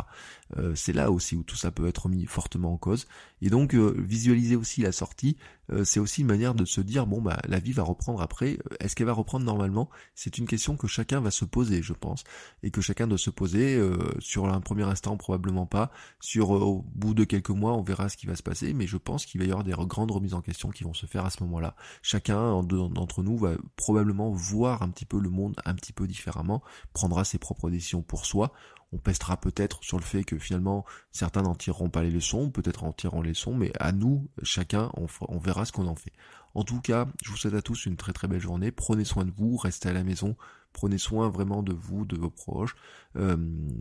C'est 0.76 0.94
là 0.94 1.12
aussi 1.12 1.36
où 1.36 1.44
tout 1.44 1.56
ça 1.56 1.72
peut 1.72 1.88
être 1.88 2.08
mis 2.08 2.26
fortement 2.26 2.74
en 2.74 2.78
cause. 2.78 3.08
Et 3.42 3.50
donc 3.50 3.74
visualiser 3.74 4.56
aussi 4.56 4.82
la 4.82 4.92
sortie, 4.92 5.38
c'est 5.84 6.00
aussi 6.00 6.22
une 6.22 6.28
manière 6.28 6.56
de 6.56 6.66
se 6.66 6.82
dire 6.82 7.08
bon 7.08 7.22
bah 7.22 7.40
la 7.48 7.60
vie 7.60 7.72
va 7.72 7.84
reprendre 7.84 8.22
après. 8.22 8.58
Est-ce 8.80 8.96
qu'elle 8.96 9.08
va 9.08 9.14
reprendre 9.14 9.46
normalement? 9.46 9.90
C'est 10.14 10.38
une 10.38 10.48
question 10.48 10.78
que 10.78 10.88
chacun 10.88 11.22
va 11.22 11.32
se 11.32 11.46
poser, 11.46 11.82
je 11.82 11.94
pense, 11.94 12.24
et 12.64 12.72
que 12.72 12.82
chacun 12.82 13.08
doit 13.08 13.18
se 13.18 13.30
poser 13.30 13.82
sur 14.20 14.48
un 14.48 14.62
premier 14.62 14.84
instant 14.84 15.18
probablement 15.18 15.66
pas. 15.66 15.92
Sur 16.20 16.52
au 16.52 16.86
bout 16.96 17.14
de 17.14 17.24
quelques 17.24 17.50
mois, 17.50 17.74
on 17.74 17.82
verra 17.82 18.10
ce 18.10 18.18
qui 18.18 18.28
va 18.28 18.36
se 18.36 18.44
passer, 18.44 18.74
mais 18.74 18.88
je 18.88 18.98
pense 18.98 19.26
qu'il 19.26 19.42
va 19.42 19.48
y 19.48 19.52
avoir 19.52 19.64
des 19.64 19.74
grandes 19.74 20.12
remises 20.12 20.34
en 20.34 20.42
question 20.42 20.70
qui 20.70 20.84
vont 20.84 20.94
se 20.94 21.06
faire 21.06 21.26
à 21.26 21.30
ce 21.30 21.44
moment-là. 21.44 21.76
Chacun 22.02 22.64
d'entre 22.64 23.24
nous 23.24 23.38
va 23.38 23.54
probablement 23.76 24.32
voir 24.32 24.82
un 24.82 24.90
petit 24.90 25.06
peu 25.06 25.20
le 25.20 25.30
monde 25.30 25.56
un 25.66 25.74
petit 25.74 25.94
peu 25.94 26.08
différemment, 26.08 26.62
prendra 26.94 27.24
ses 27.26 27.38
propres 27.38 27.70
décisions 27.70 28.02
pour 28.02 28.26
soi. 28.26 28.54
On 28.96 28.98
pestera 28.98 29.36
peut-être 29.36 29.84
sur 29.84 29.98
le 29.98 30.04
fait 30.04 30.24
que 30.24 30.38
finalement 30.38 30.86
certains 31.12 31.42
n'en 31.42 31.54
tireront 31.54 31.90
pas 31.90 32.02
les 32.02 32.12
leçons, 32.12 32.50
peut-être 32.50 32.86
en 32.86 32.94
tireront 32.94 33.22
les 33.22 33.30
leçons, 33.30 33.54
mais 33.54 33.74
à 33.78 33.92
nous, 33.92 34.30
chacun, 34.42 34.90
on, 34.96 35.38
verra 35.38 35.66
ce 35.66 35.74
qu'on 35.74 35.88
en 35.88 35.96
fait. 35.96 36.14
En 36.54 36.64
tout 36.64 36.80
cas, 36.80 37.06
je 37.22 37.30
vous 37.30 37.36
souhaite 37.36 37.56
à 37.56 37.62
tous 37.62 37.88
une 37.88 37.98
très 37.98 38.14
très 38.14 38.30
belle 38.30 38.40
journée. 38.40 38.72
Prenez 38.72 39.04
soin 39.04 39.26
de 39.26 39.32
vous, 39.36 39.58
restez 39.58 39.90
à 39.90 39.94
la 39.94 40.06
maison, 40.06 40.38
prenez 40.72 40.98
soin 40.98 41.28
vraiment 41.28 41.62
de 41.62 41.74
vous, 41.74 42.06
de 42.06 42.16
vos 42.16 42.30
proches. 42.30 42.78
Euh, 43.18 43.36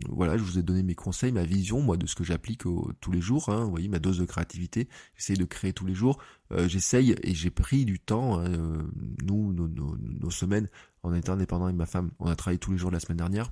voilà, 0.09 0.37
je 0.37 0.43
vous 0.43 0.59
ai 0.59 0.63
donné 0.63 0.83
mes 0.83 0.95
conseils, 0.95 1.31
ma 1.31 1.45
vision, 1.45 1.79
moi, 1.79 1.95
de 1.95 2.07
ce 2.07 2.15
que 2.15 2.25
j'applique 2.25 2.63
tous 2.99 3.11
les 3.11 3.21
jours. 3.21 3.47
Hein, 3.47 3.63
vous 3.63 3.71
voyez, 3.71 3.87
ma 3.87 3.99
dose 3.99 4.17
de 4.17 4.25
créativité. 4.25 4.89
J'essaye 5.15 5.37
de 5.37 5.45
créer 5.45 5.71
tous 5.71 5.85
les 5.85 5.95
jours. 5.95 6.17
Euh, 6.51 6.67
j'essaye 6.67 7.15
et 7.23 7.33
j'ai 7.33 7.51
pris 7.51 7.85
du 7.85 8.01
temps. 8.01 8.37
Hein, 8.37 8.51
euh, 8.51 8.83
nous, 9.23 9.53
nos, 9.53 9.69
nos, 9.69 10.29
semaines, 10.29 10.67
en 11.03 11.13
étant 11.13 11.33
indépendant 11.33 11.65
avec 11.65 11.77
ma 11.77 11.85
femme, 11.85 12.11
on 12.19 12.27
a 12.27 12.35
travaillé 12.35 12.59
tous 12.59 12.73
les 12.73 12.77
jours 12.77 12.91
la 12.91 12.99
semaine 12.99 13.17
dernière. 13.17 13.49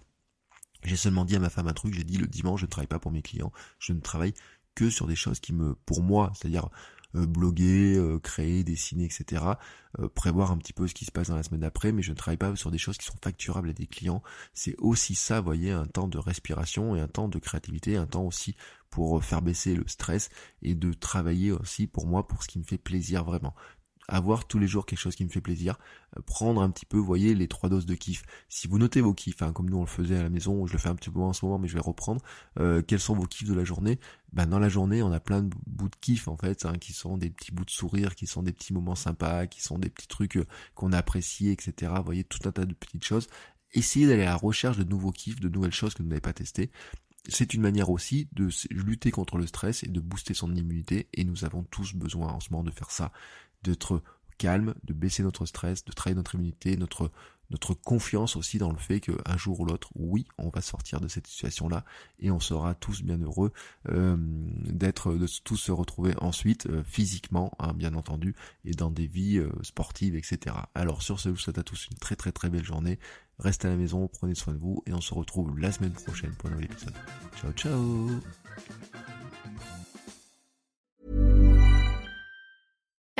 J'ai 0.86 0.96
seulement 0.96 1.26
dit 1.26 1.36
à 1.36 1.39
ma 1.39 1.50
femme 1.50 1.67
un 1.67 1.74
truc. 1.74 1.93
J'ai 1.93 2.04
dit 2.04 2.17
le 2.17 2.28
dimanche, 2.28 2.62
je 2.62 2.65
ne 2.65 2.69
travaille 2.69 2.88
pas 2.88 3.00
pour 3.00 3.12
mes 3.12 3.22
clients. 3.22 3.52
Je 3.80 3.93
ne 3.93 4.00
travaille 4.00 4.34
que 4.76 4.89
sur 4.89 5.08
des 5.08 5.15
choses 5.15 5.39
qui 5.39 5.54
me, 5.54 5.76
pour 5.86 6.02
moi, 6.02 6.32
c'est-à-dire 6.36 6.69
euh, 7.15 7.28
bloguer, 7.28 7.96
euh, 7.96 8.19
créer, 8.19 8.63
dessiner, 8.63 9.06
etc. 9.06 9.43
Euh, 10.00 10.10
prévoir 10.10 10.52
un 10.52 10.58
petit 10.58 10.74
peu 10.74 10.88
ce 10.88 10.96
qui 10.96 11.06
se 11.06 11.12
passe 11.12 11.28
dans 11.28 11.36
la 11.36 11.43
semaine 11.43 11.62
d'après, 11.62 11.91
mais 11.91 12.02
je 12.02 12.12
ne 12.12 12.15
travaille 12.15 12.38
pas 12.38 12.56
sur 12.56 12.72
des 12.72 12.80
choses 12.80 12.98
qui 12.98 13.06
sont 13.06 13.17
facturables 13.22 13.69
à 13.69 13.74
des 13.74 13.86
clients. 13.86 14.24
C'est 14.54 14.76
aussi 14.80 15.13
ça, 15.13 15.39
vous 15.39 15.46
voyez, 15.46 15.72
un 15.72 15.86
temps 15.86 16.08
de 16.08 16.17
respiration 16.17 16.96
et 16.96 17.02
un 17.02 17.08
temps 17.08 17.28
de 17.28 17.38
créativité, 17.38 17.98
un 17.98 18.08
temps 18.08 18.24
aussi 18.24 18.56
pour 18.89 19.24
faire 19.24 19.41
baisser 19.41 19.76
le 19.76 19.88
stress 19.88 20.30
et 20.63 20.74
de 20.76 20.91
travailler 20.93 21.52
aussi 21.52 21.88
pour 21.88 22.08
moi 22.08 22.28
pour 22.28 22.43
ce 22.43 22.48
qui 22.48 22.60
me 22.60 22.63
fait 22.63 22.78
plaisir 22.78 23.24
vraiment 23.24 23.56
avoir 24.08 24.46
tous 24.48 24.60
les 24.60 24.68
jours 24.68 24.86
quelque 24.86 25.00
chose 25.00 25.16
qui 25.16 25.24
me 25.24 25.30
fait 25.30 25.42
plaisir, 25.42 25.78
euh, 26.18 26.22
prendre 26.26 26.62
un 26.62 26.70
petit 26.70 26.86
peu, 26.86 26.98
vous 26.98 27.06
voyez, 27.06 27.36
les 27.36 27.48
trois 27.48 27.70
doses 27.70 27.86
de 27.86 27.96
kiff. 27.96 28.24
Si 28.50 28.68
vous 28.68 28.78
notez 28.78 29.02
vos 29.02 29.13
kiffs, 29.13 29.42
hein, 29.42 29.54
comme 29.54 29.70
nous 29.70 29.78
on 29.78 29.82
le 29.82 29.88
faisait 29.88 30.18
à 30.18 30.24
la 30.24 30.30
maison, 30.30 30.66
je 30.68 30.74
le 30.74 30.80
fais 30.80 30.89
un 30.89 30.96
petit 30.96 31.10
peu 31.10 31.20
en 31.20 31.34
ce 31.34 31.46
moment, 31.46 31.60
mais 31.60 31.68
je 31.68 31.74
vais 31.74 31.80
reprendre, 31.80 32.22
euh, 32.60 32.82
quels 32.82 33.00
sont 33.00 33.16
vos 33.16 33.26
kiffs 33.26 33.48
de 33.48 33.54
la 33.54 33.63
journée? 33.63 34.00
Ben, 34.32 34.46
Dans 34.46 34.60
la 34.60 34.70
journée, 34.70 35.04
on 35.04 35.12
a 35.12 35.20
plein 35.20 35.42
de 35.42 35.54
bouts 35.68 35.89
de 35.89 35.96
kiff, 36.00 36.28
en 36.28 36.38
fait, 36.38 36.66
hein, 36.66 36.74
qui 36.80 36.94
sont 36.94 37.18
des 37.18 37.30
petits 37.30 37.52
bouts 37.52 37.66
de 37.66 37.72
sourire, 37.72 38.16
qui 38.16 38.28
sont 38.28 38.44
des 38.44 38.54
petits 38.54 38.74
moments 38.74 38.96
sympas, 38.96 39.48
qui 39.48 39.62
sont 39.62 39.78
des 39.78 39.89
petits 39.89 40.08
trucs 40.08 40.38
euh, 40.38 40.46
qu'on 40.76 40.92
a 40.92 40.98
appréciés, 40.98 41.52
etc. 41.52 41.92
Vous 41.98 42.04
voyez, 42.06 42.24
tout 42.24 42.39
un 42.48 42.52
tas 42.52 42.66
de 42.66 42.74
petites 42.74 43.04
choses. 43.04 43.28
Essayez 43.74 44.06
d'aller 44.06 44.24
à 44.24 44.32
la 44.32 44.36
recherche 44.36 44.78
de 44.78 44.84
nouveaux 44.84 45.12
kiffs, 45.12 45.39
de 45.39 45.50
nouvelles 45.50 45.74
choses 45.74 45.96
que 45.96 46.04
vous 46.04 46.10
n'avez 46.10 46.22
pas 46.22 46.34
testées 46.34 46.70
c'est 47.30 47.54
une 47.54 47.62
manière 47.62 47.89
aussi 47.89 48.28
de 48.34 48.50
lutter 48.70 49.12
contre 49.12 49.38
le 49.38 49.48
stress 49.48 49.84
et 49.84 49.88
de 49.88 50.00
booster 50.00 50.34
son 50.34 50.54
immunité 50.56 51.08
et 51.13 51.24
nous 51.24 51.46
avons 51.46 51.63
tous 51.63 51.96
besoin 51.96 52.30
en 52.30 52.39
ce 52.39 52.50
moment 52.52 52.63
de 52.63 52.72
faire 52.72 52.92
ça 52.92 53.12
d'être 53.63 54.02
calme, 54.38 54.73
de 54.84 54.93
baisser 54.93 55.23
notre 55.23 55.45
stress, 55.45 55.86
de 55.86 55.91
travailler 55.91 56.15
notre 56.15 56.36
immunité, 56.36 56.76
notre 56.78 57.12
notre 57.54 57.73
confiance 57.76 58.36
aussi 58.36 58.58
dans 58.58 58.71
le 58.71 58.78
fait 58.78 58.99
qu'un 58.99 59.38
jour 59.38 59.60
ou 59.60 59.65
l'autre, 59.65 59.89
oui, 59.95 60.26
on 60.38 60.49
va 60.49 60.62
sortir 60.62 60.99
de 60.99 61.08
cette 61.08 61.28
situation-là 61.28 61.86
et 62.19 62.32
on 62.32 62.39
sera 62.39 62.73
tous 62.73 63.04
bien 63.04 63.17
heureux 63.19 63.52
euh, 63.89 64.15
d'être, 64.17 65.13
de 65.13 65.28
tous 65.43 65.58
se 65.58 65.71
retrouver 65.71 66.15
ensuite 66.19 66.65
euh, 66.65 66.84
physiquement, 66.84 67.52
hein, 67.60 67.73
bien 67.73 67.93
entendu, 67.93 68.36
et 68.65 68.71
dans 68.71 68.89
des 68.89 69.08
vies 69.08 69.38
euh, 69.38 69.52
sportives, 69.62 70.15
etc. 70.15 70.56
Alors 70.73 71.04
sur 71.04 71.19
ce, 71.19 71.30
je 71.30 71.34
vous 71.34 71.39
souhaite 71.39 71.60
à 71.60 71.63
tous 71.63 71.88
une 71.91 71.97
très 71.97 72.15
très 72.15 72.32
très 72.32 72.49
belle 72.49 72.65
journée. 72.65 72.97
Restez 73.39 73.67
à 73.67 73.71
la 73.71 73.78
maison, 73.78 74.08
prenez 74.08 74.36
soin 74.36 74.54
de 74.54 74.60
vous 74.60 74.84
et 74.88 74.93
on 74.93 75.02
se 75.02 75.13
retrouve 75.13 75.58
la 75.60 75.71
semaine 75.71 75.93
prochaine 75.93 76.34
pour 76.38 76.49
un 76.49 76.54
nouvel 76.54 76.65
épisode. 76.65 76.93
Ciao 77.39 77.52
ciao 77.54 78.10